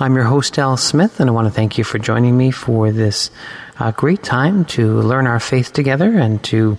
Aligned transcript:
I'm 0.00 0.14
your 0.14 0.26
host, 0.26 0.60
Al 0.60 0.76
Smith, 0.76 1.18
and 1.18 1.28
I 1.28 1.32
want 1.32 1.48
to 1.48 1.52
thank 1.52 1.76
you 1.76 1.82
for 1.82 1.98
joining 1.98 2.36
me 2.38 2.52
for 2.52 2.92
this 2.92 3.32
uh, 3.80 3.90
great 3.90 4.22
time 4.22 4.64
to 4.66 5.00
learn 5.00 5.26
our 5.26 5.40
faith 5.40 5.72
together 5.72 6.16
and 6.16 6.40
to 6.44 6.78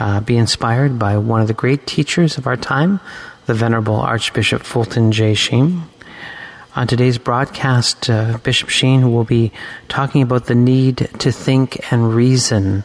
uh, 0.00 0.18
be 0.18 0.36
inspired 0.36 0.98
by 0.98 1.16
one 1.18 1.40
of 1.40 1.46
the 1.46 1.54
great 1.54 1.86
teachers 1.86 2.38
of 2.38 2.48
our 2.48 2.56
time, 2.56 2.98
the 3.46 3.54
Venerable 3.54 3.94
Archbishop 3.94 4.62
Fulton 4.62 5.12
J. 5.12 5.34
Sheen. 5.34 5.84
On 6.74 6.88
today's 6.88 7.18
broadcast, 7.18 8.10
uh, 8.10 8.38
Bishop 8.42 8.68
Sheen 8.68 9.12
will 9.12 9.22
be 9.22 9.52
talking 9.86 10.22
about 10.22 10.46
the 10.46 10.56
need 10.56 11.08
to 11.20 11.30
think 11.30 11.92
and 11.92 12.12
reason. 12.12 12.82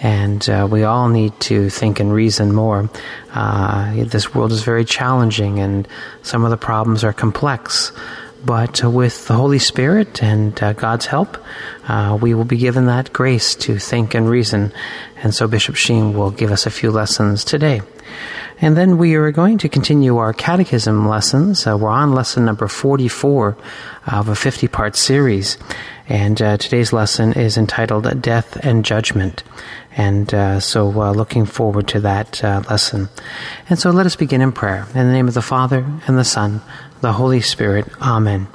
And 0.00 0.48
uh, 0.50 0.66
we 0.68 0.82
all 0.82 1.08
need 1.08 1.38
to 1.42 1.70
think 1.70 2.00
and 2.00 2.12
reason 2.12 2.52
more. 2.52 2.90
Uh, 3.32 4.02
this 4.02 4.34
world 4.34 4.50
is 4.50 4.64
very 4.64 4.84
challenging, 4.84 5.60
and 5.60 5.86
some 6.22 6.42
of 6.42 6.50
the 6.50 6.56
problems 6.56 7.04
are 7.04 7.12
complex. 7.12 7.92
But 8.44 8.82
with 8.82 9.28
the 9.28 9.34
Holy 9.34 9.58
Spirit 9.58 10.22
and 10.22 10.60
uh, 10.62 10.72
God's 10.72 11.06
help, 11.06 11.38
uh, 11.86 12.18
we 12.20 12.34
will 12.34 12.44
be 12.44 12.56
given 12.56 12.86
that 12.86 13.12
grace 13.12 13.54
to 13.56 13.78
think 13.78 14.14
and 14.14 14.28
reason. 14.28 14.72
And 15.22 15.34
so 15.34 15.46
Bishop 15.46 15.76
Sheen 15.76 16.14
will 16.14 16.30
give 16.30 16.50
us 16.50 16.66
a 16.66 16.70
few 16.70 16.90
lessons 16.90 17.44
today. 17.44 17.82
And 18.60 18.76
then 18.76 18.96
we 18.96 19.14
are 19.16 19.32
going 19.32 19.58
to 19.58 19.68
continue 19.68 20.18
our 20.18 20.32
catechism 20.32 21.08
lessons. 21.08 21.66
Uh, 21.66 21.76
we're 21.76 21.88
on 21.88 22.12
lesson 22.12 22.44
number 22.44 22.68
44 22.68 23.56
of 24.06 24.28
a 24.28 24.36
50 24.36 24.68
part 24.68 24.94
series. 24.96 25.58
And 26.08 26.40
uh, 26.40 26.56
today's 26.58 26.92
lesson 26.92 27.32
is 27.32 27.56
entitled 27.56 28.22
Death 28.22 28.56
and 28.64 28.84
Judgment. 28.84 29.42
And 29.96 30.32
uh, 30.32 30.60
so, 30.60 30.88
uh, 31.00 31.12
looking 31.12 31.44
forward 31.44 31.88
to 31.88 32.00
that 32.00 32.42
uh, 32.42 32.62
lesson. 32.70 33.08
And 33.68 33.78
so, 33.78 33.90
let 33.90 34.06
us 34.06 34.16
begin 34.16 34.40
in 34.40 34.52
prayer. 34.52 34.86
In 34.94 35.06
the 35.06 35.12
name 35.12 35.28
of 35.28 35.34
the 35.34 35.42
Father, 35.42 35.84
and 36.06 36.16
the 36.16 36.24
Son, 36.24 36.62
the 37.02 37.12
Holy 37.12 37.40
Spirit. 37.40 37.86
Amen. 38.00 38.46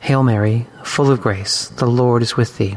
Hail 0.00 0.22
Mary, 0.22 0.66
full 0.84 1.10
of 1.10 1.22
grace, 1.22 1.68
the 1.68 1.86
Lord 1.86 2.22
is 2.22 2.36
with 2.36 2.58
thee. 2.58 2.76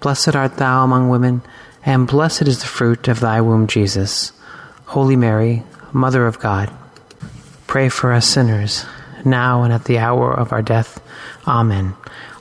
Blessed 0.00 0.34
art 0.34 0.56
thou 0.56 0.84
among 0.84 1.10
women, 1.10 1.42
and 1.84 2.08
blessed 2.08 2.48
is 2.48 2.60
the 2.60 2.66
fruit 2.66 3.08
of 3.08 3.20
thy 3.20 3.42
womb, 3.42 3.66
Jesus. 3.66 4.32
Holy 4.86 5.16
Mary, 5.16 5.64
Mother 5.92 6.26
of 6.26 6.38
God, 6.38 6.72
pray 7.66 7.90
for 7.90 8.10
us 8.10 8.26
sinners, 8.26 8.86
now 9.22 9.64
and 9.64 9.72
at 9.72 9.84
the 9.84 9.98
hour 9.98 10.32
of 10.32 10.50
our 10.50 10.62
death. 10.62 10.98
Amen. 11.46 11.94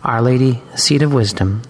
Our 0.04 0.22
Lady, 0.22 0.62
seat 0.76 1.02
of 1.02 1.14
wisdom, 1.14 1.62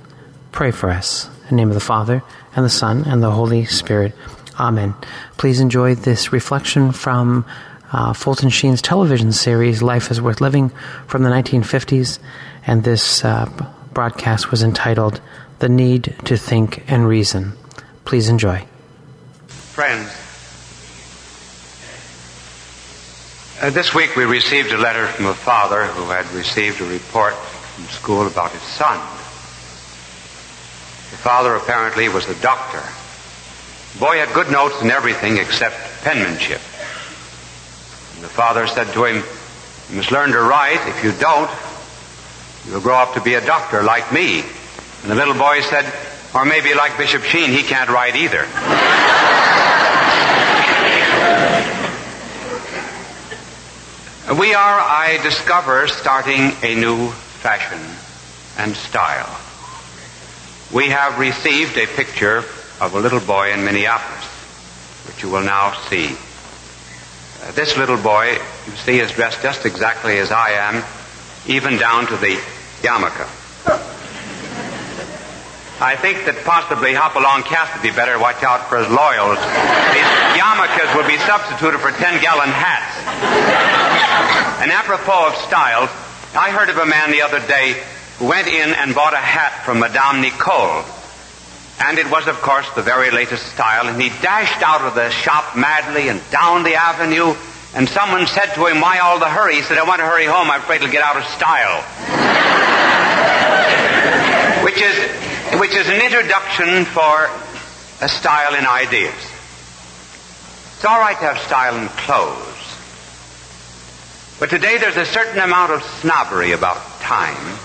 pray 0.52 0.70
for 0.70 0.92
us. 0.92 1.30
In 1.50 1.50
the 1.50 1.56
name 1.56 1.70
of 1.70 1.74
the 1.74 1.80
Father, 1.80 2.22
and 2.56 2.64
the 2.64 2.70
Son, 2.70 3.06
and 3.06 3.24
the 3.24 3.32
Holy 3.32 3.66
Spirit. 3.66 4.14
Amen. 4.60 4.94
Please 5.38 5.60
enjoy 5.60 5.96
this 5.96 6.32
reflection 6.32 6.92
from 6.92 7.44
uh, 7.92 8.14
Fulton 8.14 8.50
Sheen's 8.50 8.82
television 8.82 9.32
series, 9.32 9.82
Life 9.82 10.12
is 10.12 10.22
Worth 10.22 10.42
Living, 10.42 10.70
from 11.08 11.24
the 11.24 11.30
1950s. 11.30 12.20
And 12.66 12.84
this 12.84 13.24
uh, 13.24 13.50
broadcast 13.94 14.52
was 14.52 14.64
entitled 14.64 15.22
The 15.60 15.70
Need 15.70 16.16
to 16.26 16.38
Think 16.38 16.84
and 16.88 17.08
Reason. 17.08 17.54
Please 18.06 18.30
enjoy. 18.30 18.66
Friends, 19.48 20.10
uh, 23.62 23.70
this 23.70 23.94
week 23.94 24.16
we 24.16 24.26
received 24.26 24.72
a 24.72 24.78
letter 24.78 25.08
from 25.08 25.28
a 25.28 25.34
father 25.34 25.86
who 25.86 26.10
had 26.10 26.30
received 26.32 26.82
a 26.82 26.86
report 26.86 27.34
from 27.36 27.86
school 27.86 28.28
about 28.28 28.52
his 28.52 28.62
son. 28.62 28.98
The 31.12 31.18
father 31.18 31.56
apparently 31.56 32.10
was 32.10 32.28
a 32.28 32.36
doctor. 32.42 32.84
The 33.94 34.00
boy 34.00 34.18
had 34.18 34.34
good 34.34 34.52
notes 34.52 34.82
in 34.82 34.92
everything 34.92 35.38
except 35.38 35.76
penmanship. 36.04 36.62
And 38.18 38.26
the 38.26 38.30
father 38.30 38.66
said 38.66 38.92
to 38.94 39.06
him, 39.06 39.24
You 39.92 39.98
must 39.98 40.12
learn 40.12 40.32
to 40.32 40.40
write. 40.40 40.82
If 40.88 41.04
you 41.04 41.12
don't, 41.12 41.52
you'll 42.66 42.82
grow 42.82 42.96
up 42.96 43.14
to 43.14 43.22
be 43.22 43.36
a 43.36 43.46
doctor 43.46 43.84
like 43.84 44.12
me. 44.12 44.40
And 44.40 45.12
the 45.12 45.14
little 45.14 45.36
boy 45.36 45.62
said, 45.62 45.86
Or 46.34 46.44
maybe 46.44 46.74
like 46.74 46.98
Bishop 46.98 47.22
Sheen, 47.22 47.52
he 47.52 47.62
can't 47.62 47.92
write 47.92 48.16
either. 48.16 48.42
we 54.40 54.56
are, 54.56 54.80
I 54.80 55.20
discover, 55.22 55.88
starting 55.88 56.54
a 56.64 56.74
new 56.74 57.12
fashion 57.12 57.80
and 58.58 58.76
style. 58.76 59.30
We 60.74 60.90
have 60.90 61.20
received 61.20 61.78
a 61.78 61.86
picture 61.86 62.40
of 62.82 62.96
a 62.96 63.00
little 63.00 63.20
boy 63.20 63.54
in 63.54 63.64
Minneapolis, 63.64 64.26
which 65.06 65.22
you 65.22 65.30
will 65.30 65.44
now 65.44 65.74
see. 65.90 66.18
Uh, 67.48 67.52
this 67.54 67.78
little 67.78 67.98
boy, 67.98 68.34
you 68.66 68.76
see, 68.84 69.00
is 69.00 69.12
dressed 69.12 69.42
just 69.42 69.66
exactly 69.66 70.18
as 70.18 70.32
I 70.32 70.52
am, 70.52 70.84
even 71.48 71.78
down 71.78 72.06
to 72.08 72.18
the 72.18 72.36
yarmulke. 72.84 73.24
I 75.80 75.96
think 75.96 76.26
that 76.26 76.44
possibly 76.44 76.94
Hopalong 76.94 77.44
Cass 77.44 77.72
would 77.72 77.84
be 77.84 77.96
better 77.96 78.20
watch 78.20 78.44
out 78.44 78.68
for 78.68 78.84
his 78.84 78.90
loyals. 78.90 79.40
These 79.40 80.12
yarmulkes 80.36 80.92
will 80.92 81.08
be 81.08 81.16
substituted 81.24 81.80
for 81.80 81.92
10-gallon 81.96 82.50
hats. 82.52 83.00
And 84.60 84.72
apropos 84.72 85.32
of 85.32 85.36
styles, 85.48 85.90
I 86.36 86.52
heard 86.52 86.70
of 86.70 86.78
a 86.78 86.86
man 86.86 87.12
the 87.12 87.22
other 87.22 87.40
day 87.48 87.80
who 88.18 88.28
went 88.28 88.50
in 88.50 88.76
and 88.76 88.94
bought 88.94 89.14
a 89.14 89.24
hat 89.24 89.64
from 89.64 89.80
Madame 89.80 90.20
Nicole. 90.20 90.84
And 91.80 92.00
it 92.00 92.10
was, 92.10 92.28
of 92.28 92.42
course, 92.42 92.68
the 92.72 92.82
very 92.82 93.12
latest 93.12 93.46
style, 93.54 93.88
and 93.88 94.02
he 94.02 94.10
dashed 94.10 94.64
out 94.64 94.82
of 94.82 94.96
the 94.96 95.12
shop 95.12 95.56
madly 95.56 96.10
and 96.10 96.20
down 96.32 96.64
the 96.64 96.74
avenue, 96.74 97.36
and 97.76 97.88
someone 97.88 98.26
said 98.26 98.56
to 98.56 98.66
him, 98.66 98.82
Why 98.82 98.98
all 99.00 99.20
the 99.20 99.30
hurry? 99.30 99.58
He 99.58 99.62
said, 99.62 99.78
I 99.78 99.84
want 99.84 100.00
to 100.00 100.06
hurry 100.06 100.26
home. 100.26 100.50
I'm 100.50 100.62
afraid 100.62 100.78
it'll 100.78 100.92
get 100.92 101.04
out 101.04 101.18
of 101.18 101.24
style. 101.26 101.84
which, 104.66 104.82
is, 104.82 104.98
which 105.60 105.76
is 105.76 105.88
an 105.88 106.02
introduction 106.02 106.86
for 106.86 107.30
a 108.02 108.10
style 108.10 108.56
in 108.56 108.66
ideas. 108.66 109.14
It's 110.76 110.86
all 110.86 111.00
right 111.00 111.18
to 111.18 111.26
have 111.26 111.38
style 111.40 111.78
in 111.78 111.90
clothes. 111.90 112.44
But 114.40 114.50
today 114.50 114.78
there's 114.78 114.98
a 114.98 115.06
certain 115.06 115.40
amount 115.40 115.74
of 115.74 115.84
snobbery 116.02 116.54
about 116.54 116.78
time 117.02 117.60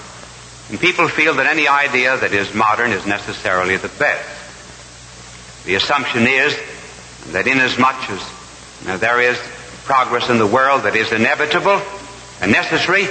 and 0.73 0.81
people 0.81 1.07
feel 1.07 1.35
that 1.35 1.45
any 1.45 1.69
idea 1.69 2.17
that 2.17 2.33
is 2.33 2.55
modern 2.55 2.93
is 2.93 3.05
necessarily 3.05 3.77
the 3.77 3.91
best. 3.91 4.27
The 5.67 5.75
assumption 5.75 6.27
is 6.27 6.57
that 7.33 7.47
inasmuch 7.47 8.09
as 8.09 8.21
now, 8.87 8.97
there 8.97 9.21
is 9.21 9.39
progress 9.85 10.31
in 10.31 10.39
the 10.39 10.47
world 10.47 10.85
that 10.85 10.97
is 10.97 11.13
inevitable 11.13 11.81
and 12.41 12.51
necessary, 12.51 13.05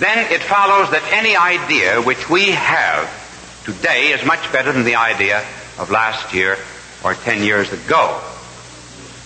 then 0.00 0.32
it 0.32 0.42
follows 0.42 0.90
that 0.90 1.08
any 1.12 1.36
idea 1.36 2.02
which 2.02 2.28
we 2.28 2.50
have 2.50 3.08
today 3.64 4.08
is 4.10 4.26
much 4.26 4.52
better 4.52 4.72
than 4.72 4.84
the 4.84 4.96
idea 4.96 5.46
of 5.78 5.90
last 5.90 6.34
year 6.34 6.58
or 7.04 7.14
ten 7.14 7.44
years 7.44 7.72
ago. 7.72 8.20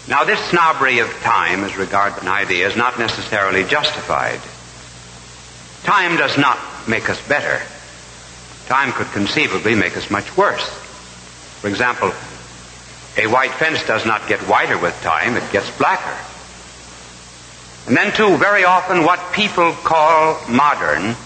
Now, 0.08 0.24
this 0.24 0.38
snobbery 0.50 0.98
of 0.98 1.08
time 1.22 1.64
as 1.64 1.74
regards 1.76 2.18
an 2.20 2.28
idea 2.28 2.68
is 2.68 2.76
not 2.76 2.98
necessarily 2.98 3.64
justified. 3.64 4.40
Time 5.84 6.18
does 6.18 6.36
not 6.36 6.58
make 6.88 7.10
us 7.10 7.20
better. 7.28 7.60
Time 8.66 8.92
could 8.92 9.08
conceivably 9.08 9.74
make 9.74 9.96
us 9.96 10.10
much 10.10 10.36
worse. 10.36 10.68
For 11.60 11.68
example, 11.68 12.12
a 13.16 13.26
white 13.26 13.50
fence 13.50 13.84
does 13.86 14.06
not 14.06 14.28
get 14.28 14.40
whiter 14.40 14.78
with 14.78 14.98
time, 15.02 15.36
it 15.36 15.52
gets 15.52 15.70
blacker. 15.76 16.16
And 17.86 17.96
then, 17.96 18.12
too, 18.12 18.36
very 18.36 18.64
often 18.64 19.04
what 19.04 19.32
people 19.32 19.72
call 19.72 20.40
modern 20.48 21.16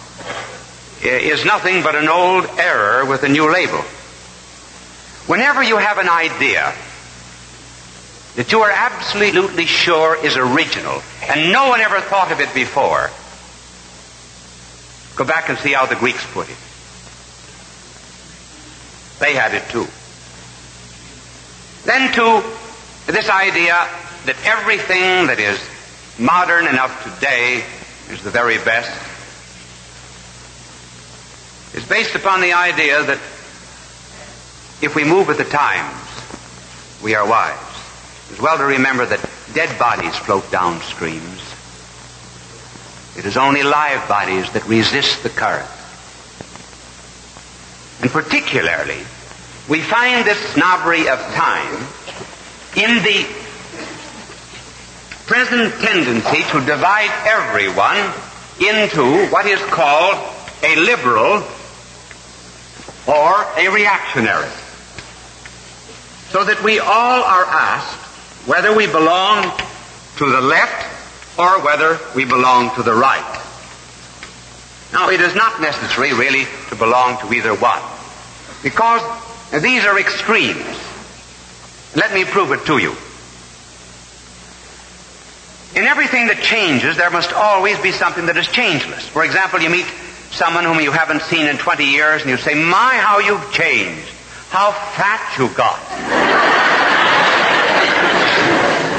is 1.02 1.44
nothing 1.44 1.82
but 1.82 1.94
an 1.94 2.08
old 2.08 2.46
error 2.58 3.04
with 3.04 3.22
a 3.22 3.28
new 3.28 3.52
label. 3.52 3.82
Whenever 5.26 5.62
you 5.62 5.76
have 5.76 5.98
an 5.98 6.08
idea 6.08 6.72
that 8.36 8.50
you 8.50 8.60
are 8.60 8.70
absolutely 8.70 9.66
sure 9.66 10.16
is 10.24 10.36
original 10.36 11.02
and 11.28 11.52
no 11.52 11.68
one 11.68 11.80
ever 11.80 12.00
thought 12.00 12.32
of 12.32 12.40
it 12.40 12.52
before, 12.54 13.10
go 15.16 15.24
back 15.24 15.48
and 15.48 15.58
see 15.58 15.72
how 15.72 15.86
the 15.86 15.96
Greeks 15.96 16.24
put 16.32 16.48
it. 16.48 16.56
They 19.20 19.34
had 19.34 19.54
it 19.54 19.68
too. 19.70 19.86
Then, 21.84 22.12
too, 22.12 22.42
this 23.06 23.28
idea 23.28 23.76
that 24.24 24.36
everything 24.44 25.26
that 25.26 25.38
is 25.38 25.60
modern 26.18 26.66
enough 26.66 27.14
today 27.14 27.62
is 28.10 28.22
the 28.22 28.30
very 28.30 28.58
best 28.58 28.90
is 31.74 31.84
based 31.86 32.14
upon 32.14 32.40
the 32.40 32.52
idea 32.52 33.02
that 33.02 33.18
if 34.80 34.94
we 34.94 35.04
move 35.04 35.26
with 35.26 35.38
the 35.38 35.44
times, 35.44 36.00
we 37.02 37.14
are 37.14 37.26
wise. 37.28 37.58
It's 38.30 38.40
well 38.40 38.56
to 38.58 38.64
remember 38.64 39.04
that 39.06 39.28
dead 39.54 39.76
bodies 39.78 40.16
float 40.16 40.48
down 40.50 40.80
streams. 40.80 41.43
It 43.16 43.24
is 43.24 43.36
only 43.36 43.62
live 43.62 44.08
bodies 44.08 44.50
that 44.52 44.66
resist 44.66 45.22
the 45.22 45.28
current. 45.28 45.68
And 48.02 48.10
particularly, 48.10 49.00
we 49.68 49.80
find 49.80 50.26
this 50.26 50.38
snobbery 50.52 51.08
of 51.08 51.18
time 51.34 51.76
in 52.76 53.02
the 53.02 53.24
present 55.26 55.72
tendency 55.80 56.42
to 56.50 56.60
divide 56.66 57.10
everyone 57.24 58.12
into 58.60 59.26
what 59.32 59.46
is 59.46 59.60
called 59.70 60.18
a 60.62 60.76
liberal 60.76 61.42
or 63.06 63.46
a 63.56 63.68
reactionary. 63.68 64.50
So 66.30 66.44
that 66.44 66.60
we 66.64 66.80
all 66.80 67.22
are 67.22 67.44
asked 67.44 68.00
whether 68.48 68.76
we 68.76 68.86
belong 68.86 69.56
to 70.18 70.26
the 70.30 70.40
left 70.40 70.93
or 71.38 71.64
whether 71.64 71.98
we 72.14 72.24
belong 72.24 72.74
to 72.76 72.82
the 72.82 72.94
right. 72.94 73.40
Now, 74.92 75.10
it 75.10 75.20
is 75.20 75.34
not 75.34 75.60
necessary 75.60 76.12
really 76.12 76.46
to 76.68 76.76
belong 76.76 77.18
to 77.20 77.32
either 77.34 77.54
one, 77.54 77.82
because 78.62 79.02
these 79.62 79.84
are 79.84 79.98
extremes. 79.98 80.78
Let 81.96 82.12
me 82.12 82.24
prove 82.24 82.52
it 82.52 82.64
to 82.66 82.78
you. 82.78 82.94
In 85.74 85.88
everything 85.88 86.28
that 86.28 86.40
changes, 86.40 86.96
there 86.96 87.10
must 87.10 87.32
always 87.32 87.78
be 87.80 87.90
something 87.90 88.26
that 88.26 88.36
is 88.36 88.46
changeless. 88.46 89.08
For 89.08 89.24
example, 89.24 89.60
you 89.60 89.70
meet 89.70 89.86
someone 90.30 90.64
whom 90.64 90.80
you 90.80 90.92
haven't 90.92 91.22
seen 91.22 91.46
in 91.46 91.58
20 91.58 91.84
years 91.84 92.22
and 92.22 92.30
you 92.30 92.36
say, 92.36 92.54
My, 92.54 92.94
how 92.96 93.18
you've 93.18 93.52
changed. 93.52 94.08
How 94.50 94.70
fat 94.70 95.36
you 95.36 95.48
got. 95.54 96.23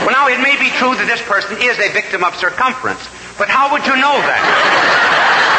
Well, 0.05 0.13
now, 0.13 0.29
it 0.29 0.37
may 0.37 0.53
be 0.61 0.69
true 0.77 0.93
that 0.93 1.09
this 1.09 1.21
person 1.25 1.57
is 1.57 1.81
a 1.81 1.89
victim 1.89 2.23
of 2.23 2.37
circumference, 2.37 3.01
but 3.41 3.49
how 3.49 3.73
would 3.73 3.81
you 3.89 3.97
know 3.97 4.13
that? 4.21 5.55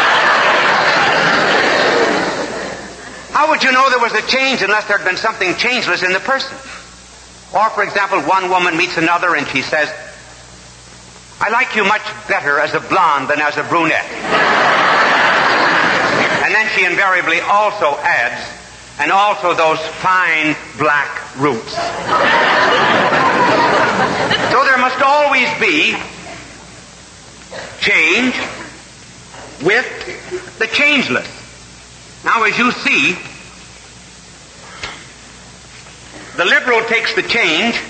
How 3.35 3.51
would 3.51 3.63
you 3.63 3.73
know 3.73 3.91
there 3.91 3.99
was 3.99 4.15
a 4.15 4.23
change 4.31 4.63
unless 4.63 4.87
there 4.87 4.97
had 4.97 5.05
been 5.05 5.19
something 5.19 5.55
changeless 5.57 6.03
in 6.03 6.13
the 6.13 6.21
person? 6.21 6.57
Or, 7.53 7.69
for 7.71 7.83
example, 7.83 8.23
one 8.23 8.49
woman 8.49 8.77
meets 8.77 8.97
another 8.97 9.35
and 9.35 9.47
she 9.49 9.61
says, 9.63 9.93
I 11.39 11.51
like 11.51 11.77
you 11.77 11.85
much 11.85 12.07
better 12.29 12.59
as 12.61 12.73
a 12.73 12.81
blonde 12.81 13.29
than 13.29 13.41
as 13.41 13.59
a 13.59 13.63
brunette. 13.65 14.09
and 16.47 16.55
then 16.55 16.71
she 16.75 16.87
invariably 16.87 17.41
also 17.41 17.99
adds, 18.01 18.41
and 18.99 19.13
also 19.13 19.53
those 19.53 19.81
fine 20.01 20.57
black 20.79 21.37
roots. 21.37 21.75
So 24.51 24.65
there 24.65 24.79
must 24.79 25.03
always 25.03 25.49
be 25.61 25.97
change 27.81 28.35
with 29.63 30.59
the 30.59 30.67
changeless. 30.67 31.29
Now, 32.25 32.43
as 32.45 32.59
you 32.59 32.73
see, 32.73 33.17
the 36.37 36.45
liberal 36.45 36.83
takes 36.89 37.15
the 37.15 37.23
change 37.23 37.81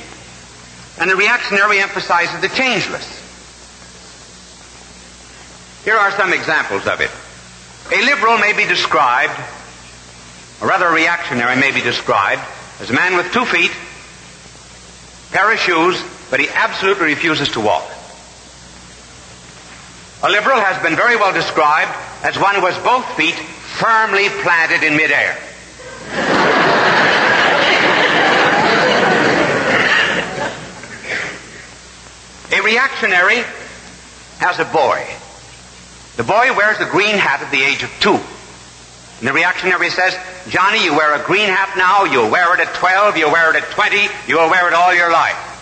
and 0.99 1.11
the 1.11 1.17
reactionary 1.17 1.81
emphasizes 1.81 2.41
the 2.41 2.49
changeless. 2.49 3.07
Here 5.85 5.97
are 5.97 6.11
some 6.13 6.33
examples 6.33 6.87
of 6.87 7.01
it. 7.01 7.11
A 7.93 8.05
liberal 8.05 8.39
may 8.39 8.53
be 8.53 8.67
described, 8.67 9.39
or 10.61 10.69
rather 10.69 10.87
a 10.87 10.93
reactionary 10.93 11.57
may 11.57 11.71
be 11.71 11.81
described, 11.81 12.43
as 12.81 12.91
a 12.91 12.93
man 12.93 13.17
with 13.17 13.33
two 13.33 13.45
feet, 13.45 13.71
pair 15.37 15.53
of 15.53 15.59
shoes, 15.59 16.03
but 16.31 16.41
he 16.41 16.49
absolutely 16.49 17.09
refuses 17.09 17.51
to 17.51 17.61
walk. 17.61 17.85
A 20.23 20.31
liberal 20.31 20.59
has 20.59 20.83
been 20.83 20.97
very 20.97 21.17
well 21.17 21.35
described 21.35 21.93
as 22.23 22.39
one 22.39 22.55
who 22.55 22.65
has 22.65 22.83
both 22.83 23.05
feet 23.19 23.35
firmly 23.35 24.31
planted 24.41 24.83
in 24.83 24.97
midair. 24.97 25.37
a 32.51 32.63
reactionary 32.63 33.45
has 34.39 34.59
a 34.59 34.65
boy. 34.65 35.05
The 36.17 36.25
boy 36.25 36.57
wears 36.57 36.79
a 36.81 36.87
green 36.87 37.17
hat 37.17 37.43
at 37.43 37.51
the 37.51 37.63
age 37.63 37.83
of 37.83 37.91
two. 38.01 38.19
And 39.19 39.29
the 39.29 39.33
reactionary 39.33 39.89
says, 39.91 40.15
Johnny, 40.49 40.85
you 40.85 40.93
wear 40.93 41.15
a 41.15 41.25
green 41.25 41.49
hat 41.49 41.75
now, 41.77 42.05
you'll 42.05 42.31
wear 42.31 42.55
it 42.55 42.61
at 42.61 42.75
12, 42.75 43.17
you'll 43.17 43.33
wear 43.33 43.51
it 43.51 43.63
at 43.63 43.71
20, 43.71 44.09
you'll 44.29 44.51
wear 44.51 44.69
it 44.69 44.75
all 44.75 44.95
your 44.95 45.11
life. 45.11 45.55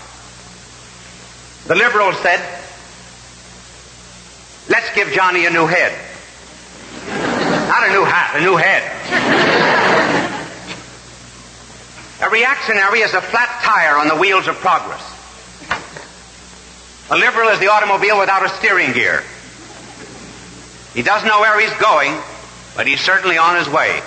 The 1.68 1.76
liberal 1.76 2.12
said, 2.14 2.40
let's 4.68 4.92
give 4.94 5.12
Johnny 5.12 5.46
a 5.46 5.50
new 5.50 5.66
head. 5.66 5.92
Not 7.68 7.88
a 7.88 7.92
new 7.92 8.04
hat, 8.04 8.36
a 8.36 8.40
new 8.40 8.56
head. 8.56 8.82
A 12.22 12.30
reactionary 12.30 13.00
is 13.00 13.14
a 13.14 13.20
flat 13.20 13.60
tire 13.62 13.96
on 13.96 14.08
the 14.08 14.16
wheels 14.16 14.48
of 14.48 14.56
progress. 14.56 15.02
A 17.10 17.16
liberal 17.16 17.50
is 17.50 17.60
the 17.60 17.68
automobile 17.68 18.18
without 18.18 18.44
a 18.44 18.48
steering 18.48 18.92
gear. 18.92 19.22
He 20.94 21.02
doesn't 21.02 21.28
know 21.28 21.40
where 21.40 21.60
he's 21.60 21.76
going, 21.78 22.18
but 22.76 22.86
he's 22.86 23.00
certainly 23.00 23.38
on 23.38 23.56
his 23.56 23.68
way. 23.68 24.00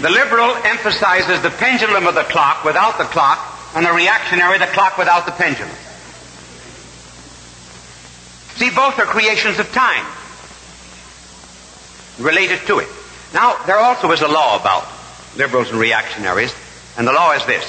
the 0.00 0.10
liberal 0.10 0.54
emphasizes 0.64 1.42
the 1.42 1.50
pendulum 1.50 2.06
of 2.06 2.14
the 2.14 2.24
clock 2.24 2.64
without 2.64 2.98
the 2.98 3.04
clock, 3.04 3.38
and 3.74 3.84
the 3.84 3.92
reactionary 3.92 4.58
the 4.58 4.66
clock 4.66 4.98
without 4.98 5.26
the 5.26 5.32
pendulum. 5.32 5.74
See, 8.56 8.70
both 8.70 8.98
are 9.00 9.06
creations 9.06 9.58
of 9.58 9.70
time, 9.72 10.06
related 12.18 12.60
to 12.66 12.78
it. 12.78 12.88
Now, 13.32 13.56
there 13.66 13.78
also 13.78 14.12
is 14.12 14.20
a 14.20 14.28
law 14.28 14.60
about 14.60 14.86
liberals 15.36 15.70
and 15.70 15.80
reactionaries, 15.80 16.54
and 16.96 17.06
the 17.06 17.12
law 17.12 17.32
is 17.32 17.44
this. 17.46 17.64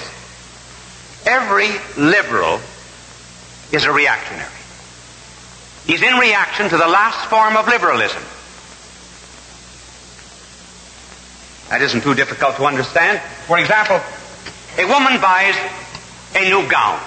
Every 1.25 1.69
liberal 1.97 2.59
is 3.71 3.85
a 3.85 3.91
reactionary. 3.91 4.54
He's 5.85 6.01
in 6.01 6.17
reaction 6.17 6.69
to 6.69 6.77
the 6.77 6.87
last 6.87 7.29
form 7.29 7.55
of 7.55 7.67
liberalism. 7.67 8.21
That 11.69 11.81
isn't 11.81 12.01
too 12.01 12.15
difficult 12.15 12.55
to 12.57 12.65
understand. 12.65 13.21
For 13.45 13.59
example, 13.59 14.01
a 14.77 14.85
woman 14.85 15.21
buys 15.21 15.55
a 16.35 16.49
new 16.49 16.67
gown. 16.69 16.99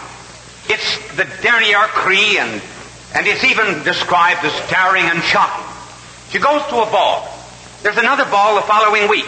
It's 0.69 0.99
the 1.17 1.25
dernier 1.43 1.87
cri 1.89 2.39
and, 2.39 2.63
and 3.15 3.27
it's 3.27 3.43
even 3.43 3.83
described 3.83 4.45
as 4.45 4.53
towering 4.71 5.05
and 5.05 5.23
shocking. 5.23 5.65
She 6.31 6.39
goes 6.39 6.63
to 6.67 6.77
a 6.77 6.87
ball. 6.87 7.27
There's 7.83 7.97
another 7.97 8.25
ball 8.27 8.57
the 8.57 8.63
following 8.63 9.09
week. 9.09 9.27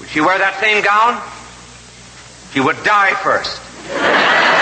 Would 0.00 0.08
she 0.08 0.20
wear 0.20 0.38
that 0.38 0.60
same 0.60 0.82
gown? 0.82 1.20
She 2.52 2.60
would 2.60 2.82
die 2.84 3.14
first. 3.22 3.60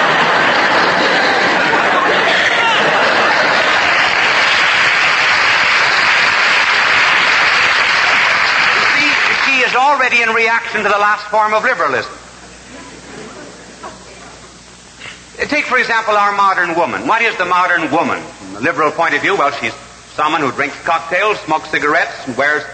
already 9.89 10.21
in 10.21 10.29
reaction 10.31 10.83
to 10.83 10.89
the 10.89 10.99
last 11.01 11.25
form 11.31 11.55
of 11.55 11.65
liberalism. 11.65 12.13
Uh, 15.41 15.47
take, 15.49 15.65
for 15.65 15.79
example, 15.79 16.15
our 16.15 16.37
modern 16.37 16.77
woman. 16.77 17.07
What 17.07 17.23
is 17.23 17.35
the 17.39 17.47
modern 17.47 17.91
woman? 17.91 18.21
From 18.21 18.53
the 18.53 18.61
liberal 18.61 18.91
point 18.91 19.15
of 19.15 19.23
view, 19.23 19.35
well, 19.35 19.51
she's 19.53 19.73
someone 20.13 20.43
who 20.43 20.53
drinks 20.53 20.79
cocktails, 20.83 21.41
smokes 21.41 21.71
cigarettes, 21.71 22.27
and 22.27 22.37
wears 22.37 22.65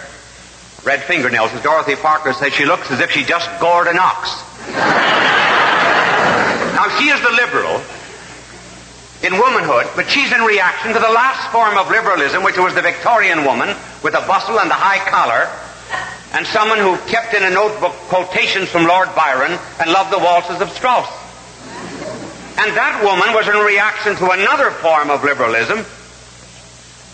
red 0.83 1.03
fingernails. 1.03 1.53
As 1.53 1.63
Dorothy 1.63 1.95
Parker 1.95 2.33
says, 2.33 2.53
she 2.53 2.65
looks 2.65 2.91
as 2.91 2.99
if 2.99 3.13
she 3.13 3.23
just 3.23 3.49
gored 3.61 3.87
an 3.87 3.97
ox. 3.97 4.35
now, 6.75 6.89
she 6.99 7.11
is 7.11 7.21
the 7.23 7.31
liberal 7.31 7.81
in 9.23 9.39
womanhood, 9.39 9.87
but 9.95 10.11
she's 10.11 10.33
in 10.33 10.43
reaction 10.43 10.93
to 10.93 10.99
the 10.99 11.15
last 11.15 11.53
form 11.53 11.79
of 11.79 11.89
liberalism, 11.91 12.43
which 12.43 12.59
was 12.59 12.75
the 12.75 12.83
Victorian 12.83 13.45
woman 13.45 13.69
with 14.03 14.15
a 14.15 14.27
bustle 14.27 14.59
and 14.59 14.71
a 14.71 14.75
high 14.75 14.99
collar, 15.09 15.49
and 16.35 16.45
someone 16.49 16.79
who 16.79 16.99
kept 17.07 17.33
in 17.33 17.45
a 17.45 17.51
notebook 17.51 17.93
quotations 18.11 18.69
from 18.69 18.87
Lord 18.87 19.09
Byron 19.15 19.57
and 19.79 19.91
loved 19.91 20.13
the 20.13 20.19
waltzes 20.19 20.61
of 20.61 20.69
Strauss. 20.71 21.09
And 22.59 22.75
that 22.75 23.03
woman 23.05 23.33
was 23.35 23.47
in 23.47 23.55
reaction 23.55 24.17
to 24.17 24.31
another 24.31 24.73
form 24.73 25.11
of 25.11 25.23
liberalism, 25.23 25.79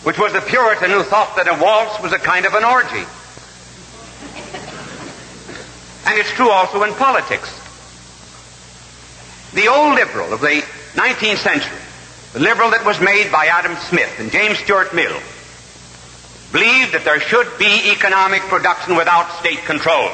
which 0.05 0.19
was 0.19 0.33
the 0.33 0.41
Puritan 0.41 0.91
who 0.91 1.03
thought 1.03 1.37
that 1.37 1.49
a 1.49 1.63
waltz 1.63 2.01
was 2.03 2.13
a 2.13 2.19
kind 2.19 2.47
of 2.47 2.55
an 2.55 2.65
orgy. 2.65 3.05
And 6.09 6.19
it's 6.19 6.33
true 6.33 6.49
also 6.49 6.83
in 6.83 6.95
politics. 6.95 7.53
The 9.53 9.69
old 9.69 9.97
liberal 9.97 10.33
of 10.33 10.41
the 10.41 10.65
19th 10.95 11.37
century, 11.37 11.79
the 12.33 12.41
liberal 12.41 12.71
that 12.71 12.87
was 12.87 12.99
made 13.01 13.31
by 13.31 13.47
Adam 13.47 13.77
Smith 13.77 14.19
and 14.19 14.33
James 14.33 14.59
Stuart 14.59 14.95
Mill, 14.95 15.21
believed 16.53 16.93
that 16.93 17.05
there 17.05 17.21
should 17.21 17.47
be 17.59 17.91
economic 17.93 18.43
production 18.43 18.97
without 18.97 19.31
state 19.39 19.65
control. 19.65 20.11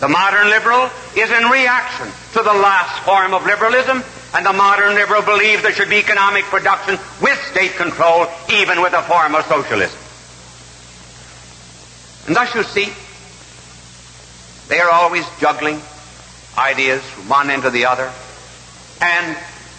The 0.00 0.08
modern 0.08 0.50
liberal 0.50 0.90
is 1.16 1.30
in 1.30 1.48
reaction 1.48 2.08
to 2.34 2.42
the 2.42 2.52
last 2.52 3.02
form 3.02 3.34
of 3.34 3.44
liberalism, 3.44 4.04
and 4.34 4.44
the 4.44 4.52
modern 4.52 4.94
liberal 4.94 5.22
believes 5.22 5.62
there 5.62 5.72
should 5.72 5.88
be 5.88 5.96
economic 5.96 6.44
production 6.44 6.98
with 7.22 7.38
state 7.50 7.72
control, 7.76 8.26
even 8.52 8.82
with 8.82 8.92
a 8.92 9.02
form 9.02 9.34
of 9.34 9.44
socialism. 9.46 9.98
And 12.26 12.36
thus 12.36 12.54
you 12.54 12.62
see, 12.62 12.92
they 14.68 14.80
are 14.80 14.90
always 14.90 15.24
juggling 15.40 15.80
ideas 16.58 17.02
from 17.02 17.28
one 17.28 17.50
end 17.50 17.62
to 17.62 17.70
the 17.70 17.86
other, 17.86 18.12
and 19.00 19.36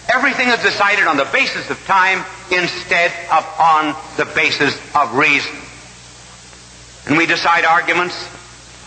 everything 0.08 0.48
is 0.48 0.60
decided 0.62 1.06
on 1.06 1.16
the 1.16 1.28
basis 1.32 1.70
of 1.70 1.78
time 1.86 2.24
instead 2.50 3.12
of 3.30 3.44
on 3.58 3.94
the 4.16 4.24
basis 4.34 4.74
of 4.94 5.14
reason. 5.14 5.54
And 7.06 7.16
we 7.16 7.26
decide 7.26 7.64
arguments 7.64 8.16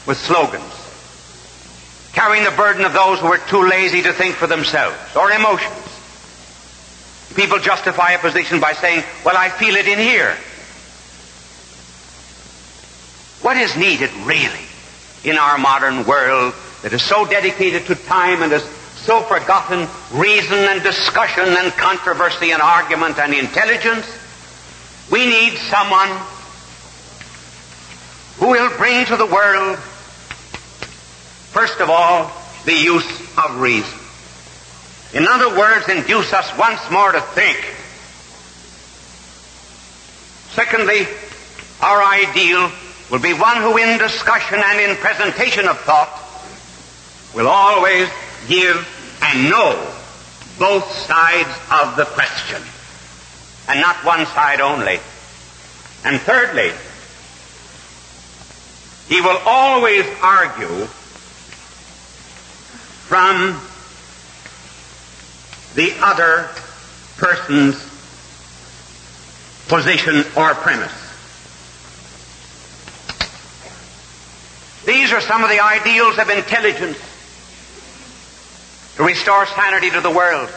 with 0.05 0.17
slogans 0.17 0.81
carrying 2.13 2.43
the 2.43 2.51
burden 2.51 2.85
of 2.85 2.93
those 2.93 3.19
who 3.19 3.27
are 3.27 3.37
too 3.37 3.67
lazy 3.67 4.01
to 4.01 4.13
think 4.13 4.35
for 4.35 4.47
themselves, 4.47 4.97
or 5.15 5.31
emotions. 5.31 5.75
People 7.35 7.59
justify 7.59 8.11
a 8.11 8.19
position 8.19 8.59
by 8.59 8.73
saying, 8.73 9.03
well, 9.23 9.37
I 9.37 9.49
feel 9.49 9.75
it 9.75 9.87
in 9.87 9.97
here. 9.97 10.35
What 13.41 13.57
is 13.57 13.75
needed 13.77 14.11
really 14.25 14.65
in 15.23 15.37
our 15.37 15.57
modern 15.57 16.05
world 16.05 16.53
that 16.83 16.93
is 16.93 17.01
so 17.01 17.25
dedicated 17.25 17.85
to 17.85 17.95
time 17.95 18.43
and 18.43 18.51
has 18.51 18.63
so 19.05 19.21
forgotten 19.21 19.87
reason 20.11 20.57
and 20.57 20.83
discussion 20.83 21.45
and 21.47 21.71
controversy 21.73 22.51
and 22.51 22.61
argument 22.61 23.17
and 23.19 23.33
intelligence? 23.33 24.05
We 25.11 25.25
need 25.25 25.57
someone 25.57 26.09
who 28.37 28.47
will 28.51 28.75
bring 28.77 29.05
to 29.05 29.17
the 29.17 29.25
world 29.25 29.77
First 31.51 31.81
of 31.81 31.89
all, 31.89 32.31
the 32.63 32.73
use 32.73 33.05
of 33.37 33.59
reason. 33.59 33.99
In 35.13 35.27
other 35.27 35.49
words, 35.59 35.89
induce 35.89 36.31
us 36.31 36.49
once 36.57 36.79
more 36.89 37.11
to 37.11 37.19
think. 37.19 37.57
Secondly, 40.51 41.05
our 41.81 42.01
ideal 42.01 42.71
will 43.11 43.19
be 43.19 43.33
one 43.33 43.57
who 43.57 43.75
in 43.75 43.97
discussion 43.97 44.61
and 44.63 44.79
in 44.79 44.95
presentation 44.95 45.67
of 45.67 45.77
thought 45.81 46.07
will 47.35 47.49
always 47.49 48.07
give 48.47 48.87
and 49.21 49.49
know 49.49 49.93
both 50.57 50.89
sides 50.91 51.49
of 51.71 51.95
the 51.95 52.05
question 52.05 52.61
and 53.67 53.79
not 53.79 53.95
one 54.05 54.25
side 54.27 54.61
only. 54.61 54.99
And 56.03 56.19
thirdly, 56.21 56.71
he 59.07 59.21
will 59.21 59.37
always 59.45 60.05
argue 60.21 60.85
from 63.07 63.59
the 65.75 65.93
other 66.01 66.49
person's 67.17 67.75
position 69.67 70.25
or 70.35 70.53
premise. 70.55 70.91
These 74.85 75.11
are 75.13 75.21
some 75.21 75.43
of 75.43 75.49
the 75.49 75.59
ideals 75.59 76.17
of 76.17 76.29
intelligence 76.29 76.97
to 78.95 79.03
restore 79.03 79.45
sanity 79.45 79.89
to 79.91 80.01
the 80.01 80.09
world. 80.09 80.49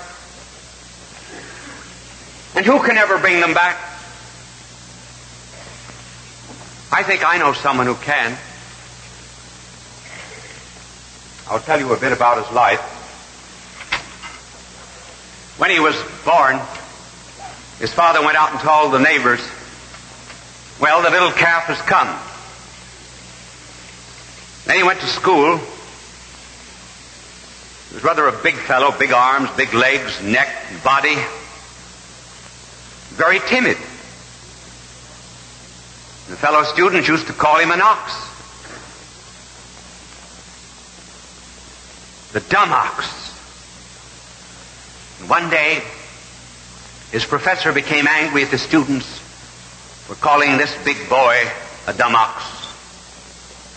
And 2.56 2.64
who 2.64 2.80
can 2.82 2.96
ever 2.96 3.18
bring 3.18 3.40
them 3.40 3.54
back? 3.54 3.76
I 6.92 7.02
think 7.02 7.28
I 7.28 7.38
know 7.38 7.52
someone 7.52 7.86
who 7.86 7.96
can. 7.96 8.38
I'll 11.48 11.60
tell 11.60 11.78
you 11.78 11.92
a 11.92 11.98
bit 11.98 12.12
about 12.12 12.44
his 12.44 12.54
life. 12.54 12.80
When 15.58 15.70
he 15.70 15.80
was 15.80 15.94
born, 16.24 16.60
his 17.78 17.92
father 17.92 18.24
went 18.24 18.36
out 18.36 18.52
and 18.52 18.60
told 18.60 18.92
the 18.92 18.98
neighbors, 18.98 19.40
well, 20.80 21.02
the 21.02 21.10
little 21.10 21.32
calf 21.32 21.64
has 21.64 21.80
come. 21.82 22.08
Then 24.66 24.76
he 24.76 24.82
went 24.82 25.00
to 25.00 25.06
school. 25.06 25.60
He 27.94 27.98
was 27.98 28.02
rather 28.02 28.26
a 28.26 28.42
big 28.42 28.56
fellow, 28.56 28.90
big 28.98 29.12
arms, 29.12 29.48
big 29.52 29.72
legs, 29.72 30.20
neck, 30.20 30.48
body. 30.82 31.14
Very 33.14 33.38
timid. 33.38 33.76
The 36.28 36.34
fellow 36.34 36.64
students 36.64 37.06
used 37.06 37.28
to 37.28 37.32
call 37.32 37.60
him 37.60 37.70
an 37.70 37.80
ox. 37.80 38.12
the 42.32 42.40
dumb 42.40 42.72
ox. 42.72 43.06
And 45.20 45.30
one 45.30 45.48
day, 45.50 45.80
his 47.12 47.24
professor 47.24 47.72
became 47.72 48.08
angry 48.08 48.42
at 48.42 48.50
the 48.50 48.58
students 48.58 49.06
for 50.08 50.16
calling 50.16 50.56
this 50.56 50.76
big 50.84 51.08
boy 51.08 51.48
a 51.86 51.92
dumb 51.92 52.16
ox. 52.16 52.42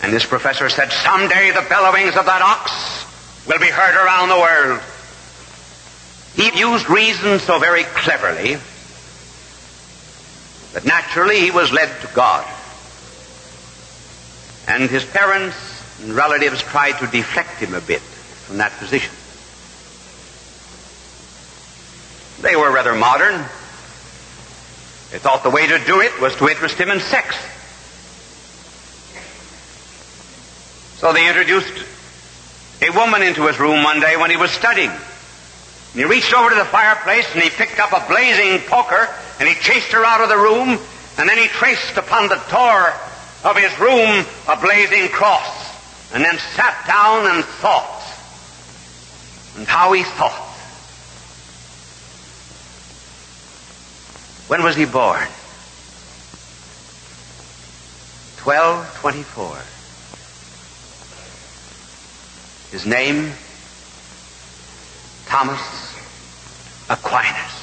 And 0.02 0.12
this 0.12 0.26
professor 0.26 0.68
said, 0.68 0.90
someday 0.90 1.52
the 1.52 1.64
bellowings 1.68 2.16
of 2.16 2.26
that 2.26 2.42
ox 2.42 3.07
will 3.48 3.58
be 3.58 3.70
heard 3.70 3.94
around 3.96 4.28
the 4.28 4.36
world. 4.36 4.80
He 6.36 6.60
used 6.60 6.88
reason 6.90 7.38
so 7.40 7.58
very 7.58 7.84
cleverly 7.84 8.58
that 10.74 10.84
naturally 10.84 11.40
he 11.40 11.50
was 11.50 11.72
led 11.72 11.88
to 12.02 12.08
God. 12.14 12.46
And 14.68 14.90
his 14.90 15.04
parents 15.04 15.56
and 16.02 16.12
relatives 16.12 16.62
tried 16.62 16.98
to 16.98 17.06
deflect 17.06 17.58
him 17.58 17.74
a 17.74 17.80
bit 17.80 18.02
from 18.02 18.58
that 18.58 18.72
position. 18.72 19.12
They 22.42 22.54
were 22.54 22.70
rather 22.70 22.94
modern. 22.94 23.40
They 25.10 25.18
thought 25.18 25.42
the 25.42 25.50
way 25.50 25.66
to 25.66 25.78
do 25.86 26.00
it 26.02 26.20
was 26.20 26.36
to 26.36 26.48
interest 26.48 26.76
him 26.76 26.90
in 26.90 27.00
sex. 27.00 27.34
So 30.98 31.12
they 31.12 31.26
introduced 31.26 31.72
a 32.80 32.90
woman 32.90 33.22
into 33.22 33.46
his 33.46 33.58
room 33.58 33.82
one 33.82 34.00
day 34.00 34.16
when 34.16 34.30
he 34.30 34.36
was 34.36 34.50
studying. 34.50 34.90
And 34.90 35.94
he 35.94 36.04
reached 36.04 36.32
over 36.34 36.50
to 36.50 36.54
the 36.54 36.64
fireplace 36.64 37.26
and 37.34 37.42
he 37.42 37.50
picked 37.50 37.78
up 37.80 37.92
a 37.92 38.06
blazing 38.08 38.66
poker 38.68 39.08
and 39.40 39.48
he 39.48 39.54
chased 39.56 39.92
her 39.92 40.04
out 40.04 40.20
of 40.20 40.28
the 40.28 40.36
room 40.36 40.78
and 41.18 41.28
then 41.28 41.38
he 41.38 41.48
traced 41.48 41.96
upon 41.96 42.28
the 42.28 42.40
door 42.50 42.92
of 43.44 43.56
his 43.56 43.76
room 43.80 44.24
a 44.48 44.56
blazing 44.60 45.08
cross 45.08 45.68
and 46.12 46.24
then 46.24 46.38
sat 46.38 46.86
down 46.86 47.26
and 47.34 47.44
thought 47.44 48.02
and 49.56 49.66
how 49.66 49.92
he 49.92 50.04
thought. 50.04 50.44
When 54.48 54.62
was 54.62 54.76
he 54.76 54.84
born? 54.84 55.26
1224. 58.44 59.77
His 62.70 62.84
name, 62.86 63.32
Thomas 65.26 65.60
Aquinas. 66.90 67.54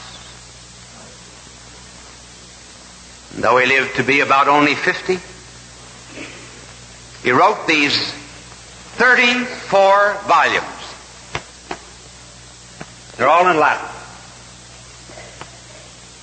And 3.35 3.43
though 3.43 3.57
he 3.57 3.65
lived 3.65 3.95
to 3.97 4.03
be 4.03 4.21
about 4.21 4.47
only 4.47 4.75
50, 4.75 5.19
He 7.23 7.31
wrote 7.31 7.65
these 7.67 8.11
34 8.97 10.13
volumes. 10.27 10.65
They're 13.17 13.27
all 13.27 13.47
in 13.47 13.57
Latin. 13.57 13.89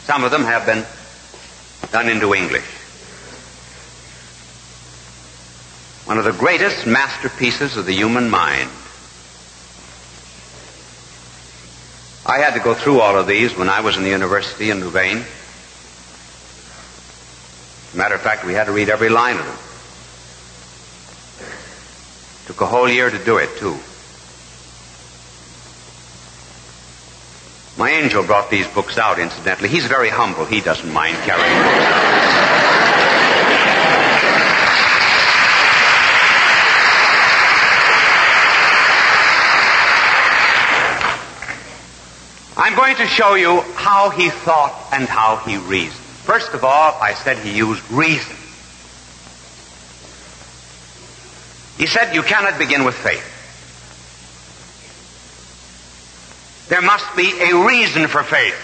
Some 0.04 0.24
of 0.24 0.30
them 0.30 0.44
have 0.44 0.64
been 0.64 0.84
done 1.90 2.08
into 2.08 2.34
English. 2.34 2.81
One 6.12 6.18
of 6.18 6.26
the 6.26 6.38
greatest 6.38 6.86
masterpieces 6.86 7.78
of 7.78 7.86
the 7.86 7.94
human 7.94 8.28
mind. 8.28 8.68
I 12.26 12.38
had 12.38 12.52
to 12.52 12.60
go 12.60 12.74
through 12.74 13.00
all 13.00 13.16
of 13.16 13.26
these 13.26 13.56
when 13.56 13.70
I 13.70 13.80
was 13.80 13.96
in 13.96 14.02
the 14.02 14.10
university 14.10 14.68
in 14.68 14.80
Louvain. 14.80 15.24
Matter 17.96 18.14
of 18.14 18.20
fact, 18.20 18.44
we 18.44 18.52
had 18.52 18.64
to 18.64 18.72
read 18.72 18.90
every 18.90 19.08
line 19.08 19.38
of 19.38 19.46
them. 19.46 19.56
Took 22.48 22.60
a 22.60 22.66
whole 22.66 22.90
year 22.90 23.08
to 23.08 23.24
do 23.24 23.38
it, 23.38 23.48
too. 23.56 23.78
My 27.78 27.90
angel 27.90 28.22
brought 28.22 28.50
these 28.50 28.66
books 28.68 28.98
out, 28.98 29.18
incidentally. 29.18 29.70
He's 29.70 29.86
very 29.86 30.10
humble. 30.10 30.44
He 30.44 30.60
doesn't 30.60 30.92
mind 30.92 31.16
carrying 31.24 31.62
books 31.62 31.86
out. 31.86 32.21
I'm 42.72 42.78
going 42.78 42.96
to 42.96 43.06
show 43.06 43.34
you 43.34 43.60
how 43.74 44.08
he 44.08 44.30
thought 44.30 44.72
and 44.92 45.06
how 45.06 45.36
he 45.36 45.58
reasoned. 45.58 45.92
First 45.92 46.54
of 46.54 46.64
all, 46.64 46.98
I 47.02 47.12
said 47.12 47.36
he 47.36 47.54
used 47.54 47.82
reason. 47.90 48.34
He 51.76 51.86
said 51.86 52.14
you 52.14 52.22
cannot 52.22 52.58
begin 52.58 52.84
with 52.84 52.94
faith. 52.94 53.28
There 56.70 56.80
must 56.80 57.14
be 57.14 57.38
a 57.42 57.66
reason 57.66 58.08
for 58.08 58.22
faith. 58.22 58.56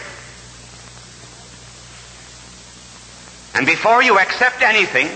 And 3.54 3.66
before 3.66 4.02
you 4.02 4.18
accept 4.18 4.62
anything, 4.62 5.08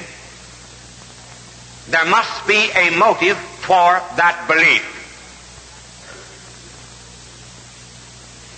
there 1.89 2.05
must 2.11 2.47
be 2.47 2.69
a 2.77 2.91
motive 2.99 3.39
for 3.39 4.03
that 4.17 4.45
belief. 4.47 4.92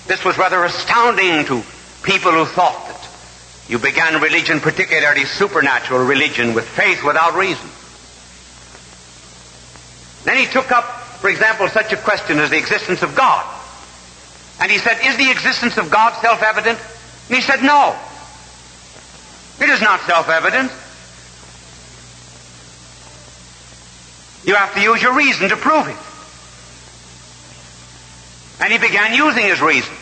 This 0.06 0.24
was 0.24 0.36
rather 0.36 0.64
astounding 0.64 1.46
to 1.46 1.62
people 2.02 2.32
who 2.32 2.44
thought 2.44 2.86
that 2.88 3.08
you 3.68 3.78
began 3.78 4.20
religion, 4.20 4.60
particularly 4.60 5.24
supernatural 5.24 6.04
religion, 6.04 6.52
with 6.52 6.68
faith 6.68 7.02
without 7.02 7.34
reason. 7.34 7.68
Then 10.24 10.36
he 10.36 10.50
took 10.50 10.70
up, 10.70 10.84
for 11.20 11.30
example, 11.30 11.68
such 11.68 11.92
a 11.92 11.96
question 11.96 12.38
as 12.38 12.50
the 12.50 12.58
existence 12.58 13.02
of 13.02 13.14
God. 13.14 13.44
And 14.60 14.70
he 14.70 14.78
said, 14.78 14.98
Is 15.04 15.16
the 15.16 15.30
existence 15.30 15.78
of 15.78 15.90
God 15.90 16.18
self 16.20 16.42
evident? 16.42 16.78
And 17.28 17.36
he 17.36 17.42
said, 17.42 17.62
No. 17.62 17.96
It 19.60 19.68
is 19.68 19.80
not 19.80 20.00
self 20.00 20.28
evident. 20.28 20.70
You 24.44 24.54
have 24.56 24.74
to 24.74 24.80
use 24.80 25.02
your 25.02 25.16
reason 25.16 25.48
to 25.48 25.56
prove 25.56 25.88
it. 25.88 25.96
And 28.60 28.72
he 28.72 28.78
began 28.78 29.14
using 29.14 29.44
his 29.44 29.60
reason. 29.60 29.92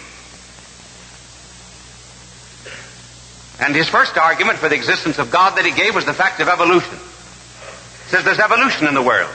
And 3.60 3.76
his 3.76 3.88
first 3.88 4.16
argument 4.18 4.58
for 4.58 4.68
the 4.68 4.74
existence 4.74 5.18
of 5.18 5.30
God 5.30 5.56
that 5.56 5.64
he 5.64 5.70
gave 5.70 5.94
was 5.94 6.04
the 6.04 6.12
fact 6.12 6.40
of 6.40 6.48
evolution. 6.48 6.96
He 6.96 8.10
says 8.10 8.24
there's 8.24 8.40
evolution 8.40 8.88
in 8.88 8.94
the 8.94 9.02
world. 9.02 9.30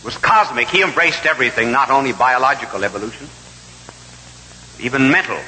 It 0.00 0.04
was 0.04 0.16
cosmic. 0.16 0.68
He 0.68 0.82
embraced 0.82 1.24
everything, 1.24 1.70
not 1.70 1.90
only 1.90 2.12
biological 2.12 2.84
evolution, 2.84 3.28
even 4.80 5.10
mental 5.10 5.38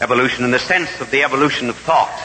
evolution 0.00 0.44
in 0.44 0.50
the 0.50 0.58
sense 0.58 1.00
of 1.00 1.10
the 1.10 1.24
evolution 1.24 1.68
of 1.68 1.76
thought 1.76 2.16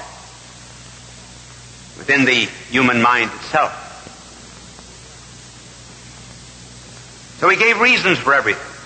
within 1.98 2.26
the 2.26 2.48
human 2.70 3.02
mind 3.02 3.32
itself. 3.34 3.84
So 7.40 7.50
he 7.50 7.58
gave 7.58 7.80
reasons 7.80 8.18
for 8.18 8.34
everything. 8.34 8.77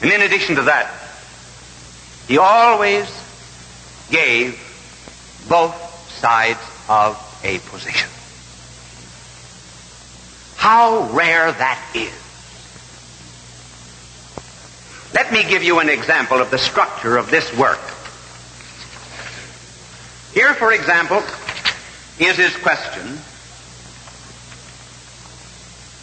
And 0.00 0.12
in 0.12 0.22
addition 0.22 0.56
to 0.56 0.62
that, 0.62 0.92
he 2.28 2.38
always 2.38 3.06
gave 4.10 4.58
both 5.48 5.74
sides 6.18 6.60
of 6.88 7.16
a 7.42 7.58
position. 7.70 8.08
How 10.56 11.08
rare 11.12 11.50
that 11.50 11.92
is. 11.94 12.12
Let 15.14 15.32
me 15.32 15.42
give 15.48 15.62
you 15.62 15.80
an 15.80 15.88
example 15.88 16.38
of 16.38 16.50
the 16.50 16.58
structure 16.58 17.16
of 17.16 17.30
this 17.30 17.56
work. 17.56 17.80
Here, 20.34 20.52
for 20.54 20.72
example, 20.72 21.22
is 22.18 22.36
his 22.36 22.54
question 22.56 23.18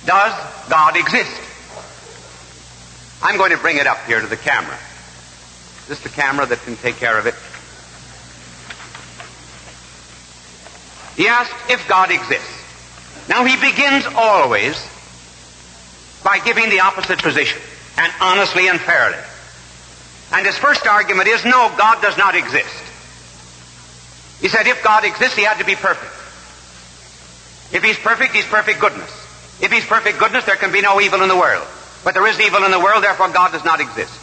Does 0.05 0.69
God 0.69 0.97
exist? 0.97 1.44
I'm 3.21 3.37
going 3.37 3.51
to 3.51 3.57
bring 3.57 3.77
it 3.77 3.87
up 3.87 4.03
here 4.05 4.19
to 4.19 4.27
the 4.27 4.37
camera. 4.37 4.77
Is 5.83 5.87
this 5.87 5.99
the 6.01 6.09
camera 6.09 6.45
that 6.45 6.59
can 6.63 6.75
take 6.77 6.97
care 6.97 7.17
of 7.17 7.25
it? 7.27 7.35
He 11.15 11.27
asked 11.27 11.53
if 11.69 11.87
God 11.87 12.11
exists. 12.11 12.51
Now 13.29 13.45
he 13.45 13.55
begins 13.55 14.05
always 14.15 14.75
by 16.23 16.39
giving 16.39 16.69
the 16.69 16.81
opposite 16.81 17.19
position, 17.19 17.61
and 17.97 18.11
honestly 18.19 18.67
and 18.67 18.79
fairly. 18.79 19.17
And 20.33 20.45
his 20.45 20.57
first 20.57 20.85
argument 20.87 21.27
is 21.27 21.45
no, 21.45 21.71
God 21.77 22.01
does 22.01 22.17
not 22.17 22.35
exist. 22.35 22.83
He 24.41 24.49
said 24.49 24.67
if 24.67 24.83
God 24.83 25.05
exists, 25.05 25.37
he 25.37 25.43
had 25.43 25.59
to 25.59 25.65
be 25.65 25.75
perfect. 25.75 26.11
If 27.73 27.83
he's 27.83 27.97
perfect, 27.97 28.33
he's 28.33 28.45
perfect 28.45 28.79
goodness. 28.79 29.09
If 29.61 29.71
he's 29.71 29.85
perfect 29.85 30.19
goodness, 30.19 30.45
there 30.45 30.55
can 30.55 30.71
be 30.71 30.81
no 30.81 30.99
evil 30.99 31.21
in 31.21 31.29
the 31.29 31.35
world. 31.35 31.67
But 32.05 32.13
there 32.13 32.27
is 32.27 32.39
evil 32.39 32.63
in 32.63 32.71
the 32.71 32.79
world, 32.79 33.03
therefore 33.03 33.29
God 33.29 33.51
does 33.51 33.65
not 33.65 33.81
exist. 33.81 34.13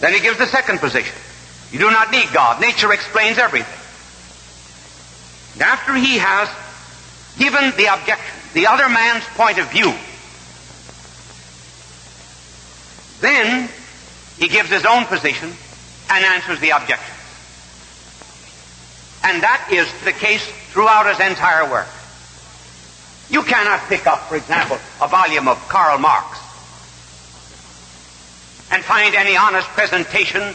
Then 0.00 0.12
he 0.12 0.20
gives 0.20 0.38
the 0.38 0.46
second 0.46 0.78
position. 0.78 1.14
You 1.72 1.80
do 1.80 1.90
not 1.90 2.12
need 2.12 2.32
God. 2.32 2.60
Nature 2.60 2.92
explains 2.92 3.36
everything. 3.36 3.66
And 5.54 5.62
after 5.62 5.94
he 5.94 6.18
has 6.18 6.48
given 7.36 7.76
the 7.76 7.92
objection, 7.92 8.36
the 8.54 8.68
other 8.68 8.88
man's 8.88 9.24
point 9.34 9.58
of 9.58 9.68
view, 9.72 9.92
then 13.20 13.68
he 14.38 14.46
gives 14.46 14.70
his 14.70 14.84
own 14.84 15.06
position 15.06 15.52
and 16.10 16.24
answers 16.24 16.60
the 16.60 16.70
objection. 16.70 17.14
And 19.24 19.42
that 19.42 19.68
is 19.72 19.88
the 20.04 20.12
case 20.12 20.46
throughout 20.70 21.06
his 21.06 21.18
entire 21.18 21.68
work. 21.68 21.88
You 23.28 23.42
cannot 23.42 23.80
pick 23.88 24.06
up, 24.06 24.20
for 24.28 24.36
example, 24.36 24.78
a 25.00 25.08
volume 25.08 25.48
of 25.48 25.58
Karl 25.68 25.98
Marx 25.98 26.38
and 28.70 28.84
find 28.84 29.14
any 29.14 29.36
honest 29.36 29.68
presentation 29.68 30.54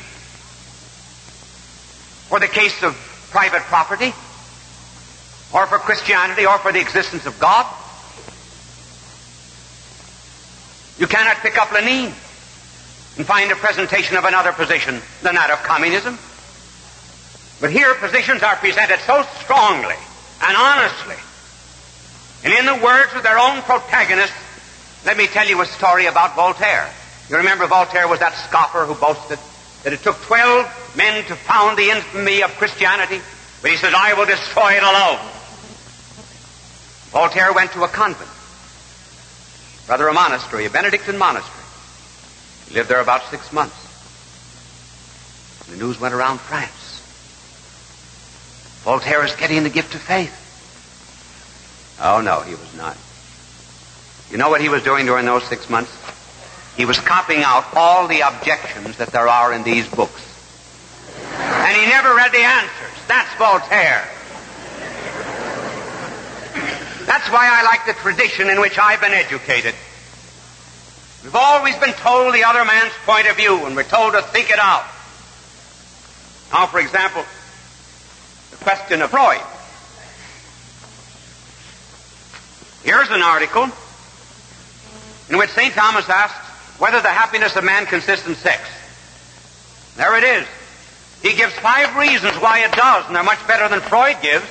for 2.29 2.39
the 2.39 2.47
case 2.47 2.81
of 2.83 2.95
private 3.29 3.61
property 3.63 4.13
or 5.53 5.67
for 5.67 5.79
Christianity 5.79 6.45
or 6.45 6.57
for 6.59 6.71
the 6.71 6.79
existence 6.79 7.25
of 7.25 7.37
God. 7.39 7.65
You 10.97 11.07
cannot 11.07 11.37
pick 11.37 11.57
up 11.57 11.71
Lenin 11.71 12.13
and 13.17 13.25
find 13.25 13.51
a 13.51 13.55
presentation 13.55 14.15
of 14.15 14.23
another 14.23 14.53
position 14.53 15.01
than 15.23 15.35
that 15.35 15.49
of 15.49 15.61
communism. 15.63 16.17
But 17.59 17.71
here 17.71 17.93
positions 17.95 18.43
are 18.43 18.55
presented 18.55 18.99
so 19.01 19.23
strongly 19.43 19.95
and 20.41 20.55
honestly 20.55 21.17
and 22.43 22.53
in 22.53 22.65
the 22.65 22.83
words 22.83 23.13
of 23.13 23.23
their 23.23 23.37
own 23.37 23.61
protagonists, 23.61 24.35
let 25.05 25.17
me 25.17 25.27
tell 25.27 25.47
you 25.47 25.61
a 25.61 25.65
story 25.65 26.05
about 26.07 26.35
Voltaire. 26.35 26.89
You 27.29 27.37
remember 27.37 27.67
Voltaire 27.67 28.07
was 28.07 28.19
that 28.19 28.33
scoffer 28.33 28.85
who 28.85 28.95
boasted 28.95 29.39
that 29.83 29.93
it 29.93 30.01
took 30.01 30.17
12 30.23 30.93
men 30.95 31.23
to 31.25 31.35
found 31.35 31.77
the 31.77 31.89
infamy 31.89 32.43
of 32.43 32.51
Christianity, 32.57 33.19
but 33.61 33.71
he 33.71 33.77
says, 33.77 33.93
I 33.95 34.13
will 34.13 34.25
destroy 34.25 34.73
it 34.73 34.83
alone. 34.83 35.19
Voltaire 37.11 37.53
went 37.53 37.71
to 37.73 37.83
a 37.83 37.87
convent, 37.87 38.29
rather 39.89 40.07
a 40.07 40.13
monastery, 40.13 40.65
a 40.65 40.69
Benedictine 40.69 41.17
monastery. 41.17 41.65
He 42.67 42.75
lived 42.75 42.89
there 42.89 43.01
about 43.01 43.23
six 43.29 43.51
months. 43.51 43.75
The 45.69 45.77
news 45.77 45.99
went 45.99 46.13
around 46.13 46.39
France. 46.39 47.01
Voltaire 48.83 49.23
is 49.25 49.35
getting 49.35 49.63
the 49.63 49.69
gift 49.69 49.93
of 49.95 50.01
faith. 50.01 50.40
Oh, 52.01 52.21
no, 52.21 52.41
he 52.41 52.55
was 52.55 52.75
not. 52.75 52.97
You 54.31 54.37
know 54.37 54.49
what 54.49 54.61
he 54.61 54.69
was 54.69 54.81
doing 54.81 55.05
during 55.05 55.25
those 55.25 55.43
six 55.43 55.69
months? 55.69 55.91
He 56.75 56.85
was 56.85 56.97
copying 56.99 57.43
out 57.43 57.65
all 57.75 58.07
the 58.07 58.21
objections 58.21 58.97
that 58.97 59.09
there 59.09 59.27
are 59.27 59.53
in 59.53 59.63
these 59.63 59.87
books. 59.87 60.27
And 61.33 61.77
he 61.77 61.85
never 61.87 62.15
read 62.15 62.31
the 62.31 62.39
answers. 62.39 63.07
That's 63.07 63.33
Voltaire. 63.35 64.07
That's 67.05 67.29
why 67.29 67.49
I 67.51 67.63
like 67.63 67.85
the 67.85 67.93
tradition 68.01 68.49
in 68.49 68.61
which 68.61 68.79
I've 68.79 69.01
been 69.01 69.11
educated. 69.11 69.75
We've 71.23 71.35
always 71.35 71.75
been 71.77 71.93
told 71.93 72.33
the 72.33 72.45
other 72.45 72.65
man's 72.65 72.93
point 73.05 73.29
of 73.29 73.35
view, 73.35 73.65
and 73.65 73.75
we're 73.75 73.83
told 73.83 74.13
to 74.13 74.21
think 74.21 74.49
it 74.49 74.59
out. 74.59 74.85
Now, 76.51 76.65
for 76.65 76.79
example, 76.79 77.23
the 78.51 78.57
question 78.63 79.01
of 79.01 79.11
Freud. 79.11 79.41
Here's 82.83 83.09
an 83.09 83.21
article 83.21 83.69
in 85.29 85.37
which 85.37 85.49
St. 85.51 85.73
Thomas 85.73 86.09
asks 86.09 86.79
whether 86.79 87.01
the 87.01 87.09
happiness 87.09 87.55
of 87.55 87.63
man 87.63 87.85
consists 87.85 88.27
in 88.27 88.35
sex. 88.35 88.61
There 89.97 90.17
it 90.17 90.23
is. 90.23 90.47
He 91.21 91.37
gives 91.37 91.53
five 91.53 91.95
reasons 91.95 92.35
why 92.37 92.65
it 92.65 92.71
does, 92.71 93.05
and 93.05 93.15
they're 93.15 93.23
much 93.23 93.45
better 93.47 93.69
than 93.69 93.81
Freud 93.81 94.17
gives. 94.21 94.45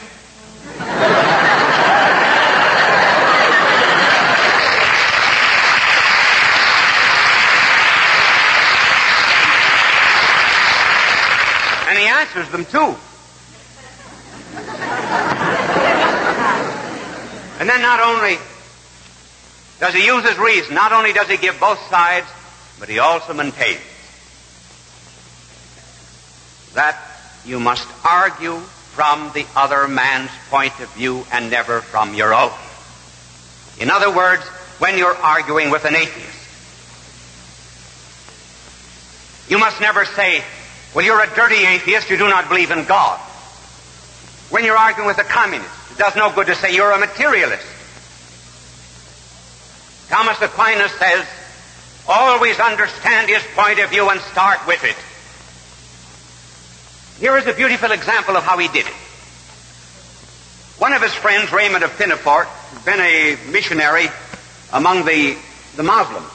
and 11.90 11.98
he 11.98 12.06
answers 12.06 12.48
them 12.50 12.64
too. 12.64 12.94
And 17.60 17.68
then 17.68 17.82
not 17.82 18.00
only 18.00 18.38
does 19.80 19.94
he 19.94 20.04
use 20.04 20.26
his 20.26 20.38
reason, 20.38 20.74
not 20.74 20.92
only 20.92 21.12
does 21.12 21.28
he 21.28 21.36
give 21.36 21.60
both 21.60 21.78
sides, 21.90 22.26
but 22.78 22.88
he 22.88 22.98
also 22.98 23.34
maintains 23.34 23.80
that 26.74 26.98
you 27.44 27.60
must 27.60 27.86
argue 28.04 28.56
from 28.56 29.30
the 29.34 29.44
other 29.54 29.88
man's 29.88 30.30
point 30.48 30.78
of 30.80 30.92
view 30.94 31.26
and 31.32 31.50
never 31.50 31.82
from 31.82 32.14
your 32.14 32.32
own. 32.32 32.52
In 33.78 33.90
other 33.90 34.10
words, 34.14 34.42
when 34.78 34.96
you're 34.96 35.16
arguing 35.16 35.70
with 35.70 35.84
an 35.84 35.96
atheist, 35.96 36.38
you 39.50 39.58
must 39.58 39.80
never 39.80 40.06
say, 40.06 40.42
well, 40.94 41.04
you're 41.04 41.22
a 41.22 41.34
dirty 41.34 41.56
atheist, 41.56 42.08
you 42.08 42.16
do 42.16 42.28
not 42.28 42.48
believe 42.48 42.70
in 42.70 42.84
God. 42.86 43.18
When 44.48 44.64
you're 44.64 44.78
arguing 44.78 45.06
with 45.06 45.18
a 45.18 45.24
communist, 45.24 45.79
does 46.00 46.16
no 46.16 46.32
good 46.32 46.46
to 46.46 46.54
say 46.54 46.74
you're 46.74 46.90
a 46.90 46.98
materialist. 46.98 47.66
Thomas 50.08 50.40
Aquinas 50.40 50.90
says, 50.92 51.26
always 52.08 52.58
understand 52.58 53.28
his 53.28 53.42
point 53.54 53.78
of 53.80 53.90
view 53.90 54.08
and 54.08 54.18
start 54.22 54.66
with 54.66 54.82
it. 54.82 54.96
Here 57.20 57.36
is 57.36 57.46
a 57.46 57.52
beautiful 57.52 57.92
example 57.92 58.34
of 58.34 58.44
how 58.44 58.56
he 58.56 58.68
did 58.68 58.86
it. 58.86 58.94
One 60.80 60.94
of 60.94 61.02
his 61.02 61.12
friends, 61.12 61.52
Raymond 61.52 61.84
of 61.84 61.90
Penafort, 61.98 62.46
had 62.46 62.84
been 62.86 63.00
a 63.00 63.36
missionary 63.52 64.06
among 64.72 65.04
the, 65.04 65.36
the 65.76 65.82
Muslims. 65.82 66.32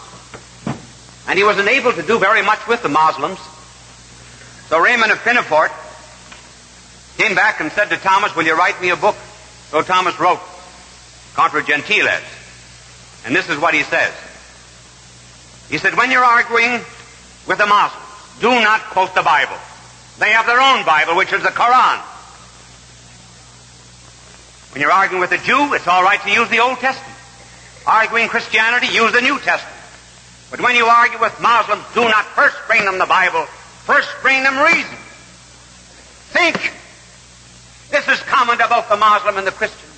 And 1.28 1.39
he 1.39 1.43
was 1.43 1.58
unable 1.58 1.91
to 1.91 2.04
do 2.04 2.19
very 2.19 2.43
much 2.43 2.67
with 2.67 2.84
the 2.84 2.89
Muslims. 2.89 3.39
So 4.69 4.80
Raymond 4.80 5.12
of 5.12 5.17
Penafort 5.23 5.71
came 7.17 7.34
back 7.34 7.62
and 7.62 7.71
said 7.71 7.89
to 7.89 7.97
Thomas, 7.97 8.36
Will 8.36 8.45
you 8.45 8.56
write 8.56 8.80
me 8.80 8.89
a 8.89 8.95
book? 8.95 9.15
So 9.76 9.82
Thomas 9.82 10.18
wrote 10.18 10.40
Contra 11.34 11.62
Gentiles. 11.62 12.24
And 13.26 13.36
this 13.36 13.50
is 13.50 13.60
what 13.60 13.74
he 13.74 13.84
says. 13.84 14.14
He 15.68 15.78
said, 15.80 15.98
When 15.98 16.12
you're 16.12 16.24
arguing 16.24 16.80
with 17.46 17.58
the 17.58 17.66
Muslims, 17.66 18.40
do 18.40 18.52
not 18.52 18.80
quote 18.96 19.14
the 19.16 19.22
Bible. 19.22 19.58
They 20.18 20.32
have 20.32 20.46
their 20.46 20.62
own 20.62 20.86
Bible, 20.86 21.18
which 21.18 21.34
is 21.34 21.44
the 21.44 21.50
Koran. 21.50 22.00
When 24.72 24.80
you're 24.80 24.94
arguing 24.94 25.20
with 25.20 25.34
a 25.34 25.40
Jew, 25.40 25.74
it's 25.74 25.90
all 25.90 26.04
right 26.04 26.22
to 26.22 26.32
use 26.32 26.48
the 26.48 26.60
Old 26.60 26.78
Testament. 26.80 27.20
Arguing 27.86 28.30
Christianity, 28.30 28.88
use 28.88 29.12
the 29.12 29.20
New 29.20 29.38
Testament. 29.40 29.76
But 30.52 30.62
when 30.62 30.78
you 30.78 30.86
argue 30.86 31.20
with 31.20 31.38
Muslims, 31.42 31.84
do 31.94 32.00
not 32.00 32.24
first 32.28 32.56
bring 32.68 32.86
them 32.86 32.98
the 32.98 33.08
Bible. 33.08 33.44
First 33.84 34.08
bring 34.22 34.42
them 34.42 34.58
reason. 34.58 34.96
Think. 36.32 36.72
This 37.91 38.08
is 38.08 38.19
common 38.21 38.58
to 38.58 38.67
both 38.67 38.89
the 38.89 38.98
Muslim 38.98 39.38
and 39.38 39.48
the 39.48 39.52
Christian. 39.52 39.89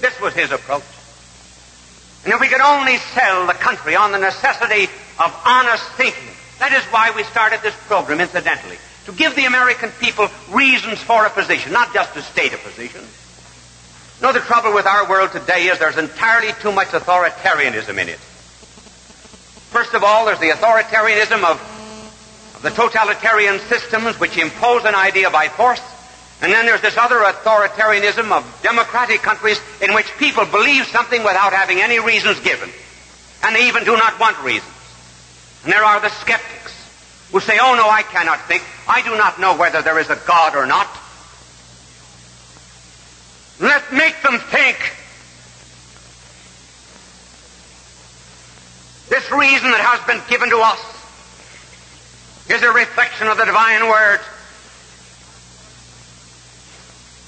This 0.00 0.18
was 0.20 0.34
his 0.34 0.52
approach. 0.52 0.84
And 2.24 2.34
if 2.34 2.40
we 2.40 2.48
could 2.48 2.60
only 2.60 2.96
sell 3.14 3.46
the 3.46 3.54
country 3.54 3.94
on 3.94 4.12
the 4.12 4.18
necessity 4.18 4.84
of 5.18 5.42
honest 5.44 5.84
thinking, 5.92 6.34
that 6.58 6.72
is 6.72 6.82
why 6.86 7.12
we 7.14 7.22
started 7.24 7.60
this 7.62 7.74
program, 7.86 8.20
incidentally, 8.20 8.78
to 9.04 9.12
give 9.12 9.36
the 9.36 9.44
American 9.44 9.90
people 10.00 10.28
reasons 10.50 10.98
for 10.98 11.24
a 11.24 11.30
position, 11.30 11.72
not 11.72 11.94
just 11.94 12.14
to 12.14 12.22
state 12.22 12.52
a 12.52 12.58
position. 12.58 13.02
Know, 14.20 14.32
the 14.32 14.40
trouble 14.40 14.72
with 14.72 14.86
our 14.86 15.08
world 15.08 15.32
today 15.32 15.68
is 15.68 15.78
there's 15.78 15.98
entirely 15.98 16.52
too 16.60 16.72
much 16.72 16.88
authoritarianism 16.88 17.98
in 17.98 18.08
it. 18.08 18.18
First 19.68 19.92
of 19.92 20.02
all, 20.02 20.24
there's 20.24 20.40
the 20.40 20.50
authoritarianism 20.50 21.44
of, 21.44 21.60
of 22.56 22.62
the 22.62 22.70
totalitarian 22.70 23.58
systems 23.60 24.18
which 24.18 24.38
impose 24.38 24.84
an 24.86 24.94
idea 24.94 25.30
by 25.30 25.48
force. 25.48 25.82
And 26.42 26.52
then 26.52 26.66
there's 26.66 26.82
this 26.82 26.96
other 26.96 27.16
authoritarianism 27.16 28.30
of 28.30 28.60
democratic 28.62 29.22
countries 29.22 29.60
in 29.80 29.94
which 29.94 30.06
people 30.18 30.44
believe 30.44 30.84
something 30.86 31.22
without 31.22 31.52
having 31.52 31.80
any 31.80 31.98
reasons 31.98 32.38
given. 32.40 32.68
And 33.42 33.56
they 33.56 33.68
even 33.68 33.84
do 33.84 33.96
not 33.96 34.20
want 34.20 34.42
reasons. 34.42 34.72
And 35.64 35.72
there 35.72 35.84
are 35.84 36.00
the 36.00 36.10
skeptics 36.10 36.74
who 37.32 37.40
say, 37.40 37.58
oh 37.60 37.74
no, 37.74 37.88
I 37.88 38.02
cannot 38.02 38.40
think. 38.42 38.62
I 38.86 39.02
do 39.02 39.16
not 39.16 39.40
know 39.40 39.56
whether 39.56 39.82
there 39.82 39.98
is 39.98 40.10
a 40.10 40.20
God 40.26 40.54
or 40.54 40.66
not. 40.66 40.86
Let's 43.58 43.90
make 43.90 44.20
them 44.22 44.38
think. 44.38 44.76
This 49.08 49.30
reason 49.30 49.70
that 49.70 49.80
has 49.80 50.06
been 50.06 50.20
given 50.28 50.50
to 50.50 50.58
us 50.58 50.78
is 52.50 52.62
a 52.62 52.70
reflection 52.70 53.28
of 53.28 53.38
the 53.38 53.44
divine 53.44 53.88
word. 53.88 54.20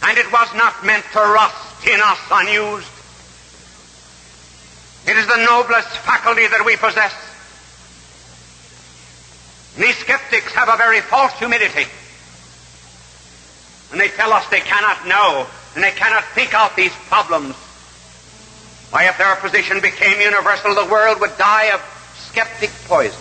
And 0.03 0.17
it 0.17 0.31
was 0.33 0.49
not 0.55 0.85
meant 0.85 1.05
to 1.13 1.19
rust 1.19 1.87
in 1.87 2.01
us 2.01 2.19
unused. 2.31 2.89
It 5.07 5.17
is 5.17 5.27
the 5.27 5.45
noblest 5.45 5.89
faculty 5.89 6.47
that 6.47 6.65
we 6.65 6.77
possess. 6.77 7.15
These 9.77 9.97
skeptics 9.99 10.53
have 10.53 10.69
a 10.69 10.77
very 10.77 11.01
false 11.01 11.33
humility. 11.39 11.87
And 13.91 14.01
they 14.01 14.09
tell 14.09 14.33
us 14.33 14.47
they 14.49 14.61
cannot 14.61 15.07
know 15.07 15.47
and 15.75 15.83
they 15.83 15.93
cannot 15.93 16.25
think 16.35 16.55
out 16.55 16.77
these 16.77 16.93
problems. 17.09 17.55
Why, 18.91 19.09
if 19.09 19.19
their 19.19 19.37
position 19.37 19.81
became 19.81 20.21
universal, 20.21 20.75
the 20.75 20.91
world 20.91 21.21
would 21.21 21.37
die 21.39 21.73
of 21.73 21.81
skeptic 22.17 22.71
poison. 22.87 23.19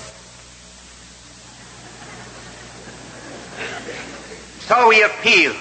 So 4.62 4.90
we 4.90 5.04
appeal 5.04 5.54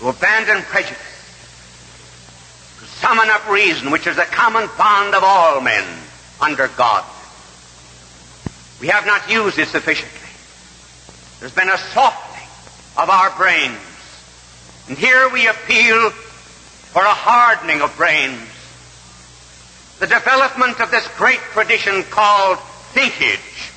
to 0.00 0.08
abandon 0.08 0.62
prejudice, 0.62 0.96
to 2.78 2.86
summon 2.86 3.28
up 3.28 3.48
reason, 3.50 3.90
which 3.90 4.06
is 4.06 4.16
the 4.16 4.22
common 4.22 4.66
bond 4.78 5.14
of 5.14 5.22
all 5.22 5.60
men 5.60 5.84
under 6.40 6.68
God. 6.68 7.04
We 8.80 8.88
have 8.88 9.04
not 9.04 9.30
used 9.30 9.58
it 9.58 9.68
sufficiently. 9.68 10.16
There's 11.38 11.52
been 11.52 11.68
a 11.68 11.76
softening 11.76 12.48
of 12.96 13.10
our 13.10 13.30
brains. 13.36 13.78
And 14.88 14.96
here 14.96 15.28
we 15.28 15.46
appeal 15.46 16.10
for 16.10 17.02
a 17.02 17.12
hardening 17.12 17.82
of 17.82 17.94
brains. 17.98 18.40
The 19.98 20.06
development 20.06 20.80
of 20.80 20.90
this 20.90 21.06
great 21.18 21.40
tradition 21.52 22.04
called 22.04 22.58
thinkage. 22.94 23.70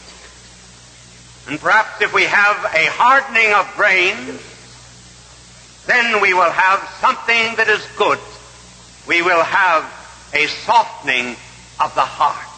And 1.49 1.59
perhaps 1.59 2.01
if 2.01 2.13
we 2.13 2.23
have 2.23 2.63
a 2.73 2.86
hardening 2.91 3.53
of 3.53 3.73
brains, 3.75 4.53
then 5.86 6.22
we 6.22 6.34
will 6.34 6.52
have 6.52 6.88
something 7.00 7.56
that 7.58 7.67
is 7.67 7.86
good. 7.98 8.19
We 9.08 9.22
will 9.22 9.43
have 9.43 9.84
a 10.34 10.48
softening 10.48 11.36
of 11.80 11.93
the 11.96 12.02
heart. 12.02 12.50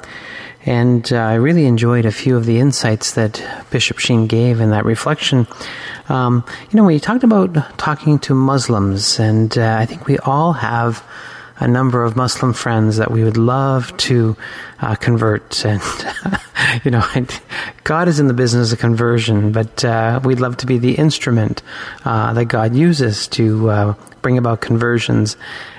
And 0.64 1.12
uh, 1.12 1.16
I 1.16 1.34
really 1.34 1.66
enjoyed 1.66 2.06
a 2.06 2.10
few 2.10 2.34
of 2.38 2.46
the 2.46 2.60
insights 2.60 3.12
that 3.12 3.44
Bishop 3.68 3.98
Sheen 3.98 4.26
gave 4.26 4.60
in 4.60 4.70
that 4.70 4.86
reflection. 4.86 5.46
Um, 6.08 6.46
you 6.70 6.78
know, 6.78 6.84
when 6.84 6.94
you 6.94 7.00
talked 7.00 7.24
about 7.24 7.52
talking 7.76 8.18
to 8.20 8.34
Muslims, 8.34 9.20
and 9.20 9.58
uh, 9.58 9.76
I 9.78 9.84
think 9.84 10.06
we 10.06 10.16
all 10.16 10.54
have 10.54 11.04
a 11.62 11.68
number 11.68 12.02
of 12.02 12.16
Muslim 12.16 12.52
friends 12.52 12.96
that 12.96 13.12
we 13.12 13.22
would 13.22 13.36
love 13.36 13.96
to 13.96 14.36
uh, 14.80 14.96
convert. 14.96 15.64
And, 15.64 15.80
you 16.84 16.90
know, 16.90 17.04
God 17.84 18.08
is 18.08 18.18
in 18.18 18.26
the 18.26 18.34
business 18.34 18.72
of 18.72 18.80
conversion, 18.80 19.52
but 19.52 19.84
uh, 19.84 20.20
we'd 20.24 20.40
love 20.40 20.56
to 20.58 20.66
be 20.66 20.78
the 20.78 20.94
instrument 20.94 21.62
uh, 22.04 22.32
that 22.32 22.46
God 22.46 22.74
uses 22.74 23.28
to 23.28 23.70
uh, 23.70 23.94
bring 24.22 24.38
about 24.38 24.60
conversions. 24.60 25.36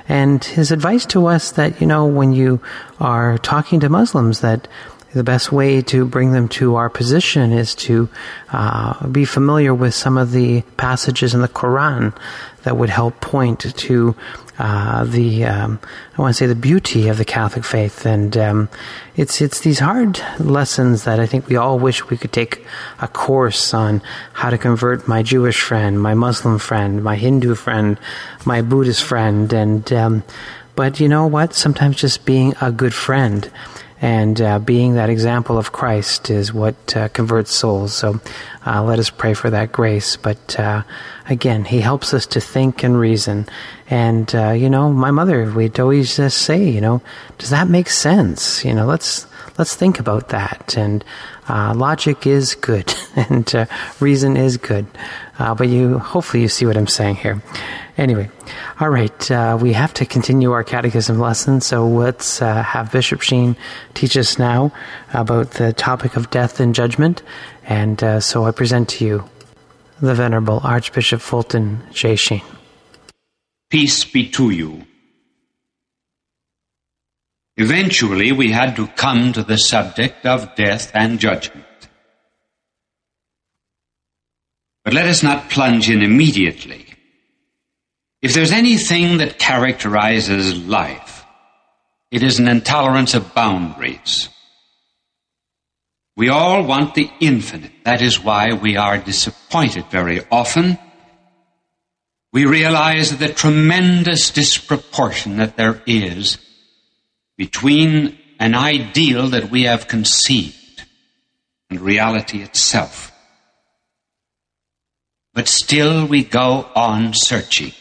And 0.07 0.41
his 0.41 0.71
advice 0.71 1.05
to 1.07 1.27
us 1.27 1.51
that, 1.51 1.81
you 1.81 1.87
know, 1.87 2.05
when 2.05 2.31
you 2.31 2.61
are 3.01 3.37
talking 3.39 3.81
to 3.81 3.89
Muslims, 3.89 4.39
that 4.39 4.69
the 5.13 5.23
best 5.23 5.51
way 5.51 5.81
to 5.81 6.05
bring 6.05 6.31
them 6.31 6.47
to 6.47 6.75
our 6.75 6.89
position 6.89 7.51
is 7.51 7.75
to 7.75 8.09
uh, 8.51 9.07
be 9.07 9.25
familiar 9.25 9.73
with 9.73 9.93
some 9.93 10.17
of 10.17 10.31
the 10.31 10.61
passages 10.77 11.33
in 11.33 11.41
the 11.41 11.47
Quran 11.47 12.15
that 12.63 12.77
would 12.77 12.89
help 12.89 13.21
point 13.21 13.59
to 13.77 14.15
uh, 14.59 15.03
the 15.03 15.45
um, 15.45 15.79
I 16.15 16.21
want 16.21 16.35
to 16.35 16.37
say 16.37 16.45
the 16.45 16.55
beauty 16.55 17.07
of 17.07 17.17
the 17.17 17.25
Catholic 17.25 17.65
faith, 17.65 18.05
and 18.05 18.37
um, 18.37 18.69
it's 19.15 19.41
it's 19.41 19.61
these 19.61 19.79
hard 19.79 20.19
lessons 20.39 21.05
that 21.05 21.19
I 21.19 21.25
think 21.25 21.47
we 21.47 21.55
all 21.55 21.79
wish 21.79 22.07
we 22.09 22.17
could 22.17 22.31
take 22.31 22.65
a 22.99 23.07
course 23.07 23.73
on 23.73 24.01
how 24.33 24.51
to 24.51 24.57
convert 24.59 25.07
my 25.07 25.23
Jewish 25.23 25.59
friend, 25.59 25.99
my 25.99 26.13
Muslim 26.13 26.59
friend, 26.59 27.03
my 27.03 27.15
Hindu 27.15 27.55
friend, 27.55 27.97
my 28.45 28.61
Buddhist 28.61 29.03
friend, 29.03 29.51
and 29.51 29.91
um, 29.91 30.23
but 30.75 30.99
you 30.99 31.09
know 31.09 31.25
what? 31.25 31.55
Sometimes 31.55 31.97
just 31.97 32.23
being 32.23 32.53
a 32.61 32.71
good 32.71 32.93
friend 32.93 33.49
and 34.03 34.41
uh, 34.41 34.59
being 34.59 34.95
that 34.95 35.09
example 35.09 35.57
of 35.57 35.71
Christ 35.71 36.29
is 36.29 36.53
what 36.53 36.75
uh, 36.93 37.07
converts 37.07 37.53
souls. 37.53 37.93
So 37.93 38.19
uh, 38.67 38.83
let 38.83 38.99
us 38.99 39.09
pray 39.09 39.33
for 39.33 39.49
that 39.49 39.71
grace. 39.71 40.17
But 40.17 40.59
uh, 40.59 40.83
again, 41.29 41.63
He 41.63 41.79
helps 41.79 42.13
us 42.13 42.25
to 42.27 42.41
think 42.41 42.83
and 42.83 42.99
reason. 42.99 43.47
And 43.89 44.35
uh, 44.35 44.51
you 44.51 44.69
know, 44.69 44.91
my 44.91 45.11
mother, 45.11 45.49
we'd 45.49 45.79
always 45.79 46.17
just 46.17 46.39
say, 46.39 46.69
you 46.69 46.81
know, 46.81 47.01
does 47.37 47.49
that 47.51 47.69
make 47.69 47.87
sense? 47.89 48.65
You 48.65 48.73
know, 48.73 48.85
let's 48.85 49.25
let's 49.57 49.73
think 49.73 50.01
about 50.01 50.27
that. 50.29 50.75
And 50.75 51.05
uh, 51.49 51.73
logic 51.75 52.25
is 52.25 52.55
good, 52.55 52.93
and 53.15 53.67
reason 53.99 54.37
is 54.37 54.57
good. 54.57 54.85
but 55.37 55.67
you, 55.69 55.99
hopefully, 55.99 56.41
you 56.41 56.49
see 56.49 56.65
what 56.65 56.77
I'm 56.77 56.87
saying 56.87 57.15
here. 57.15 57.41
Anyway, 57.97 58.29
all 58.79 58.89
right, 58.89 59.31
uh, 59.31 59.57
we 59.61 59.73
have 59.73 59.93
to 59.93 60.05
continue 60.05 60.51
our 60.51 60.63
catechism 60.63 61.19
lesson, 61.19 61.61
so 61.61 61.87
let's 61.87 62.41
uh, 62.41 62.63
have 62.63 62.91
Bishop 62.91 63.21
Sheen 63.21 63.55
teach 63.93 64.17
us 64.17 64.39
now 64.39 64.71
about 65.13 65.51
the 65.51 65.73
topic 65.73 66.17
of 66.17 66.31
death 66.31 66.59
and 66.59 66.73
judgment. 66.73 67.21
And 67.65 68.03
uh, 68.03 68.19
so 68.19 68.45
I 68.45 68.51
present 68.51 68.89
to 68.89 69.05
you 69.05 69.29
the 70.01 70.15
Venerable 70.15 70.59
Archbishop 70.63 71.21
Fulton 71.21 71.83
J. 71.91 72.15
Sheen. 72.15 72.41
Peace 73.69 74.03
be 74.05 74.27
to 74.31 74.49
you. 74.49 74.85
Eventually, 77.55 78.31
we 78.31 78.51
had 78.51 78.75
to 78.77 78.87
come 78.87 79.31
to 79.33 79.43
the 79.43 79.57
subject 79.57 80.25
of 80.25 80.55
death 80.55 80.91
and 80.93 81.19
judgment. 81.19 81.65
But 84.83 84.93
let 84.93 85.05
us 85.05 85.21
not 85.21 85.49
plunge 85.49 85.89
in 85.89 86.01
immediately. 86.01 86.87
If 88.21 88.33
there's 88.33 88.51
anything 88.51 89.17
that 89.19 89.37
characterizes 89.37 90.57
life, 90.57 91.25
it 92.09 92.23
is 92.23 92.39
an 92.39 92.47
intolerance 92.47 93.13
of 93.13 93.33
boundaries. 93.33 94.29
We 96.15 96.29
all 96.29 96.63
want 96.63 96.95
the 96.95 97.09
infinite. 97.19 97.71
That 97.85 98.01
is 98.01 98.23
why 98.23 98.53
we 98.53 98.77
are 98.77 98.97
disappointed 98.97 99.85
very 99.87 100.21
often. 100.31 100.77
We 102.31 102.45
realize 102.45 103.17
the 103.17 103.29
tremendous 103.29 104.31
disproportion 104.31 105.37
that 105.37 105.55
there 105.55 105.81
is 105.85 106.37
between 107.37 108.17
an 108.39 108.55
ideal 108.55 109.29
that 109.29 109.49
we 109.49 109.63
have 109.63 109.87
conceived 109.87 110.83
and 111.69 111.79
reality 111.79 112.41
itself. 112.41 113.11
But 115.33 115.47
still 115.47 116.05
we 116.05 116.23
go 116.23 116.69
on 116.75 117.13
searching 117.13 117.73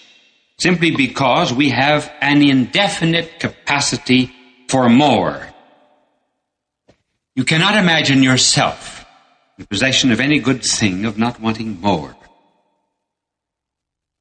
simply 0.59 0.93
because 0.93 1.53
we 1.53 1.71
have 1.71 2.11
an 2.21 2.41
indefinite 2.43 3.41
capacity 3.41 4.33
for 4.69 4.89
more. 4.89 5.49
You 7.35 7.45
cannot 7.45 7.77
imagine 7.77 8.23
yourself 8.23 9.05
in 9.59 9.67
possession 9.67 10.13
of 10.13 10.21
any 10.21 10.39
good 10.39 10.63
thing 10.63 11.05
of 11.05 11.19
not 11.19 11.41
wanting 11.41 11.81
more. 11.81 12.17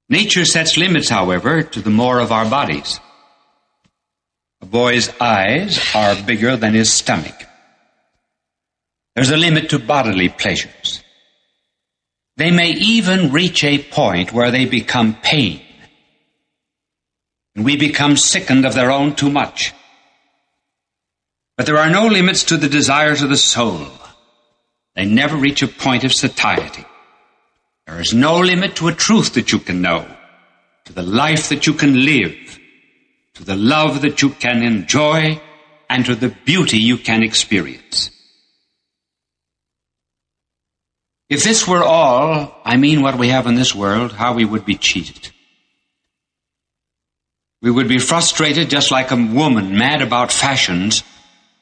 Nature 0.09 0.45
sets 0.45 0.77
limits, 0.77 1.09
however, 1.09 1.63
to 1.63 1.79
the 1.79 1.89
more 1.89 2.19
of 2.19 2.31
our 2.31 2.49
bodies. 2.49 2.99
Boy's 4.71 5.09
eyes 5.19 5.93
are 5.93 6.15
bigger 6.23 6.55
than 6.55 6.73
his 6.73 6.91
stomach. 6.91 7.35
There's 9.15 9.29
a 9.29 9.35
limit 9.35 9.69
to 9.71 9.79
bodily 9.79 10.29
pleasures. 10.29 11.03
They 12.37 12.51
may 12.51 12.71
even 12.71 13.33
reach 13.33 13.65
a 13.65 13.83
point 13.83 14.31
where 14.31 14.49
they 14.49 14.65
become 14.65 15.17
pain 15.21 15.61
and 17.53 17.65
we 17.65 17.75
become 17.75 18.15
sickened 18.15 18.65
of 18.65 18.73
their 18.73 18.91
own 18.91 19.13
too 19.13 19.29
much. 19.29 19.73
But 21.57 21.65
there 21.65 21.77
are 21.77 21.89
no 21.89 22.07
limits 22.07 22.45
to 22.45 22.55
the 22.55 22.69
desires 22.69 23.21
of 23.21 23.29
the 23.29 23.35
soul. 23.35 23.87
They 24.95 25.05
never 25.05 25.35
reach 25.35 25.61
a 25.61 25.67
point 25.67 26.05
of 26.05 26.13
satiety. 26.13 26.85
There 27.87 27.99
is 27.99 28.13
no 28.13 28.39
limit 28.39 28.77
to 28.77 28.87
a 28.87 28.93
truth 28.93 29.33
that 29.33 29.51
you 29.51 29.59
can 29.59 29.81
know, 29.81 30.07
to 30.85 30.93
the 30.93 31.03
life 31.03 31.49
that 31.49 31.67
you 31.67 31.73
can 31.73 32.05
live, 32.05 32.33
to 33.35 33.43
the 33.43 33.55
love 33.55 34.01
that 34.01 34.21
you 34.21 34.29
can 34.29 34.63
enjoy, 34.63 35.41
and 35.89 36.05
to 36.05 36.15
the 36.15 36.29
beauty 36.29 36.77
you 36.77 36.97
can 36.97 37.23
experience. 37.23 38.11
If 41.29 41.43
this 41.43 41.67
were 41.67 41.83
all, 41.83 42.53
I 42.65 42.75
mean 42.77 43.01
what 43.01 43.17
we 43.17 43.29
have 43.29 43.47
in 43.47 43.55
this 43.55 43.73
world, 43.73 44.11
how 44.11 44.33
we 44.33 44.43
would 44.43 44.65
be 44.65 44.75
cheated. 44.75 45.31
We 47.61 47.71
would 47.71 47.87
be 47.87 47.99
frustrated 47.99 48.69
just 48.69 48.91
like 48.91 49.11
a 49.11 49.15
woman 49.15 49.77
mad 49.77 50.01
about 50.01 50.31
fashions 50.31 51.03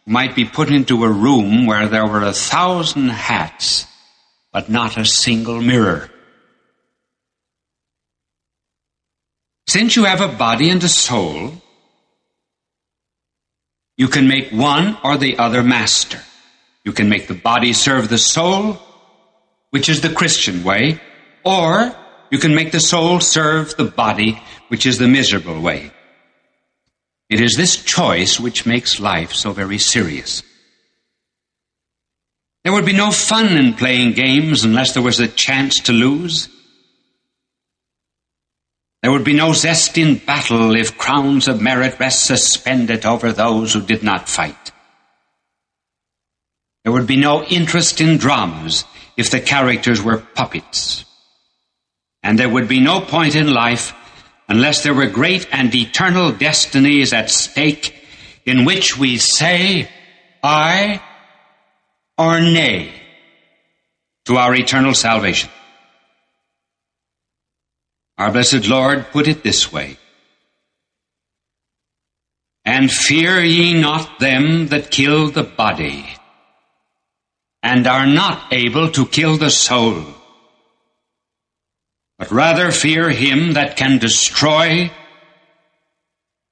might 0.06 0.36
be 0.36 0.46
put 0.46 0.72
into 0.72 1.04
a 1.04 1.12
room 1.12 1.68
where 1.68 1.88
there 1.88 2.08
were 2.08 2.24
a 2.24 2.34
thousand 2.34 3.10
hats, 3.10 3.86
but 4.52 4.70
not 4.70 4.98
a 4.98 5.06
single 5.06 5.62
mirror. 5.62 6.10
Since 9.70 9.96
you 9.96 10.06
have 10.06 10.20
a 10.20 10.28
body 10.28 10.72
and 10.72 10.84
a 10.84 10.90
soul, 10.90 11.54
you 13.98 14.08
can 14.08 14.28
make 14.28 14.50
one 14.50 14.98
or 15.04 15.16
the 15.16 15.38
other 15.38 15.62
master. 15.62 16.20
You 16.84 16.92
can 16.92 17.08
make 17.08 17.28
the 17.28 17.36
body 17.36 17.74
serve 17.74 18.10
the 18.10 18.18
soul, 18.18 18.80
which 19.70 19.88
is 19.88 20.02
the 20.02 20.10
Christian 20.10 20.64
way, 20.64 21.00
or 21.46 21.96
you 22.32 22.40
can 22.40 22.56
make 22.56 22.72
the 22.72 22.80
soul 22.80 23.20
serve 23.20 23.78
the 23.78 23.86
body, 23.86 24.42
which 24.70 24.88
is 24.88 24.98
the 24.98 25.08
miserable 25.08 25.62
way. 25.62 25.92
It 27.30 27.40
is 27.40 27.56
this 27.56 27.78
choice 27.78 28.40
which 28.40 28.66
makes 28.66 29.00
life 29.00 29.34
so 29.34 29.52
very 29.52 29.78
serious. 29.78 30.42
There 32.64 32.74
would 32.74 32.88
be 32.88 32.94
no 32.94 33.12
fun 33.12 33.56
in 33.56 33.76
playing 33.76 34.14
games 34.14 34.64
unless 34.64 34.96
there 34.96 35.04
was 35.04 35.20
a 35.20 35.28
chance 35.28 35.82
to 35.82 35.92
lose. 35.92 36.50
There 39.02 39.12
would 39.12 39.24
be 39.24 39.34
no 39.34 39.54
zest 39.54 39.98
in 39.98 40.18
battle 40.18 40.76
if 40.76 40.98
crowns 40.98 41.48
of 41.48 41.62
merit 41.62 42.00
rest 42.00 42.26
suspended 42.26 43.06
over 43.06 43.32
those 43.32 43.74
who 43.74 43.82
did 43.82 44.04
not 44.04 44.28
fight. 44.28 44.72
There 46.84 46.92
would 46.92 47.08
be 47.08 47.18
no 47.18 47.44
interest 47.44 48.02
in 48.02 48.18
dramas 48.18 48.84
if 49.16 49.32
the 49.32 49.40
characters 49.40 50.02
were 50.02 50.18
puppets. 50.18 51.06
And 52.24 52.38
there 52.38 52.50
would 52.50 52.68
be 52.68 52.82
no 52.82 53.00
point 53.00 53.36
in 53.36 53.54
life 53.54 53.94
unless 54.50 54.84
there 54.84 54.94
were 54.94 55.08
great 55.08 55.48
and 55.52 55.74
eternal 55.74 56.32
destinies 56.32 57.14
at 57.14 57.30
stake 57.30 57.96
in 58.46 58.66
which 58.66 58.98
we 58.98 59.18
say 59.18 59.90
aye 60.44 61.02
or 62.18 62.42
nay 62.42 62.92
to 64.26 64.38
our 64.38 64.54
eternal 64.56 64.94
salvation. 64.94 65.50
Our 68.20 68.32
blessed 68.32 68.68
Lord 68.68 69.08
put 69.12 69.28
it 69.28 69.42
this 69.42 69.74
way. 69.74 69.98
And 72.66 72.92
fear 72.92 73.42
ye 73.42 73.74
not 73.74 74.20
them 74.20 74.68
that 74.68 74.92
kill 74.92 75.32
the 75.32 75.44
body, 75.44 76.06
and 77.64 77.88
are 77.88 78.06
not 78.06 78.54
able 78.54 78.92
to 78.92 79.08
kill 79.08 79.38
the 79.38 79.50
soul 79.50 80.06
but 82.20 82.32
rather 82.32 82.70
fear 82.70 83.10
him 83.10 83.54
that 83.54 83.78
can 83.78 83.98
destroy 83.98 84.92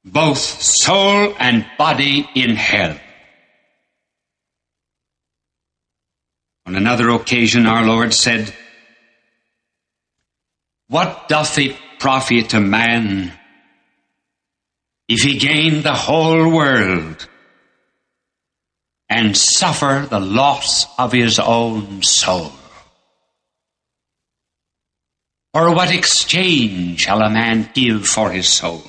both 0.06 0.38
soul 0.38 1.36
and 1.38 1.66
body 1.78 2.28
in 2.34 2.56
hell. 2.56 2.98
On 6.66 6.76
another 6.76 7.10
occasion, 7.10 7.66
our 7.66 7.86
Lord 7.86 8.14
said, 8.14 8.54
What 10.90 11.28
doth 11.28 11.58
it 11.58 11.76
profit 12.00 12.54
a 12.54 12.62
man 12.62 13.34
if 15.08 15.22
he 15.22 15.38
gain 15.38 15.82
the 15.82 15.94
whole 15.94 16.50
world 16.50 17.28
and 19.10 19.36
suffer 19.36 20.06
the 20.10 20.20
loss 20.20 20.86
of 20.98 21.12
his 21.12 21.40
own 21.40 22.04
soul? 22.04 22.52
Or 25.54 25.74
what 25.74 25.94
exchange 25.94 27.02
shall 27.02 27.22
a 27.22 27.30
man 27.30 27.70
give 27.74 28.08
for 28.08 28.32
his 28.32 28.48
soul? 28.48 28.84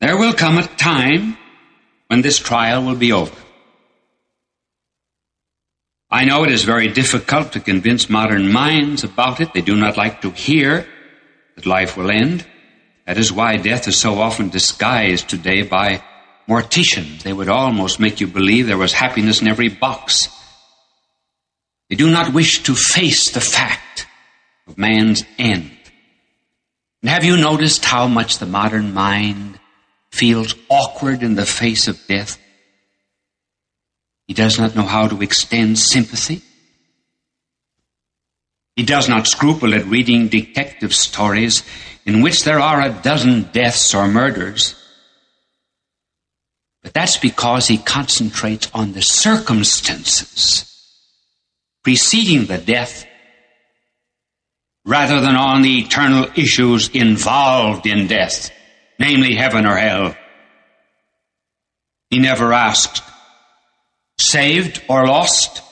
There 0.00 0.16
will 0.16 0.32
come 0.32 0.58
a 0.58 0.66
time 0.66 1.38
when 2.08 2.20
this 2.20 2.38
trial 2.38 2.84
will 2.84 2.96
be 2.96 3.12
over. 3.12 3.34
I 6.18 6.24
know 6.24 6.42
it 6.42 6.50
is 6.50 6.64
very 6.64 6.88
difficult 6.88 7.52
to 7.52 7.60
convince 7.60 8.10
modern 8.10 8.50
minds 8.50 9.04
about 9.04 9.40
it. 9.40 9.54
They 9.54 9.60
do 9.60 9.76
not 9.76 9.96
like 9.96 10.20
to 10.22 10.32
hear 10.32 10.84
that 11.54 11.64
life 11.64 11.96
will 11.96 12.10
end. 12.10 12.44
That 13.06 13.18
is 13.18 13.32
why 13.32 13.56
death 13.56 13.86
is 13.86 13.96
so 13.96 14.18
often 14.18 14.48
disguised 14.48 15.28
today 15.28 15.62
by 15.62 16.02
morticians. 16.48 17.22
They 17.22 17.32
would 17.32 17.48
almost 17.48 18.00
make 18.00 18.20
you 18.20 18.26
believe 18.26 18.66
there 18.66 18.76
was 18.76 18.92
happiness 18.92 19.40
in 19.40 19.46
every 19.46 19.68
box. 19.68 20.28
They 21.88 21.94
do 21.94 22.10
not 22.10 22.34
wish 22.34 22.64
to 22.64 22.74
face 22.74 23.30
the 23.30 23.40
fact 23.40 24.08
of 24.66 24.76
man's 24.76 25.22
end. 25.38 25.70
And 27.00 27.10
have 27.10 27.22
you 27.22 27.36
noticed 27.36 27.84
how 27.84 28.08
much 28.08 28.38
the 28.38 28.46
modern 28.46 28.92
mind 28.92 29.60
feels 30.10 30.56
awkward 30.68 31.22
in 31.22 31.36
the 31.36 31.46
face 31.46 31.86
of 31.86 32.04
death? 32.08 32.40
He 34.28 34.34
does 34.34 34.58
not 34.58 34.76
know 34.76 34.82
how 34.82 35.08
to 35.08 35.22
extend 35.22 35.78
sympathy. 35.78 36.42
He 38.76 38.84
does 38.84 39.08
not 39.08 39.26
scruple 39.26 39.74
at 39.74 39.86
reading 39.86 40.28
detective 40.28 40.94
stories 40.94 41.64
in 42.04 42.22
which 42.22 42.44
there 42.44 42.60
are 42.60 42.80
a 42.80 42.90
dozen 43.02 43.50
deaths 43.50 43.92
or 43.94 44.06
murders. 44.06 44.76
But 46.82 46.94
that's 46.94 47.16
because 47.16 47.66
he 47.66 47.78
concentrates 47.78 48.70
on 48.72 48.92
the 48.92 49.02
circumstances 49.02 50.64
preceding 51.82 52.44
the 52.44 52.58
death 52.58 53.06
rather 54.84 55.20
than 55.20 55.36
on 55.36 55.62
the 55.62 55.80
eternal 55.80 56.28
issues 56.36 56.88
involved 56.90 57.86
in 57.86 58.06
death, 58.06 58.50
namely 58.98 59.34
heaven 59.34 59.64
or 59.64 59.76
hell. 59.76 60.14
He 62.10 62.18
never 62.18 62.52
asked, 62.52 63.02
saved 64.20 64.82
or 64.88 65.06
lost, 65.06 65.62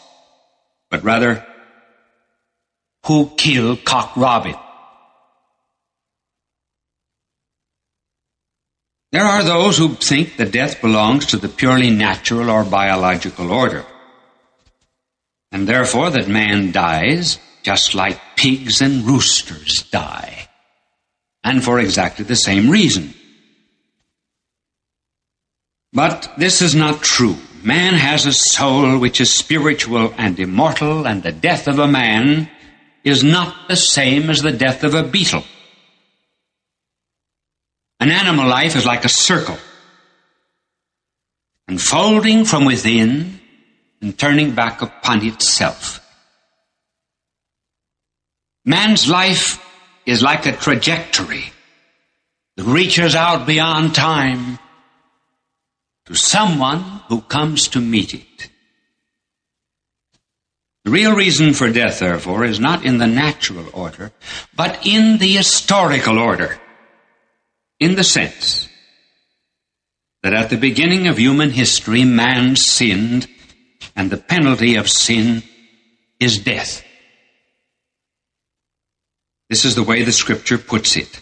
but 0.90 1.02
rather, 1.02 1.44
who 3.06 3.30
killed 3.36 3.84
Cock 3.84 4.16
Robin? 4.16 4.54
There 9.12 9.24
are 9.24 9.42
those 9.42 9.78
who 9.78 9.94
think 9.94 10.36
that 10.36 10.52
death 10.52 10.80
belongs 10.80 11.26
to 11.26 11.36
the 11.36 11.48
purely 11.48 11.90
natural 11.90 12.50
or 12.50 12.64
biological 12.64 13.52
order 13.52 13.84
and 15.52 15.66
therefore 15.66 16.10
that 16.10 16.28
man 16.28 16.72
dies 16.72 17.38
just 17.62 17.94
like 17.94 18.36
pigs 18.36 18.80
and 18.80 19.04
roosters 19.04 19.82
die, 19.84 20.48
and 21.42 21.64
for 21.64 21.80
exactly 21.80 22.24
the 22.24 22.36
same 22.36 22.68
reason. 22.68 23.14
But 25.92 26.32
this 26.36 26.62
is 26.62 26.74
not 26.74 27.02
true. 27.02 27.36
Man 27.62 27.94
has 27.94 28.26
a 28.26 28.32
soul 28.32 28.98
which 28.98 29.20
is 29.20 29.32
spiritual 29.32 30.14
and 30.16 30.38
immortal, 30.38 31.06
and 31.06 31.22
the 31.22 31.32
death 31.32 31.66
of 31.68 31.78
a 31.78 31.88
man 31.88 32.50
is 33.04 33.22
not 33.22 33.68
the 33.68 33.76
same 33.76 34.30
as 34.30 34.42
the 34.42 34.52
death 34.52 34.84
of 34.84 34.94
a 34.94 35.02
beetle. 35.02 35.44
An 38.00 38.10
animal 38.10 38.48
life 38.48 38.76
is 38.76 38.84
like 38.84 39.04
a 39.04 39.08
circle, 39.08 39.58
unfolding 41.66 42.44
from 42.44 42.64
within 42.64 43.40
and 44.02 44.18
turning 44.18 44.54
back 44.54 44.82
upon 44.82 45.24
itself. 45.24 46.00
Man's 48.64 49.08
life 49.08 49.64
is 50.04 50.22
like 50.22 50.46
a 50.46 50.52
trajectory 50.52 51.52
that 52.56 52.64
reaches 52.64 53.14
out 53.14 53.46
beyond 53.46 53.94
time 53.94 54.58
to 56.06 56.14
someone 56.14 56.80
who 57.08 57.20
comes 57.20 57.68
to 57.68 57.80
meet 57.80 58.14
it. 58.14 58.50
The 60.84 60.92
real 60.92 61.16
reason 61.16 61.52
for 61.52 61.68
death, 61.70 61.98
therefore, 61.98 62.44
is 62.44 62.60
not 62.60 62.84
in 62.84 62.98
the 62.98 63.08
natural 63.08 63.66
order, 63.72 64.12
but 64.54 64.86
in 64.86 65.18
the 65.18 65.32
historical 65.32 66.18
order, 66.18 66.60
in 67.80 67.96
the 67.96 68.04
sense 68.04 68.68
that 70.22 70.32
at 70.32 70.48
the 70.48 70.56
beginning 70.56 71.08
of 71.08 71.18
human 71.18 71.50
history, 71.50 72.04
man 72.04 72.54
sinned 72.54 73.26
and 73.96 74.10
the 74.10 74.16
penalty 74.16 74.76
of 74.76 74.88
sin 74.88 75.42
is 76.20 76.38
death. 76.38 76.84
This 79.48 79.64
is 79.64 79.74
the 79.74 79.82
way 79.82 80.02
the 80.02 80.12
scripture 80.12 80.58
puts 80.58 80.96
it. 80.96 81.20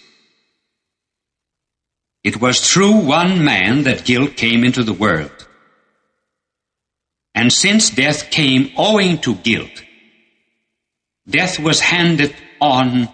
It 2.24 2.40
was 2.40 2.58
through 2.58 3.04
one 3.04 3.44
man 3.44 3.82
that 3.82 4.06
guilt 4.06 4.36
came 4.36 4.64
into 4.64 4.82
the 4.82 4.94
world. 4.94 5.46
And 7.34 7.52
since 7.52 7.90
death 7.90 8.30
came 8.30 8.70
owing 8.78 9.18
to 9.18 9.34
guilt, 9.34 9.82
death 11.28 11.58
was 11.58 11.80
handed 11.80 12.34
on 12.60 13.08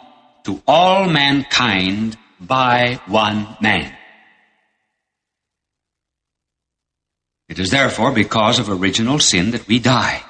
to 0.45 0.63
all 0.67 1.09
mankind 1.09 2.17
by 2.41 3.01
one 3.07 3.57
man. 3.61 3.93
It 7.49 7.59
is 7.59 7.71
therefore 7.71 8.13
because 8.13 8.61
of 8.61 8.71
original 8.71 9.19
sin 9.19 9.51
that 9.51 9.67
we 9.67 9.81
die. 9.81 10.23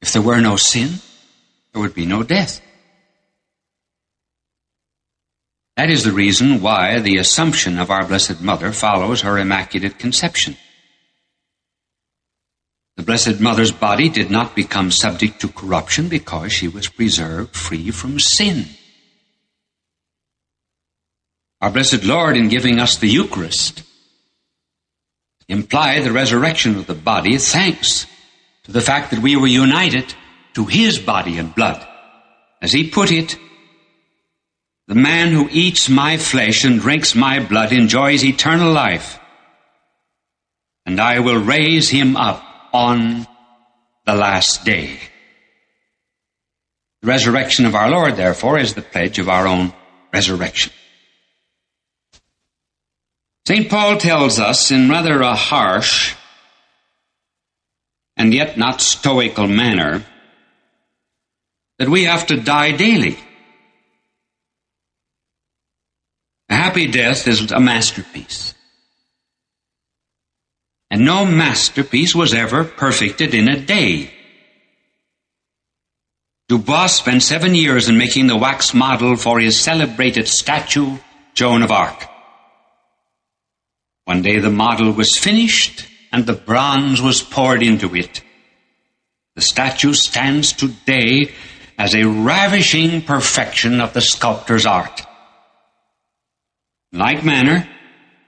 If 0.00 0.12
there 0.12 0.22
were 0.22 0.40
no 0.40 0.54
sin, 0.54 1.00
there 1.72 1.82
would 1.82 1.94
be 1.94 2.06
no 2.06 2.22
death. 2.22 2.60
That 5.76 5.90
is 5.90 6.04
the 6.04 6.12
reason 6.12 6.62
why 6.62 7.00
the 7.00 7.18
Assumption 7.18 7.78
of 7.78 7.90
our 7.90 8.06
Blessed 8.06 8.40
Mother 8.40 8.72
follows 8.72 9.20
her 9.20 9.38
Immaculate 9.38 9.98
Conception. 9.98 10.56
The 12.96 13.02
Blessed 13.02 13.40
Mother's 13.40 13.72
body 13.72 14.08
did 14.08 14.30
not 14.30 14.56
become 14.56 14.90
subject 14.90 15.38
to 15.42 15.48
corruption 15.48 16.08
because 16.08 16.50
she 16.50 16.66
was 16.66 16.88
preserved 16.88 17.54
free 17.54 17.90
from 17.90 18.18
sin. 18.18 18.64
Our 21.60 21.70
Blessed 21.70 22.04
Lord, 22.04 22.38
in 22.38 22.48
giving 22.48 22.78
us 22.78 22.96
the 22.96 23.08
Eucharist, 23.08 23.82
implied 25.48 26.04
the 26.04 26.12
resurrection 26.12 26.76
of 26.76 26.86
the 26.86 26.94
body 26.94 27.36
thanks 27.36 28.06
to 28.64 28.72
the 28.72 28.80
fact 28.80 29.10
that 29.10 29.20
we 29.20 29.36
were 29.36 29.46
united 29.46 30.14
to 30.54 30.64
his 30.64 30.98
body 30.98 31.36
and 31.36 31.54
blood. 31.54 31.86
As 32.62 32.72
he 32.72 32.90
put 32.90 33.12
it, 33.12 33.36
the 34.88 34.94
man 34.94 35.32
who 35.32 35.48
eats 35.50 35.88
my 35.88 36.16
flesh 36.16 36.64
and 36.64 36.80
drinks 36.80 37.14
my 37.14 37.40
blood 37.40 37.72
enjoys 37.72 38.24
eternal 38.24 38.72
life, 38.72 39.18
and 40.84 41.00
I 41.00 41.20
will 41.20 41.42
raise 41.42 41.88
him 41.88 42.16
up 42.16 42.42
on 42.72 43.26
the 44.04 44.14
last 44.14 44.64
day. 44.64 44.98
The 47.02 47.08
resurrection 47.08 47.66
of 47.66 47.74
our 47.74 47.90
Lord, 47.90 48.16
therefore, 48.16 48.58
is 48.58 48.74
the 48.74 48.82
pledge 48.82 49.18
of 49.18 49.28
our 49.28 49.46
own 49.46 49.72
resurrection. 50.12 50.72
St. 53.46 53.68
Paul 53.68 53.96
tells 53.96 54.40
us 54.40 54.70
in 54.70 54.88
rather 54.88 55.20
a 55.22 55.34
harsh 55.34 56.14
and 58.16 58.32
yet 58.34 58.56
not 58.56 58.80
stoical 58.80 59.46
manner 59.46 60.04
that 61.78 61.88
we 61.88 62.04
have 62.04 62.26
to 62.26 62.40
die 62.40 62.72
daily. 62.72 63.18
A 66.48 66.55
happy 66.66 66.88
death 66.88 67.28
is 67.28 67.52
a 67.52 67.60
masterpiece. 67.60 68.52
And 70.90 71.04
no 71.04 71.24
masterpiece 71.24 72.12
was 72.12 72.34
ever 72.34 72.64
perfected 72.64 73.34
in 73.34 73.48
a 73.48 73.60
day. 73.60 74.10
Dubois 76.48 76.88
spent 76.88 77.22
seven 77.22 77.54
years 77.54 77.88
in 77.88 77.96
making 77.96 78.26
the 78.26 78.36
wax 78.36 78.74
model 78.74 79.14
for 79.14 79.38
his 79.38 79.56
celebrated 79.56 80.26
statue, 80.26 80.98
Joan 81.34 81.62
of 81.62 81.70
Arc. 81.70 82.08
One 84.06 84.22
day 84.22 84.40
the 84.40 84.50
model 84.50 84.90
was 84.90 85.16
finished 85.16 85.86
and 86.12 86.26
the 86.26 86.40
bronze 86.50 87.00
was 87.00 87.22
poured 87.22 87.62
into 87.62 87.94
it. 87.94 88.22
The 89.36 89.42
statue 89.42 89.92
stands 89.92 90.52
today 90.52 91.30
as 91.78 91.94
a 91.94 92.08
ravishing 92.08 93.02
perfection 93.02 93.80
of 93.80 93.92
the 93.92 94.00
sculptor's 94.00 94.66
art. 94.66 95.05
Like 96.92 97.24
manner, 97.24 97.68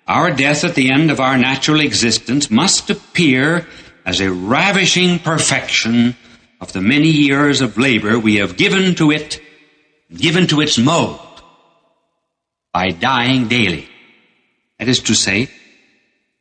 our 0.06 0.30
death 0.30 0.64
at 0.64 0.74
the 0.74 0.90
end 0.90 1.10
of 1.10 1.20
our 1.20 1.36
natural 1.36 1.80
existence 1.80 2.50
must 2.50 2.90
appear 2.90 3.66
as 4.04 4.20
a 4.20 4.32
ravishing 4.32 5.18
perfection 5.18 6.16
of 6.60 6.72
the 6.72 6.80
many 6.80 7.08
years 7.08 7.60
of 7.60 7.78
labor 7.78 8.18
we 8.18 8.36
have 8.36 8.56
given 8.56 8.94
to 8.96 9.10
it, 9.10 9.40
given 10.12 10.46
to 10.48 10.60
its 10.60 10.78
mold, 10.78 11.20
by 12.72 12.90
dying 12.90 13.48
daily. 13.48 13.88
That 14.78 14.88
is 14.88 15.00
to 15.00 15.14
say, 15.14 15.50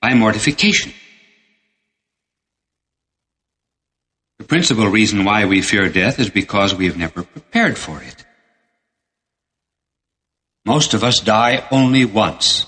by 0.02 0.14
mortification. 0.14 0.94
The 4.38 4.46
principal 4.46 4.88
reason 4.88 5.26
why 5.26 5.46
we 5.46 5.62
fear 5.62 5.90
death 5.90 6.20
is 6.20 6.30
because 6.30 6.74
we 6.76 6.86
have 6.86 6.98
never 6.98 7.24
prepared 7.24 7.78
for 7.78 8.02
it. 8.02 8.27
Most 10.68 10.94
of 10.94 11.02
us 11.02 11.22
die 11.22 11.66
only 11.72 12.04
once, 12.04 12.66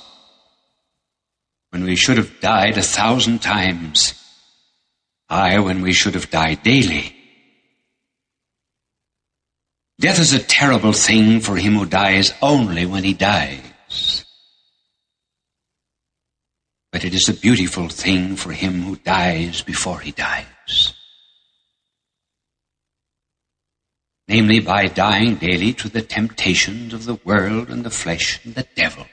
when 1.72 1.84
we 1.84 1.98
should 1.98 2.16
have 2.16 2.40
died 2.40 2.78
a 2.78 2.82
thousand 2.82 3.40
times. 3.42 4.14
Aye, 5.30 5.60
when 5.60 5.82
we 5.82 5.92
should 5.92 6.14
have 6.14 6.30
died 6.30 6.64
daily. 6.64 7.14
Death 10.00 10.18
is 10.18 10.32
a 10.32 10.40
terrible 10.40 10.94
thing 10.94 11.42
for 11.42 11.58
him 11.58 11.74
who 11.76 11.86
dies 11.86 12.34
only 12.42 12.86
when 12.86 13.04
he 13.04 13.14
dies. 13.14 14.24
But 16.94 17.04
it 17.04 17.14
is 17.14 17.28
a 17.28 17.34
beautiful 17.34 17.90
thing 17.90 18.38
for 18.38 18.54
him 18.54 18.82
who 18.84 18.96
dies 18.96 19.62
before 19.62 20.00
he 20.00 20.12
dies. 20.12 20.94
Namely 24.30 24.60
by 24.60 24.86
dying 24.86 25.36
daily 25.36 25.74
to 25.74 25.90
the 25.90 26.04
temptations 26.04 26.94
of 26.94 27.06
the 27.06 27.20
world 27.26 27.70
and 27.70 27.84
the 27.84 27.90
flesh 27.90 28.40
and 28.46 28.54
the 28.54 28.68
devil. 28.76 29.08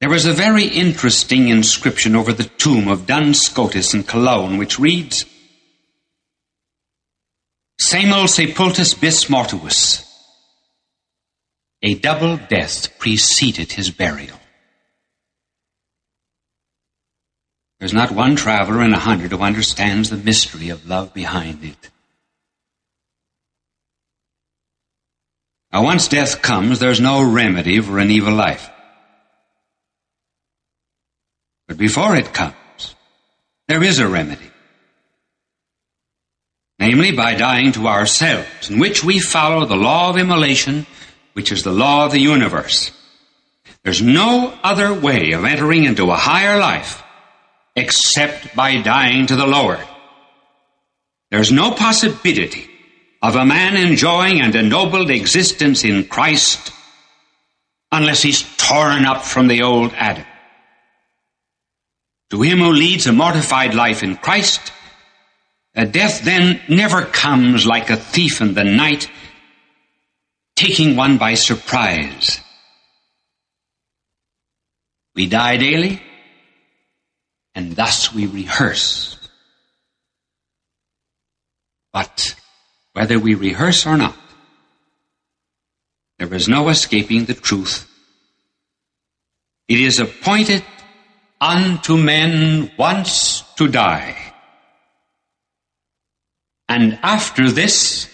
There 0.00 0.12
is 0.12 0.26
a 0.26 0.32
very 0.32 0.64
interesting 0.64 1.46
inscription 1.46 2.16
over 2.16 2.32
the 2.32 2.50
tomb 2.58 2.88
of 2.88 3.06
Duns 3.06 3.40
Scotus 3.40 3.94
in 3.94 4.02
Cologne 4.02 4.58
which 4.58 4.80
reads, 4.80 5.24
Semel 7.78 8.26
sepultus 8.26 9.00
bis 9.00 9.26
mortuus. 9.26 10.04
A 11.82 11.94
double 11.94 12.36
death 12.36 12.98
preceded 12.98 13.72
his 13.72 13.90
burial. 13.90 14.40
There's 17.78 17.94
not 17.94 18.10
one 18.10 18.34
traveler 18.34 18.82
in 18.82 18.92
a 18.92 18.98
hundred 18.98 19.30
who 19.30 19.38
understands 19.38 20.10
the 20.10 20.16
mystery 20.16 20.68
of 20.68 20.88
love 20.88 21.14
behind 21.14 21.64
it. 21.64 21.91
Now, 25.72 25.82
once 25.84 26.08
death 26.08 26.42
comes, 26.42 26.78
there's 26.78 27.00
no 27.00 27.22
remedy 27.22 27.80
for 27.80 27.98
an 27.98 28.10
evil 28.10 28.34
life. 28.34 28.68
But 31.66 31.78
before 31.78 32.14
it 32.14 32.34
comes, 32.34 32.94
there 33.68 33.82
is 33.82 33.98
a 33.98 34.06
remedy. 34.06 34.50
Namely, 36.78 37.12
by 37.12 37.34
dying 37.34 37.72
to 37.72 37.86
ourselves, 37.86 38.68
in 38.68 38.78
which 38.78 39.02
we 39.02 39.18
follow 39.18 39.64
the 39.64 39.76
law 39.76 40.10
of 40.10 40.18
immolation, 40.18 40.86
which 41.32 41.52
is 41.52 41.62
the 41.62 41.72
law 41.72 42.04
of 42.04 42.12
the 42.12 42.20
universe. 42.20 42.90
There's 43.82 44.02
no 44.02 44.52
other 44.62 44.92
way 44.92 45.32
of 45.32 45.44
entering 45.44 45.84
into 45.84 46.10
a 46.10 46.16
higher 46.16 46.58
life 46.58 47.02
except 47.74 48.54
by 48.54 48.82
dying 48.82 49.26
to 49.26 49.36
the 49.36 49.46
lower. 49.46 49.82
There's 51.30 51.50
no 51.50 51.70
possibility 51.70 52.68
of 53.22 53.36
a 53.36 53.46
man 53.46 53.76
enjoying 53.76 54.40
an 54.40 54.56
ennobled 54.56 55.08
existence 55.08 55.84
in 55.84 56.04
Christ 56.04 56.72
unless 57.92 58.20
he's 58.20 58.42
torn 58.56 59.04
up 59.04 59.24
from 59.24 59.46
the 59.46 59.62
old 59.62 59.92
Adam. 59.94 60.26
To 62.30 62.42
him 62.42 62.58
who 62.58 62.72
leads 62.72 63.06
a 63.06 63.12
mortified 63.12 63.74
life 63.74 64.02
in 64.02 64.16
Christ, 64.16 64.72
a 65.74 65.86
death 65.86 66.24
then 66.24 66.60
never 66.68 67.04
comes 67.04 67.64
like 67.64 67.90
a 67.90 67.96
thief 67.96 68.40
in 68.40 68.54
the 68.54 68.64
night, 68.64 69.08
taking 70.56 70.96
one 70.96 71.16
by 71.16 71.34
surprise. 71.34 72.40
We 75.14 75.26
die 75.26 75.58
daily, 75.58 76.02
and 77.54 77.76
thus 77.76 78.12
we 78.12 78.26
rehearse. 78.26 79.18
But 81.92 82.34
whether 82.92 83.18
we 83.18 83.34
rehearse 83.34 83.86
or 83.86 83.96
not. 83.96 84.16
There 86.18 86.32
is 86.34 86.48
no 86.48 86.68
escaping 86.68 87.24
the 87.24 87.34
truth. 87.34 87.88
It 89.68 89.80
is 89.80 89.98
appointed 89.98 90.62
unto 91.40 91.96
men 91.96 92.70
once 92.76 93.42
to 93.56 93.68
die. 93.68 94.16
And 96.68 96.98
after 97.02 97.50
this, 97.50 98.08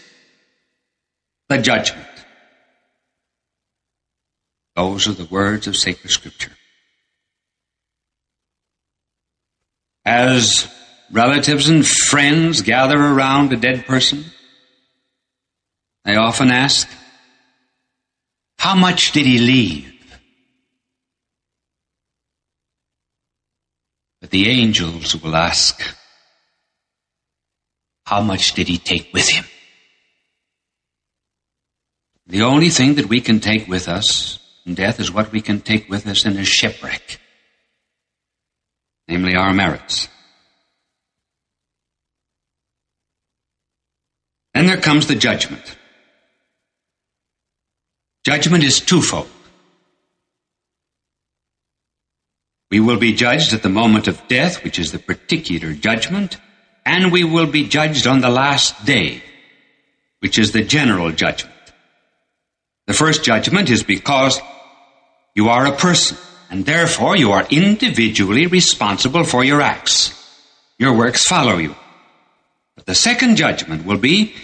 the 1.49 1.59
judgment. 1.59 2.07
Those 4.75 5.09
are 5.09 5.13
the 5.13 5.25
words 5.25 5.67
of 5.67 5.77
sacred 5.77 6.11
scripture. 6.11 6.53
As 10.05 10.73
relatives 11.11 11.69
and 11.69 11.87
friends 11.87 12.63
gather 12.63 12.99
around 12.99 13.53
a 13.53 13.57
dead 13.57 13.87
person, 13.87 14.25
I 16.09 16.17
often 16.17 16.51
ask, 16.51 16.89
how 18.59 18.75
much 18.75 19.13
did 19.13 19.27
he 19.27 19.39
leave? 19.39 19.93
But 24.23 24.31
the 24.31 24.49
angels 24.49 25.15
will 25.23 25.37
ask, 25.37 25.83
how 28.07 28.23
much 28.23 28.55
did 28.55 28.69
he 28.69 28.79
take 28.79 29.13
with 29.13 29.29
him? 29.29 29.45
The 32.27 32.41
only 32.41 32.71
thing 32.71 32.95
that 32.95 33.11
we 33.11 33.21
can 33.21 33.39
take 33.39 33.69
with 33.69 33.87
us 33.87 34.39
in 34.65 34.75
death 34.75 35.01
is 35.01 35.13
what 35.13 35.31
we 35.31 35.43
can 35.43 35.61
take 35.61 35.91
with 35.91 36.07
us 36.07 36.25
in 36.25 36.39
a 36.39 36.45
shipwreck, 36.45 37.21
namely 39.09 39.37
our 39.37 39.53
merits. 39.53 40.09
Then 44.55 44.67
there 44.67 44.81
comes 44.81 45.07
the 45.07 45.15
judgment. 45.15 45.77
Judgment 48.29 48.63
is 48.63 48.81
twofold. 48.81 49.27
We 52.71 52.79
will 52.79 52.99
be 52.99 53.15
judged 53.15 53.55
at 53.55 53.63
the 53.63 53.71
moment 53.71 54.07
of 54.07 54.29
death, 54.29 54.63
which 54.65 54.79
is 54.79 54.93
the 54.93 54.99
particular 54.99 55.73
judgment, 55.73 56.37
and 56.85 57.11
we 57.11 57.25
will 57.25 57.47
be 57.47 57.67
judged 57.67 58.07
on 58.07 58.21
the 58.21 58.29
last 58.29 58.85
day, 58.85 59.23
which 60.19 60.39
is 60.39 60.53
the 60.53 60.63
general 60.63 61.11
judgment. 61.11 61.73
The 62.87 62.93
first 62.93 63.25
judgment 63.25 63.71
is 63.71 63.83
because 63.83 64.39
you 65.35 65.49
are 65.49 65.65
a 65.65 65.73
person, 65.73 66.19
and 66.51 66.67
therefore 66.67 67.17
you 67.17 67.33
are 67.33 67.47
individually 67.49 68.47
responsible 68.47 69.25
for 69.25 69.43
your 69.43 69.63
acts. 69.63 70.13
Your 70.79 70.93
works 70.93 71.25
follow 71.25 71.57
you. 71.57 71.75
But 72.77 72.85
the 72.85 72.95
second 72.95 73.37
judgment 73.37 73.87
will 73.87 73.97
be 73.97 74.35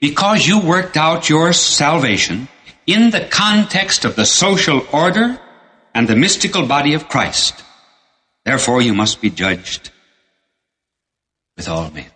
because 0.00 0.44
you 0.44 0.58
worked 0.58 0.96
out 0.96 1.28
your 1.28 1.52
salvation 1.52 2.48
in 2.88 3.10
the 3.10 3.20
context 3.20 4.06
of 4.06 4.16
the 4.16 4.24
social 4.24 4.84
order 4.92 5.38
and 5.94 6.08
the 6.08 6.16
mystical 6.16 6.66
body 6.66 6.94
of 6.94 7.06
Christ. 7.06 7.62
Therefore, 8.46 8.80
you 8.80 8.94
must 8.94 9.20
be 9.20 9.28
judged 9.28 9.90
with 11.54 11.68
all 11.68 11.90
men. 11.90 12.06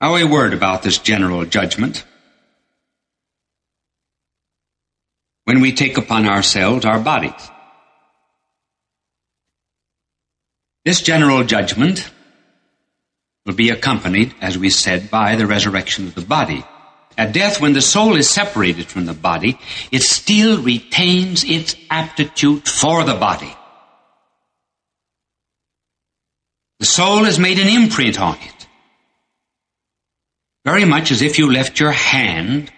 Now, 0.00 0.16
a 0.16 0.24
word 0.24 0.54
about 0.54 0.82
this 0.82 0.96
general 0.96 1.44
judgment. 1.44 2.04
When 5.44 5.60
we 5.60 5.72
take 5.72 5.98
upon 5.98 6.26
ourselves 6.26 6.86
our 6.86 6.98
bodies, 6.98 7.50
this 10.86 11.02
general 11.02 11.44
judgment 11.44 12.10
will 13.44 13.54
be 13.54 13.68
accompanied, 13.68 14.34
as 14.40 14.56
we 14.56 14.70
said, 14.70 15.10
by 15.10 15.36
the 15.36 15.46
resurrection 15.46 16.06
of 16.06 16.14
the 16.14 16.22
body. 16.22 16.64
At 17.16 17.32
death, 17.32 17.60
when 17.60 17.72
the 17.72 17.80
soul 17.80 18.16
is 18.16 18.28
separated 18.28 18.86
from 18.86 19.06
the 19.06 19.14
body, 19.14 19.58
it 19.92 20.02
still 20.02 20.60
retains 20.60 21.44
its 21.44 21.76
aptitude 21.90 22.68
for 22.68 23.04
the 23.04 23.14
body. 23.14 23.54
The 26.80 26.86
soul 26.86 27.24
has 27.24 27.38
made 27.38 27.58
an 27.58 27.68
imprint 27.68 28.20
on 28.20 28.36
it. 28.40 28.66
Very 30.64 30.84
much 30.84 31.10
as 31.12 31.22
if 31.22 31.38
you 31.38 31.52
left 31.52 31.78
your 31.78 31.92
hand 31.92 32.72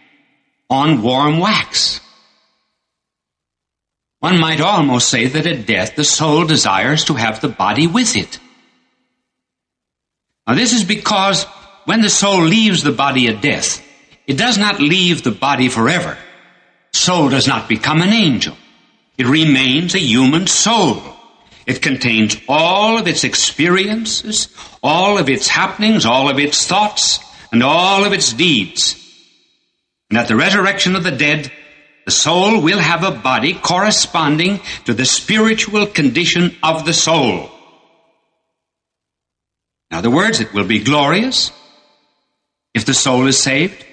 on 0.69 1.03
warm 1.03 1.39
wax. 1.39 2.01
One 4.21 4.41
might 4.41 4.61
almost 4.61 5.09
say 5.09 5.27
that 5.27 5.47
at 5.47 5.67
death 5.67 5.95
the 5.95 6.05
soul 6.05 6.45
desires 6.45 7.05
to 7.05 7.15
have 7.15 7.41
the 7.41 7.49
body 7.49 7.87
with 7.87 8.17
it. 8.17 8.39
Now 10.47 10.55
this 10.55 10.73
is 10.73 10.85
because 10.85 11.45
when 11.85 12.01
the 12.01 12.11
soul 12.11 12.43
leaves 12.43 12.83
the 12.83 12.93
body 12.93 13.29
at 13.29 13.41
death, 13.41 13.86
it 14.27 14.37
does 14.37 14.59
not 14.59 14.81
leave 14.81 15.23
the 15.23 15.31
body 15.31 15.69
forever. 15.69 16.17
Soul 16.93 17.29
does 17.29 17.47
not 17.47 17.69
become 17.69 18.03
an 18.03 18.13
angel. 18.13 18.57
It 19.19 19.27
remains 19.27 19.95
a 19.95 20.01
human 20.01 20.47
soul. 20.47 21.03
It 21.67 21.83
contains 21.83 22.37
all 22.49 22.99
of 22.99 23.09
its 23.09 23.25
experiences, 23.25 24.49
all 24.83 25.19
of 25.19 25.29
its 25.29 25.49
happenings, 25.49 26.07
all 26.07 26.29
of 26.29 26.39
its 26.39 26.67
thoughts, 26.67 27.19
and 27.51 27.63
all 27.63 28.05
of 28.05 28.13
its 28.13 28.33
deeds. 28.33 29.03
And 30.11 30.19
at 30.19 30.29
the 30.29 30.37
resurrection 30.37 30.95
of 30.95 31.03
the 31.03 31.11
dead, 31.11 31.51
the 32.05 32.13
soul 32.13 32.61
will 32.61 32.79
have 32.79 33.03
a 33.03 33.11
body 33.11 33.55
corresponding 33.55 34.61
to 34.85 34.95
the 34.95 35.05
spiritual 35.05 35.87
condition 35.87 36.57
of 36.63 36.85
the 36.85 36.93
soul. 36.93 37.51
In 39.91 39.97
other 39.97 40.11
words, 40.11 40.41
it 40.41 40.53
will 40.53 40.67
be 40.67 40.85
glorious 40.85 41.51
if 42.75 42.85
the 42.85 42.95
soul 42.95 43.27
is 43.27 43.39
saved, 43.39 43.85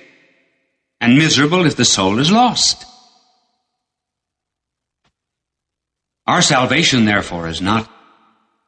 and 1.03 1.17
miserable 1.17 1.65
if 1.65 1.75
the 1.75 1.83
soul 1.83 2.17
is 2.17 2.31
lost. 2.31 2.85
Our 6.25 6.41
salvation, 6.41 7.03
therefore, 7.03 7.49
is 7.49 7.61
not 7.61 7.91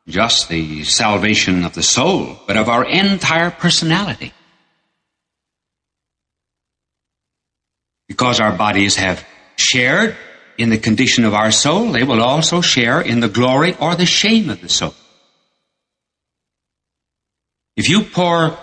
just 0.06 0.50
the 0.50 0.84
salvation 0.84 1.64
of 1.64 1.74
the 1.76 1.82
soul, 1.82 2.38
but 2.46 2.58
of 2.58 2.68
our 2.68 2.84
entire 2.84 3.52
personality. 3.52 4.34
Because 8.10 8.42
our 8.42 8.58
bodies 8.58 8.98
have 8.98 9.26
shared 9.56 10.18
in 10.58 10.70
the 10.70 10.78
condition 10.78 11.24
of 11.24 11.34
our 11.34 11.52
soul, 11.52 11.94
they 11.94 12.04
will 12.04 12.22
also 12.22 12.60
share 12.60 13.00
in 13.00 13.22
the 13.22 13.30
glory 13.30 13.78
or 13.80 13.96
the 13.96 14.06
shame 14.06 14.50
of 14.50 14.60
the 14.60 14.68
soul. 14.68 14.94
If 17.78 17.88
you 17.88 18.04
pour 18.04 18.58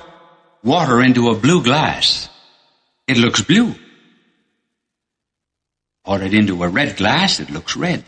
water 0.62 1.01
into 1.01 1.31
a 1.31 1.35
blue 1.35 1.64
glass, 1.64 2.29
it 3.12 3.18
looks 3.18 3.42
blue. 3.42 3.74
Pour 6.04 6.20
it 6.20 6.34
into 6.34 6.62
a 6.64 6.68
red 6.68 6.96
glass, 6.96 7.38
it 7.40 7.50
looks 7.50 7.76
red. 7.76 8.04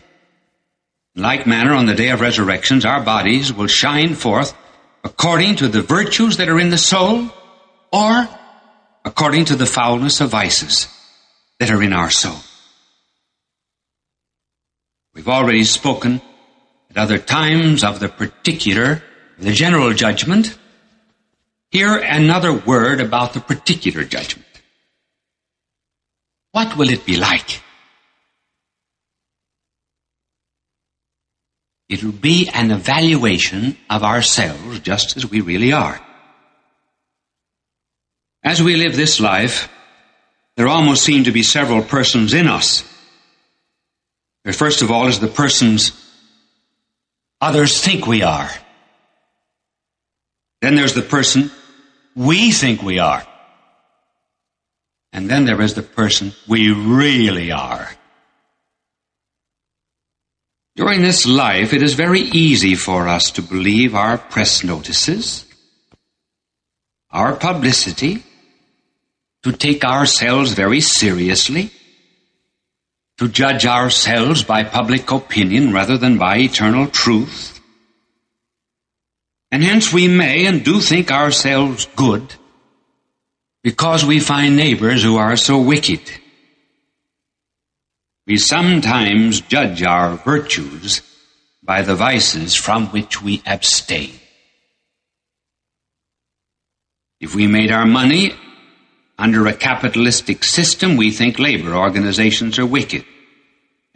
In 1.15 1.21
like 1.21 1.47
manner, 1.47 1.73
on 1.73 1.85
the 1.85 1.95
day 1.95 2.09
of 2.09 2.19
resurrections, 2.19 2.83
our 2.83 3.01
bodies 3.01 3.53
will 3.53 3.67
shine 3.67 4.15
forth 4.15 4.53
according 5.03 5.55
to 5.57 5.67
the 5.67 5.81
virtues 5.81 6.37
that 6.37 6.49
are 6.49 6.59
in 6.59 6.71
the 6.71 6.77
soul, 6.77 7.29
or 7.93 8.27
according 9.05 9.45
to 9.45 9.55
the 9.55 9.67
foulness 9.67 10.19
of 10.19 10.31
vices 10.31 10.87
that 11.59 11.69
are 11.69 11.81
in 11.81 11.93
our 11.93 12.09
soul. 12.09 12.39
We've 15.13 15.29
already 15.29 15.63
spoken 15.63 16.21
at 16.89 16.97
other 16.97 17.19
times 17.19 17.83
of 17.83 17.99
the 17.99 18.09
particular, 18.09 19.03
the 19.37 19.53
general 19.53 19.93
judgment, 19.93 20.57
here, 21.71 21.97
another 21.97 22.53
word 22.53 23.01
about 23.01 23.33
the 23.33 23.41
particular 23.41 24.03
judgment. 24.03 24.45
What 26.55 26.77
will 26.77 26.87
it 26.89 27.05
be 27.05 27.17
like? 27.17 27.61
It 31.89 32.01
will 32.01 32.13
be 32.13 32.47
an 32.47 32.71
evaluation 32.71 33.77
of 33.89 34.03
ourselves 34.03 34.79
just 34.79 35.17
as 35.17 35.29
we 35.29 35.41
really 35.41 35.73
are. 35.73 35.99
As 38.41 38.63
we 38.63 38.77
live 38.77 38.95
this 38.95 39.19
life, 39.19 39.67
there 40.55 40.69
almost 40.69 41.03
seem 41.03 41.25
to 41.25 41.33
be 41.33 41.43
several 41.43 41.81
persons 41.81 42.33
in 42.33 42.47
us. 42.47 42.85
There, 44.45 44.53
first 44.53 44.81
of 44.81 44.89
all, 44.89 45.07
is 45.07 45.19
the 45.19 45.27
persons 45.27 45.91
others 47.41 47.83
think 47.83 48.07
we 48.07 48.23
are. 48.23 48.49
Then 50.61 50.75
there's 50.75 50.93
the 50.93 51.01
person 51.01 51.51
we 52.15 52.53
think 52.53 52.81
we 52.81 52.99
are. 52.99 53.27
And 55.15 55.29
then 55.29 55.45
there 55.45 55.61
is 55.61 55.75
the 55.75 55.81
person 55.81 56.33
we 56.45 56.73
really 56.73 57.49
are. 57.49 57.89
During 60.75 61.03
this 61.03 61.25
life, 61.25 61.71
it 61.71 61.81
is 61.81 61.93
very 61.93 62.19
easy 62.19 62.75
for 62.75 63.07
us 63.07 63.31
to 63.31 63.41
believe 63.41 63.95
our 63.95 64.17
press 64.17 64.61
notices, 64.61 65.45
our 67.11 67.33
publicity, 67.33 68.23
to 69.43 69.53
take 69.53 69.85
ourselves 69.85 70.51
very 70.51 70.81
seriously, 70.81 71.71
to 73.17 73.29
judge 73.29 73.65
ourselves 73.65 74.43
by 74.43 74.65
public 74.65 75.09
opinion 75.11 75.71
rather 75.71 75.97
than 75.97 76.17
by 76.17 76.39
eternal 76.39 76.87
truth, 76.87 77.61
and 79.49 79.63
hence 79.63 79.93
we 79.93 80.09
may 80.09 80.45
and 80.45 80.65
do 80.65 80.81
think 80.81 81.09
ourselves 81.09 81.87
good 81.95 82.35
because 83.65 84.05
we 84.05 84.19
find 84.19 84.55
neighbors 84.55 85.01
who 85.01 85.17
are 85.17 85.35
so 85.35 85.59
wicked. 85.59 85.99
We 88.27 88.37
sometimes 88.37 89.41
judge 89.41 89.81
our 89.81 90.17
virtues 90.17 91.01
by 91.63 91.81
the 91.81 91.95
vices 91.95 92.53
from 92.53 92.85
which 92.89 93.23
we 93.23 93.41
abstain. 93.43 94.11
If 97.19 97.33
we 97.33 97.47
made 97.47 97.71
our 97.71 97.87
money 97.87 98.35
under 99.17 99.47
a 99.47 99.53
capitalistic 99.53 100.43
system, 100.43 100.95
we 100.95 101.09
think 101.09 101.39
labor 101.39 101.73
organizations 101.73 102.59
are 102.59 102.67
wicked. 102.67 103.03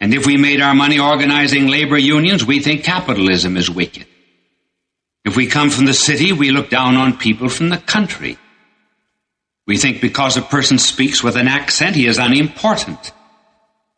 And 0.00 0.12
if 0.12 0.26
we 0.26 0.36
made 0.36 0.60
our 0.60 0.74
money 0.74 0.98
organizing 0.98 1.68
labor 1.68 1.96
unions, 1.98 2.44
we 2.44 2.58
think 2.58 2.82
capitalism 2.82 3.56
is 3.56 3.70
wicked. 3.70 4.08
If 5.24 5.36
we 5.36 5.46
come 5.46 5.70
from 5.70 5.84
the 5.84 5.94
city, 5.94 6.32
we 6.32 6.50
look 6.50 6.70
down 6.70 6.96
on 6.96 7.16
people 7.16 7.48
from 7.48 7.68
the 7.68 7.78
country. 7.78 8.36
We 9.66 9.76
think 9.76 10.00
because 10.00 10.36
a 10.36 10.42
person 10.42 10.78
speaks 10.78 11.22
with 11.22 11.36
an 11.36 11.48
accent, 11.48 11.96
he 11.96 12.06
is 12.06 12.18
unimportant. 12.18 13.12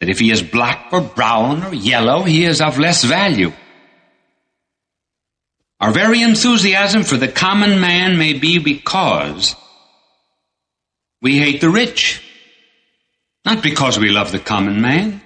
That 0.00 0.08
if 0.08 0.18
he 0.18 0.30
is 0.30 0.42
black 0.42 0.88
or 0.92 1.00
brown 1.00 1.62
or 1.62 1.72
yellow, 1.72 2.22
he 2.22 2.44
is 2.44 2.60
of 2.60 2.78
less 2.78 3.04
value. 3.04 3.52
Our 5.80 5.92
very 5.92 6.22
enthusiasm 6.22 7.02
for 7.02 7.16
the 7.16 7.28
common 7.28 7.80
man 7.80 8.18
may 8.18 8.34
be 8.34 8.58
because 8.58 9.56
we 11.20 11.38
hate 11.38 11.60
the 11.60 11.70
rich. 11.70 12.22
Not 13.44 13.62
because 13.62 13.98
we 13.98 14.10
love 14.10 14.30
the 14.30 14.38
common 14.38 14.80
man. 14.80 15.22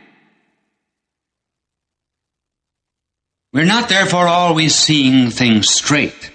We're 3.52 3.64
not 3.64 3.88
therefore 3.88 4.28
always 4.28 4.74
seeing 4.74 5.30
things 5.30 5.68
straight. 5.70 6.30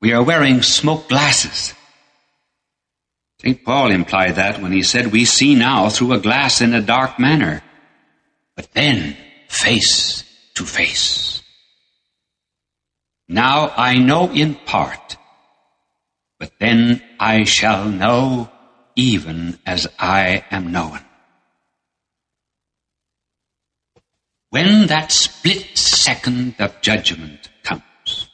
We 0.00 0.12
are 0.12 0.22
wearing 0.22 0.62
smoke 0.62 1.08
glasses. 1.08 1.74
St. 3.40 3.64
Paul 3.64 3.90
implied 3.90 4.36
that 4.36 4.60
when 4.60 4.72
he 4.72 4.82
said, 4.82 5.12
We 5.12 5.24
see 5.24 5.54
now 5.54 5.88
through 5.88 6.12
a 6.12 6.18
glass 6.18 6.60
in 6.60 6.74
a 6.74 6.82
dark 6.82 7.18
manner, 7.18 7.62
but 8.56 8.72
then 8.72 9.16
face 9.48 10.24
to 10.54 10.64
face. 10.64 11.42
Now 13.28 13.72
I 13.76 13.98
know 13.98 14.30
in 14.30 14.54
part, 14.54 15.16
but 16.38 16.52
then 16.58 17.02
I 17.18 17.44
shall 17.44 17.88
know 17.88 18.50
even 18.96 19.58
as 19.64 19.86
I 19.98 20.44
am 20.50 20.72
known. 20.72 21.00
when 24.50 24.88
that 24.88 25.12
split 25.12 25.78
second 25.78 26.56
of 26.58 26.80
judgment 26.80 27.48
comes, 27.62 28.28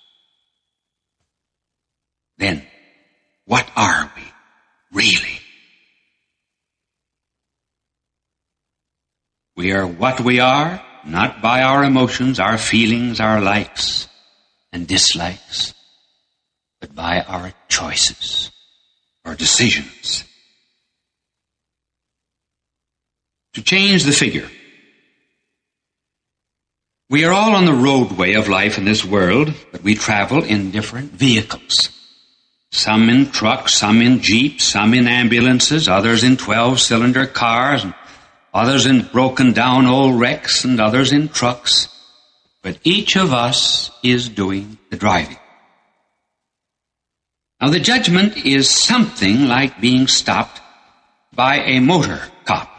then 2.38 2.66
what 3.46 3.68
are 3.76 4.12
we 4.16 4.22
really? 4.92 5.40
We 9.56 9.72
are 9.72 9.86
what 9.86 10.20
we 10.20 10.40
are, 10.40 10.82
not 11.06 11.40
by 11.40 11.62
our 11.62 11.82
emotions, 11.82 12.38
our 12.38 12.58
feelings, 12.58 13.20
our 13.20 13.40
likes 13.40 14.08
and 14.72 14.86
dislikes, 14.86 15.72
but 16.80 16.94
by 16.94 17.22
our 17.22 17.52
choices, 17.68 18.50
our 19.24 19.34
decisions. 19.34 20.24
To 23.54 23.62
change 23.62 24.04
the 24.04 24.12
figure, 24.12 24.50
we 27.08 27.24
are 27.24 27.32
all 27.32 27.54
on 27.54 27.64
the 27.64 27.72
roadway 27.72 28.34
of 28.34 28.48
life 28.48 28.76
in 28.76 28.84
this 28.84 29.04
world, 29.04 29.54
but 29.72 29.82
we 29.82 29.94
travel 29.94 30.44
in 30.44 30.72
different 30.72 31.12
vehicles. 31.12 31.95
Some 32.76 33.08
in 33.08 33.30
trucks, 33.30 33.72
some 33.72 34.02
in 34.02 34.20
jeeps, 34.20 34.64
some 34.64 34.92
in 34.92 35.08
ambulances, 35.08 35.88
others 35.88 36.22
in 36.22 36.36
12 36.36 36.78
cylinder 36.78 37.26
cars, 37.26 37.86
others 38.52 38.84
in 38.84 39.00
broken 39.00 39.54
down 39.54 39.86
old 39.86 40.20
wrecks, 40.20 40.62
and 40.62 40.78
others 40.78 41.10
in 41.10 41.30
trucks. 41.30 41.88
But 42.62 42.78
each 42.84 43.16
of 43.16 43.32
us 43.32 43.90
is 44.02 44.28
doing 44.28 44.76
the 44.90 44.98
driving. 44.98 45.38
Now 47.62 47.70
the 47.70 47.80
judgment 47.80 48.44
is 48.44 48.68
something 48.68 49.48
like 49.48 49.80
being 49.80 50.06
stopped 50.06 50.60
by 51.32 51.60
a 51.60 51.80
motor 51.80 52.20
cop. 52.44 52.70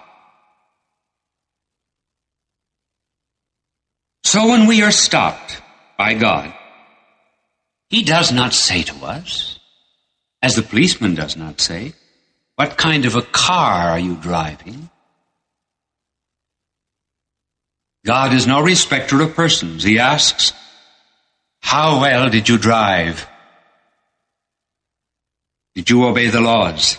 So 4.23 4.47
when 4.49 4.67
we 4.67 4.83
are 4.83 4.91
stopped 4.91 5.59
by 5.97 6.13
God, 6.13 6.53
He 7.89 8.03
does 8.03 8.31
not 8.31 8.53
say 8.53 8.83
to 8.83 8.95
us, 9.03 9.56
as 10.47 10.55
the 10.55 10.63
policeman 10.63 11.13
does 11.13 11.35
not 11.35 11.59
say, 11.59 11.93
what 12.55 12.77
kind 12.77 13.03
of 13.03 13.17
a 13.17 13.21
car 13.21 13.89
are 13.89 13.99
you 13.99 14.15
driving? 14.15 14.89
God 18.05 18.31
is 18.31 18.47
no 18.47 18.61
respecter 18.61 19.21
of 19.21 19.35
persons. 19.35 19.83
He 19.83 19.99
asks, 19.99 20.53
how 21.59 21.99
well 21.99 22.29
did 22.29 22.47
you 22.47 22.57
drive? 22.57 23.27
Did 25.75 25.89
you 25.89 26.05
obey 26.05 26.29
the 26.29 26.39
laws? 26.39 26.97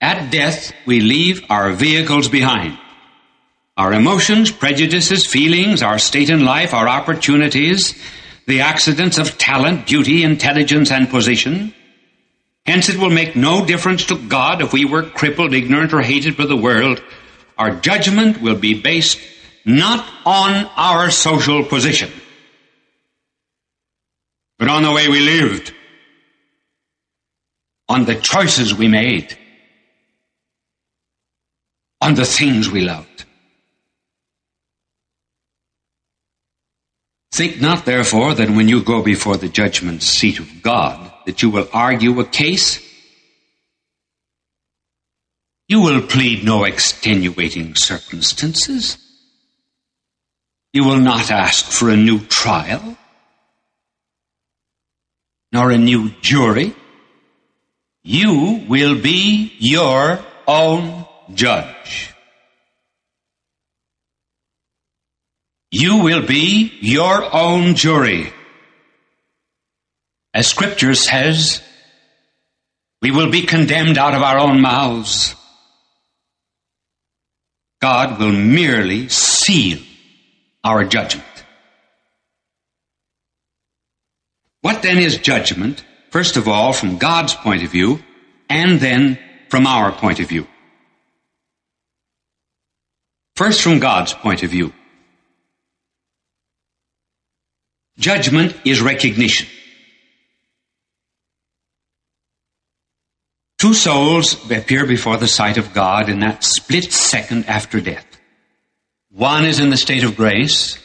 At 0.00 0.30
death, 0.30 0.72
we 0.86 1.00
leave 1.00 1.44
our 1.50 1.72
vehicles 1.72 2.28
behind. 2.28 2.78
Our 3.76 3.92
emotions, 3.92 4.50
prejudices, 4.50 5.26
feelings, 5.26 5.82
our 5.82 5.98
state 5.98 6.30
in 6.30 6.46
life, 6.46 6.72
our 6.72 6.88
opportunities, 6.88 7.94
the 8.46 8.60
accidents 8.60 9.18
of 9.18 9.38
talent, 9.38 9.86
beauty, 9.86 10.22
intelligence, 10.22 10.90
and 10.90 11.08
position. 11.08 11.74
Hence 12.66 12.88
it 12.88 12.98
will 12.98 13.10
make 13.10 13.36
no 13.36 13.64
difference 13.64 14.06
to 14.06 14.16
God 14.16 14.62
if 14.62 14.72
we 14.72 14.84
were 14.84 15.02
crippled, 15.02 15.54
ignorant, 15.54 15.92
or 15.92 16.00
hated 16.00 16.36
by 16.36 16.46
the 16.46 16.56
world. 16.56 17.02
Our 17.58 17.76
judgment 17.76 18.40
will 18.40 18.56
be 18.56 18.80
based 18.80 19.18
not 19.64 20.06
on 20.26 20.66
our 20.76 21.10
social 21.10 21.64
position, 21.64 22.10
but 24.58 24.68
on 24.68 24.82
the 24.82 24.92
way 24.92 25.08
we 25.08 25.20
lived, 25.20 25.72
on 27.88 28.04
the 28.04 28.14
choices 28.14 28.74
we 28.74 28.88
made, 28.88 29.38
on 32.00 32.14
the 32.14 32.24
things 32.24 32.68
we 32.68 32.82
loved. 32.82 33.24
Think 37.34 37.60
not, 37.60 37.84
therefore, 37.84 38.32
that 38.34 38.48
when 38.48 38.68
you 38.68 38.80
go 38.80 39.02
before 39.02 39.36
the 39.36 39.48
judgment 39.48 40.04
seat 40.04 40.38
of 40.38 40.62
God, 40.62 41.12
that 41.26 41.42
you 41.42 41.50
will 41.50 41.68
argue 41.72 42.20
a 42.20 42.24
case. 42.24 42.80
You 45.66 45.80
will 45.80 46.00
plead 46.02 46.44
no 46.44 46.62
extenuating 46.62 47.74
circumstances. 47.74 48.98
You 50.72 50.84
will 50.84 51.00
not 51.00 51.32
ask 51.32 51.64
for 51.64 51.90
a 51.90 51.96
new 51.96 52.20
trial, 52.20 52.96
nor 55.50 55.72
a 55.72 55.76
new 55.76 56.10
jury. 56.20 56.72
You 58.04 58.64
will 58.68 58.94
be 59.02 59.54
your 59.58 60.20
own 60.46 61.04
judge. 61.34 62.13
You 65.76 66.04
will 66.04 66.24
be 66.24 66.72
your 66.80 67.34
own 67.34 67.74
jury. 67.74 68.32
As 70.32 70.46
scripture 70.46 70.94
says, 70.94 71.60
we 73.02 73.10
will 73.10 73.28
be 73.28 73.42
condemned 73.42 73.98
out 73.98 74.14
of 74.14 74.22
our 74.22 74.38
own 74.38 74.60
mouths. 74.60 75.34
God 77.82 78.20
will 78.20 78.30
merely 78.30 79.08
seal 79.08 79.80
our 80.62 80.84
judgment. 80.84 81.44
What 84.60 84.80
then 84.82 84.98
is 84.98 85.18
judgment? 85.18 85.84
First 86.10 86.36
of 86.36 86.46
all, 86.46 86.72
from 86.72 86.98
God's 86.98 87.34
point 87.34 87.64
of 87.64 87.72
view, 87.72 87.98
and 88.48 88.78
then 88.78 89.18
from 89.48 89.66
our 89.66 89.90
point 89.90 90.20
of 90.20 90.28
view. 90.28 90.46
First, 93.34 93.60
from 93.60 93.80
God's 93.80 94.14
point 94.14 94.44
of 94.44 94.50
view. 94.50 94.72
Judgment 97.98 98.56
is 98.64 98.80
recognition. 98.80 99.48
Two 103.58 103.72
souls 103.72 104.34
appear 104.50 104.84
before 104.84 105.16
the 105.16 105.28
sight 105.28 105.56
of 105.56 105.72
God 105.72 106.08
in 106.08 106.20
that 106.20 106.44
split 106.44 106.92
second 106.92 107.46
after 107.46 107.80
death. 107.80 108.04
One 109.10 109.44
is 109.44 109.60
in 109.60 109.70
the 109.70 109.76
state 109.76 110.04
of 110.04 110.16
grace, 110.16 110.76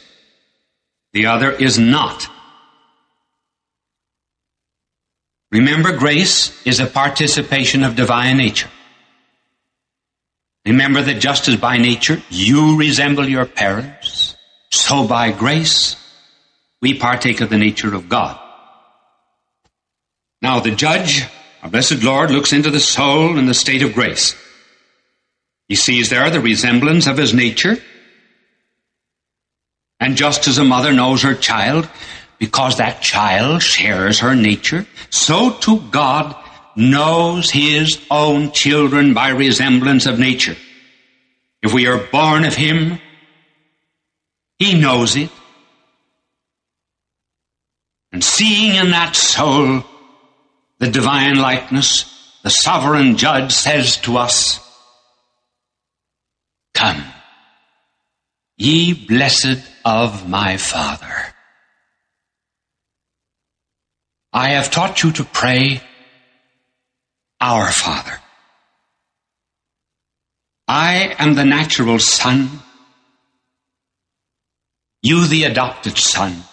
the 1.12 1.26
other 1.26 1.50
is 1.50 1.78
not. 1.78 2.28
Remember, 5.50 5.96
grace 5.96 6.64
is 6.64 6.78
a 6.78 6.86
participation 6.86 7.82
of 7.82 7.96
divine 7.96 8.36
nature. 8.36 8.70
Remember 10.64 11.02
that 11.02 11.20
just 11.20 11.48
as 11.48 11.56
by 11.56 11.76
nature 11.76 12.22
you 12.30 12.78
resemble 12.78 13.28
your 13.28 13.46
parents, 13.46 14.36
so 14.70 15.06
by 15.06 15.32
grace 15.32 15.96
we 16.80 16.98
partake 16.98 17.40
of 17.40 17.50
the 17.50 17.58
nature 17.58 17.94
of 17.94 18.08
God. 18.08 18.38
Now 20.42 20.60
the 20.60 20.70
judge, 20.70 21.26
our 21.62 21.70
blessed 21.70 22.02
Lord, 22.02 22.30
looks 22.30 22.52
into 22.52 22.70
the 22.70 22.80
soul 22.80 23.38
in 23.38 23.46
the 23.46 23.54
state 23.54 23.82
of 23.82 23.94
grace. 23.94 24.34
He 25.68 25.74
sees 25.74 26.10
there 26.10 26.30
the 26.30 26.40
resemblance 26.40 27.06
of 27.06 27.16
his 27.16 27.34
nature. 27.34 27.76
And 30.00 30.16
just 30.16 30.48
as 30.48 30.58
a 30.58 30.64
mother 30.64 30.92
knows 30.92 31.22
her 31.22 31.34
child, 31.34 31.88
because 32.38 32.78
that 32.78 33.02
child 33.02 33.62
shares 33.62 34.20
her 34.20 34.34
nature, 34.34 34.86
so 35.10 35.52
too 35.52 35.80
God 35.90 36.34
knows 36.74 37.50
his 37.50 38.00
own 38.10 38.50
children 38.52 39.12
by 39.12 39.28
resemblance 39.28 40.06
of 40.06 40.18
nature. 40.18 40.56
If 41.62 41.74
we 41.74 41.86
are 41.86 41.98
born 41.98 42.44
of 42.44 42.54
him, 42.54 42.98
he 44.58 44.80
knows 44.80 45.16
it. 45.16 45.30
And 48.12 48.24
seeing 48.24 48.74
in 48.74 48.90
that 48.90 49.14
soul 49.14 49.84
the 50.78 50.90
divine 50.90 51.36
likeness, 51.36 52.38
the 52.42 52.50
sovereign 52.50 53.16
judge 53.16 53.52
says 53.52 53.98
to 53.98 54.16
us, 54.16 54.58
Come, 56.74 57.04
ye 58.56 58.94
blessed 58.94 59.62
of 59.84 60.28
my 60.28 60.56
Father. 60.56 61.14
I 64.32 64.50
have 64.50 64.70
taught 64.70 65.02
you 65.02 65.12
to 65.12 65.24
pray, 65.24 65.82
Our 67.40 67.70
Father. 67.70 68.20
I 70.68 71.16
am 71.18 71.34
the 71.34 71.44
natural 71.44 71.98
son, 71.98 72.60
you 75.02 75.26
the 75.26 75.44
adopted 75.44 75.98
son. 75.98 76.44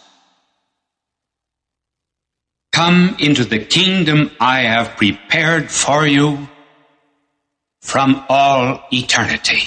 Come 2.77 3.15
into 3.17 3.43
the 3.43 3.57
kingdom 3.57 4.29
I 4.39 4.61
have 4.61 4.97
prepared 4.97 5.71
for 5.71 6.05
you 6.05 6.47
from 7.81 8.23
all 8.29 8.83
eternity. 8.93 9.63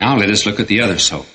Now 0.00 0.16
let 0.16 0.30
us 0.30 0.46
look 0.46 0.60
at 0.60 0.68
the 0.68 0.82
other 0.82 0.98
soul. 0.98 1.26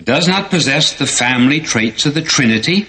It 0.00 0.04
does 0.04 0.26
not 0.26 0.50
possess 0.50 0.94
the 0.94 1.06
family 1.06 1.60
traits 1.60 2.04
of 2.04 2.14
the 2.14 2.22
Trinity 2.22 2.88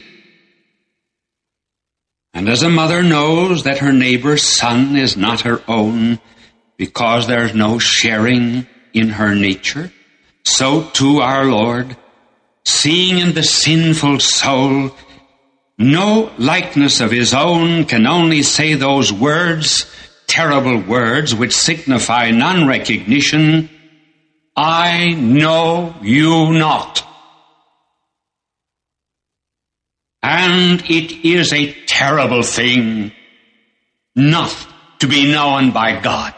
And 2.37 2.49
as 2.49 2.61
a 2.61 2.69
mother 2.69 3.01
knows 3.01 3.63
that 3.63 3.79
her 3.79 3.91
neighbor's 3.91 4.43
son 4.43 4.95
is 4.95 5.17
not 5.17 5.41
her 5.41 5.63
own 5.67 6.19
because 6.77 7.25
there's 7.25 7.55
no 7.55 7.79
sharing 7.79 8.67
in 8.93 9.09
her 9.09 9.33
nature, 9.33 9.91
so 10.47 10.83
too 10.91 11.19
our 11.19 11.45
Lord, 11.45 11.95
seeing 12.65 13.19
in 13.19 13.33
the 13.33 13.43
sinful 13.43 14.19
soul 14.19 14.91
no 15.77 16.31
likeness 16.37 17.01
of 17.01 17.11
his 17.11 17.33
own, 17.33 17.85
can 17.85 18.07
only 18.07 18.41
say 18.41 18.73
those 18.73 19.13
words, 19.13 19.85
terrible 20.25 20.79
words, 20.79 21.35
which 21.35 21.55
signify 21.55 22.31
non 22.31 22.67
recognition 22.67 23.69
I 24.55 25.13
know 25.13 25.93
you 26.01 26.51
not. 26.51 27.03
And 30.23 30.81
it 30.89 31.11
is 31.23 31.53
a 31.53 31.73
terrible 31.85 32.41
thing 32.41 33.11
not 34.15 34.55
to 34.99 35.07
be 35.07 35.31
known 35.31 35.71
by 35.71 36.01
God. 36.01 36.33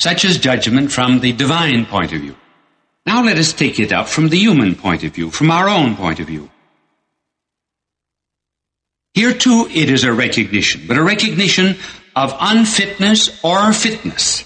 Such 0.00 0.24
is 0.24 0.38
judgment 0.38 0.90
from 0.90 1.20
the 1.20 1.32
divine 1.32 1.84
point 1.84 2.14
of 2.14 2.22
view. 2.22 2.34
Now 3.04 3.22
let 3.22 3.36
us 3.36 3.52
take 3.52 3.78
it 3.78 3.92
up 3.92 4.08
from 4.08 4.30
the 4.30 4.38
human 4.38 4.74
point 4.74 5.04
of 5.04 5.14
view, 5.14 5.30
from 5.30 5.50
our 5.50 5.68
own 5.68 5.94
point 5.94 6.20
of 6.20 6.26
view. 6.26 6.48
Here 9.12 9.34
too 9.34 9.68
it 9.70 9.90
is 9.90 10.04
a 10.04 10.12
recognition, 10.12 10.86
but 10.88 10.96
a 10.96 11.02
recognition 11.02 11.76
of 12.16 12.34
unfitness 12.40 13.44
or 13.44 13.74
fitness. 13.74 14.44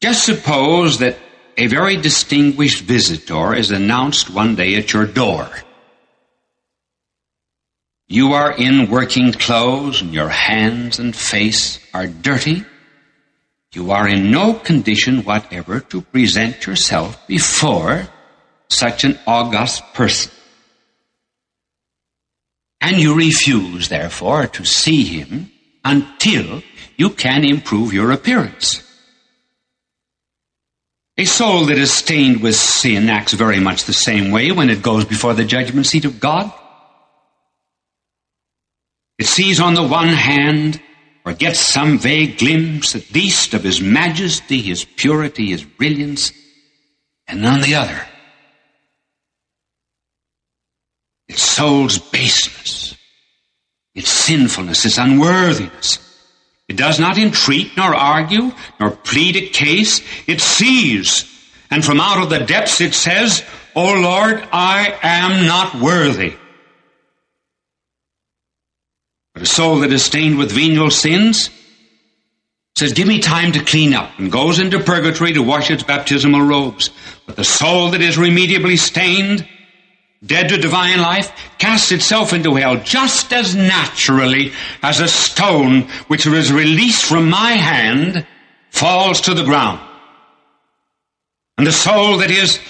Just 0.00 0.24
suppose 0.24 1.00
that 1.00 1.18
a 1.58 1.66
very 1.66 1.96
distinguished 1.98 2.80
visitor 2.80 3.54
is 3.54 3.70
announced 3.70 4.30
one 4.30 4.56
day 4.56 4.76
at 4.76 4.94
your 4.94 5.04
door. 5.04 5.50
You 8.12 8.34
are 8.34 8.52
in 8.52 8.90
working 8.90 9.32
clothes 9.32 10.02
and 10.02 10.12
your 10.12 10.28
hands 10.28 10.98
and 10.98 11.16
face 11.16 11.80
are 11.94 12.06
dirty. 12.06 12.62
You 13.72 13.90
are 13.92 14.06
in 14.06 14.30
no 14.30 14.52
condition 14.52 15.24
whatever 15.24 15.80
to 15.80 16.02
present 16.02 16.66
yourself 16.66 17.26
before 17.26 18.06
such 18.68 19.04
an 19.04 19.18
august 19.26 19.94
person. 19.94 20.30
And 22.82 22.98
you 22.98 23.14
refuse, 23.14 23.88
therefore, 23.88 24.46
to 24.48 24.64
see 24.66 25.04
him 25.04 25.50
until 25.82 26.62
you 26.98 27.08
can 27.08 27.46
improve 27.46 27.94
your 27.94 28.12
appearance. 28.12 28.82
A 31.16 31.24
soul 31.24 31.64
that 31.64 31.78
is 31.78 31.90
stained 31.90 32.42
with 32.42 32.56
sin 32.56 33.08
acts 33.08 33.32
very 33.32 33.58
much 33.58 33.84
the 33.84 33.94
same 33.94 34.30
way 34.30 34.52
when 34.52 34.68
it 34.68 34.82
goes 34.82 35.06
before 35.06 35.32
the 35.32 35.46
judgment 35.46 35.86
seat 35.86 36.04
of 36.04 36.20
God. 36.20 36.52
It 39.22 39.26
sees 39.26 39.60
on 39.60 39.74
the 39.74 39.84
one 39.84 40.08
hand, 40.08 40.82
or 41.24 41.32
gets 41.32 41.60
some 41.60 41.96
vague 41.96 42.38
glimpse 42.38 42.96
at 42.96 43.14
least 43.14 43.54
of 43.54 43.62
his 43.62 43.80
majesty, 43.80 44.60
his 44.60 44.84
purity, 44.84 45.50
his 45.50 45.62
brilliance, 45.62 46.32
and 47.28 47.46
on 47.46 47.60
the 47.60 47.76
other, 47.76 48.04
its 51.28 51.40
soul's 51.40 51.98
baseness, 51.98 52.96
its 53.94 54.10
sinfulness, 54.10 54.84
its 54.84 54.98
unworthiness. 54.98 56.00
It 56.66 56.76
does 56.76 56.98
not 56.98 57.16
entreat, 57.16 57.76
nor 57.76 57.94
argue, 57.94 58.50
nor 58.80 58.90
plead 58.90 59.36
a 59.36 59.46
case. 59.50 60.00
It 60.26 60.40
sees, 60.40 61.30
and 61.70 61.84
from 61.84 62.00
out 62.00 62.20
of 62.20 62.28
the 62.28 62.40
depths 62.40 62.80
it 62.80 62.92
says, 62.92 63.44
O 63.76 63.84
Lord, 63.84 64.42
I 64.50 64.98
am 65.00 65.46
not 65.46 65.76
worthy. 65.76 66.34
But 69.31 69.31
a 69.42 69.46
soul 69.46 69.80
that 69.80 69.92
is 69.92 70.04
stained 70.04 70.38
with 70.38 70.52
venial 70.52 70.90
sins 70.90 71.50
says, 72.76 72.92
Give 72.92 73.08
me 73.08 73.18
time 73.18 73.52
to 73.52 73.64
clean 73.64 73.92
up, 73.92 74.16
and 74.18 74.30
goes 74.30 74.60
into 74.60 74.78
purgatory 74.78 75.32
to 75.32 75.42
wash 75.42 75.70
its 75.70 75.82
baptismal 75.82 76.42
robes. 76.42 76.90
But 77.26 77.36
the 77.36 77.44
soul 77.44 77.90
that 77.90 78.00
is 78.00 78.16
remediably 78.16 78.76
stained, 78.76 79.46
dead 80.24 80.48
to 80.50 80.58
divine 80.58 81.00
life, 81.00 81.32
casts 81.58 81.90
itself 81.90 82.32
into 82.32 82.54
hell 82.54 82.76
just 82.76 83.32
as 83.32 83.56
naturally 83.56 84.52
as 84.80 85.00
a 85.00 85.08
stone 85.08 85.82
which 86.06 86.24
is 86.24 86.52
released 86.52 87.04
from 87.04 87.28
my 87.28 87.52
hand 87.52 88.24
falls 88.70 89.22
to 89.22 89.34
the 89.34 89.44
ground. 89.44 89.80
And 91.58 91.66
the 91.66 91.72
soul 91.72 92.18
that 92.18 92.30
is 92.30 92.60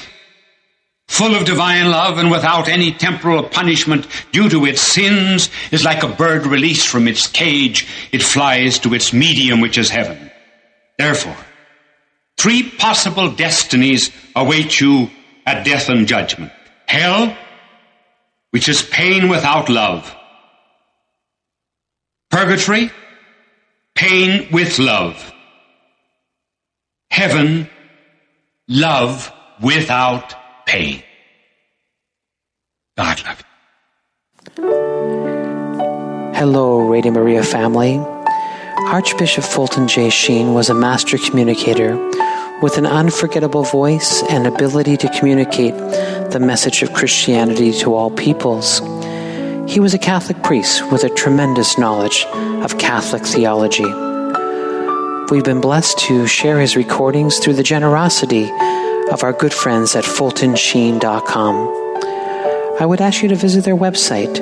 full 1.09 1.35
of 1.35 1.45
divine 1.45 1.91
love 1.91 2.19
and 2.19 2.31
without 2.31 2.69
any 2.69 2.93
temporal 2.93 3.43
punishment 3.43 4.07
due 4.33 4.49
to 4.49 4.65
its 4.65 4.81
sins, 4.81 5.51
is 5.71 5.85
like 5.85 6.03
a 6.03 6.09
bird 6.09 6.47
released 6.47 6.89
from 6.89 7.07
its 7.07 7.27
cage. 7.27 7.87
It 8.13 8.23
flies 8.23 8.79
to 8.81 8.95
its 8.95 9.13
medium, 9.13 9.61
which 9.61 9.79
is 9.79 9.91
heaven. 9.91 10.31
Therefore, 10.99 11.37
three 12.39 12.71
possible 12.71 13.31
destinies 13.31 14.11
await 14.35 14.81
you 14.81 15.11
at 15.45 15.65
death 15.65 15.89
and 15.89 16.07
judgment. 16.07 16.53
Hell, 16.87 17.37
which 18.51 18.69
is 18.69 18.83
pain 18.83 19.29
without 19.29 19.69
love. 19.69 20.15
Purgatory, 22.31 22.91
pain 23.95 24.49
with 24.53 24.79
love. 24.79 25.33
Heaven, 27.11 27.69
love 28.69 29.31
without 29.61 30.35
pain. 30.67 31.03
God 32.97 33.23
love 33.25 33.39
you. 33.39 33.45
Hello, 36.35 36.89
Radio 36.89 37.13
Maria 37.13 37.43
family. 37.43 37.99
Archbishop 38.91 39.45
Fulton 39.45 39.87
J. 39.89 40.11
Sheen 40.11 40.55
was 40.55 40.69
a 40.69 40.75
master 40.75 41.17
communicator 41.17 41.97
with 42.61 42.79
an 42.79 42.87
unforgettable 42.87 43.65
voice 43.65 44.23
and 44.29 44.47
ability 44.47 44.97
to 44.99 45.09
communicate 45.19 45.75
the 46.33 46.41
message 46.41 46.83
of 46.83 46.93
Christianity 46.93 47.73
to 47.73 47.95
all 47.95 48.11
peoples. 48.11 48.81
He 49.71 49.81
was 49.81 49.95
a 49.95 49.99
Catholic 49.99 50.43
priest 50.43 50.91
with 50.91 51.05
a 51.05 51.09
tremendous 51.11 51.79
knowledge 51.79 52.25
of 52.65 52.79
Catholic 52.79 53.25
theology. 53.25 53.85
We've 55.31 55.45
been 55.45 55.61
blessed 55.61 55.99
to 56.01 56.27
share 56.27 56.61
his 56.61 56.77
recordings 56.77 57.39
through 57.39 57.55
the 57.55 57.63
generosity 57.63 58.51
of 59.13 59.23
our 59.23 59.33
good 59.33 59.53
friends 59.53 59.95
at 59.95 60.05
FultonSheen.com. 60.05 61.55
I 62.81 62.87
would 62.87 63.03
ask 63.03 63.23
you 63.23 63.29
to 63.29 63.37
visit 63.37 63.65
their 63.65 63.77
website 63.77 64.35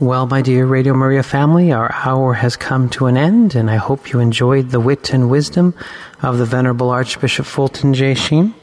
Well, 0.01 0.27
my 0.27 0.41
dear 0.41 0.65
Radio 0.65 0.93
Maria 0.93 1.23
family, 1.23 1.71
our 1.71 1.89
hour 1.93 2.33
has 2.33 2.57
come 2.57 2.89
to 2.89 3.05
an 3.05 3.15
end, 3.15 3.55
and 3.55 3.71
I 3.71 3.77
hope 3.77 4.11
you 4.11 4.19
enjoyed 4.19 4.71
the 4.71 4.79
wit 4.81 5.13
and 5.13 5.29
wisdom 5.29 5.73
of 6.21 6.37
the 6.37 6.43
Venerable 6.43 6.89
Archbishop 6.89 7.45
Fulton 7.45 7.93
J. 7.93 8.13
Sheen. 8.13 8.53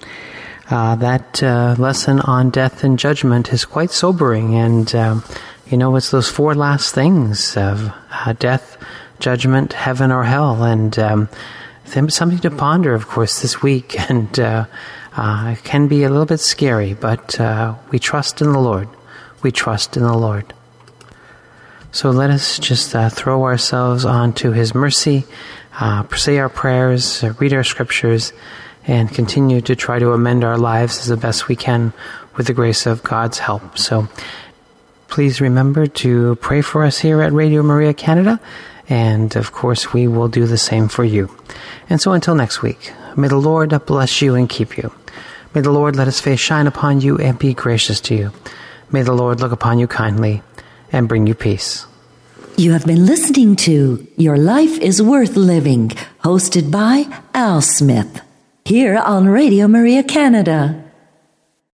Uh, 0.68 0.95
that 0.97 1.43
uh, 1.43 1.74
lesson 1.78 2.20
on 2.20 2.51
death 2.51 2.85
and 2.85 2.99
judgment 2.99 3.51
is 3.51 3.64
quite 3.64 3.93
sobering, 3.93 4.57
and 4.57 4.95
um, 4.95 5.24
you 5.66 5.78
know, 5.78 5.97
it's 5.97 6.11
those 6.11 6.28
four 6.28 6.55
last 6.55 6.95
things 6.95 7.57
of 7.57 7.91
uh, 8.11 8.35
death, 8.35 8.76
judgment, 9.18 9.72
heaven, 9.72 10.12
or 10.12 10.24
hell, 10.24 10.62
and 10.62 10.99
um, 10.99 11.30
something 11.87 12.41
to 12.41 12.51
ponder, 12.51 12.93
of 12.93 13.09
course, 13.09 13.41
this 13.41 13.62
week, 13.62 13.99
and 14.11 14.39
uh, 14.39 14.66
uh, 15.16 15.55
it 15.57 15.64
can 15.64 15.89
be 15.89 16.05
a 16.05 16.11
little 16.11 16.26
bit 16.26 16.41
scary, 16.41 16.93
but 16.93 17.41
uh, 17.41 17.74
we 17.91 17.99
trust 17.99 18.43
in 18.43 18.53
the 18.53 18.61
Lord. 18.61 18.87
We 19.43 19.51
trust 19.51 19.97
in 19.97 20.03
the 20.03 20.18
Lord. 20.18 20.53
So 21.95 22.11
let 22.11 22.30
us 22.30 22.59
just 22.59 22.97
uh, 22.97 23.11
throw 23.11 23.45
ourselves 23.45 24.07
onto 24.07 24.53
His 24.53 24.74
mercy, 24.74 25.26
uh, 25.78 26.05
say 26.16 26.38
our 26.38 26.49
prayers, 26.49 27.22
read 27.38 27.53
our 27.53 27.64
scriptures, 27.64 28.32
and 28.86 29.12
continue 29.12 29.61
to 29.61 29.76
try 29.76 29.99
to 29.99 30.12
amend 30.12 30.43
our 30.43 30.57
lives 30.57 31.01
as 31.01 31.09
the 31.09 31.18
best 31.18 31.49
we 31.49 31.55
can 31.55 31.93
with 32.34 32.47
the 32.47 32.55
grace 32.55 32.86
of 32.86 33.03
God's 33.03 33.38
help. 33.38 33.76
So 33.76 34.09
please 35.09 35.43
remember 35.43 35.86
to 35.86 36.36
pray 36.36 36.62
for 36.62 36.82
us 36.82 36.99
here 36.99 37.20
at 37.20 37.34
Radio 37.34 37.62
Maria 37.62 37.93
Canada, 37.93 38.40
and 38.88 39.36
of 39.36 39.53
course, 39.53 39.93
we 39.93 40.09
will 40.09 40.28
do 40.28 40.47
the 40.47 40.57
same 40.57 40.88
for 40.88 41.05
you. 41.05 41.28
And 41.90 42.01
so 42.01 42.12
until 42.12 42.34
next 42.34 42.62
week, 42.62 42.90
may 43.18 43.28
the 43.28 43.36
Lord 43.36 43.78
bless 43.84 44.22
you 44.22 44.34
and 44.34 44.49
keep 44.49 44.78
you. 44.78 44.95
May 45.55 45.61
the 45.61 45.70
Lord 45.70 45.95
let 45.97 46.07
his 46.07 46.22
face 46.22 46.40
shine 46.40 46.66
upon 46.66 47.03
you 47.03 47.18
and 47.18 47.38
be 47.38 47.53
gracious 47.53 48.01
to 48.01 48.14
you. 48.14 48.32
May 48.90 49.03
the 49.03 49.12
Lord 49.12 49.40
look 49.40 49.53
upon 49.53 49.78
you 49.78 49.86
kindly 49.86 50.43
and 50.93 51.09
bring 51.09 51.26
you 51.26 51.34
peace. 51.34 51.86
You 52.57 52.72
have 52.72 52.86
been 52.86 53.07
listening 53.07 53.57
to 53.57 54.07
Your 54.16 54.36
Life 54.36 54.78
is 54.78 55.03
Worth 55.03 55.36
Living, 55.36 55.88
hosted 56.22 56.70
by 56.70 57.07
Al 57.34 57.62
Smith, 57.62 58.20
here 58.64 58.99
on 58.99 59.26
Radio 59.28 59.66
Maria 59.66 60.03
Canada. 60.03 60.84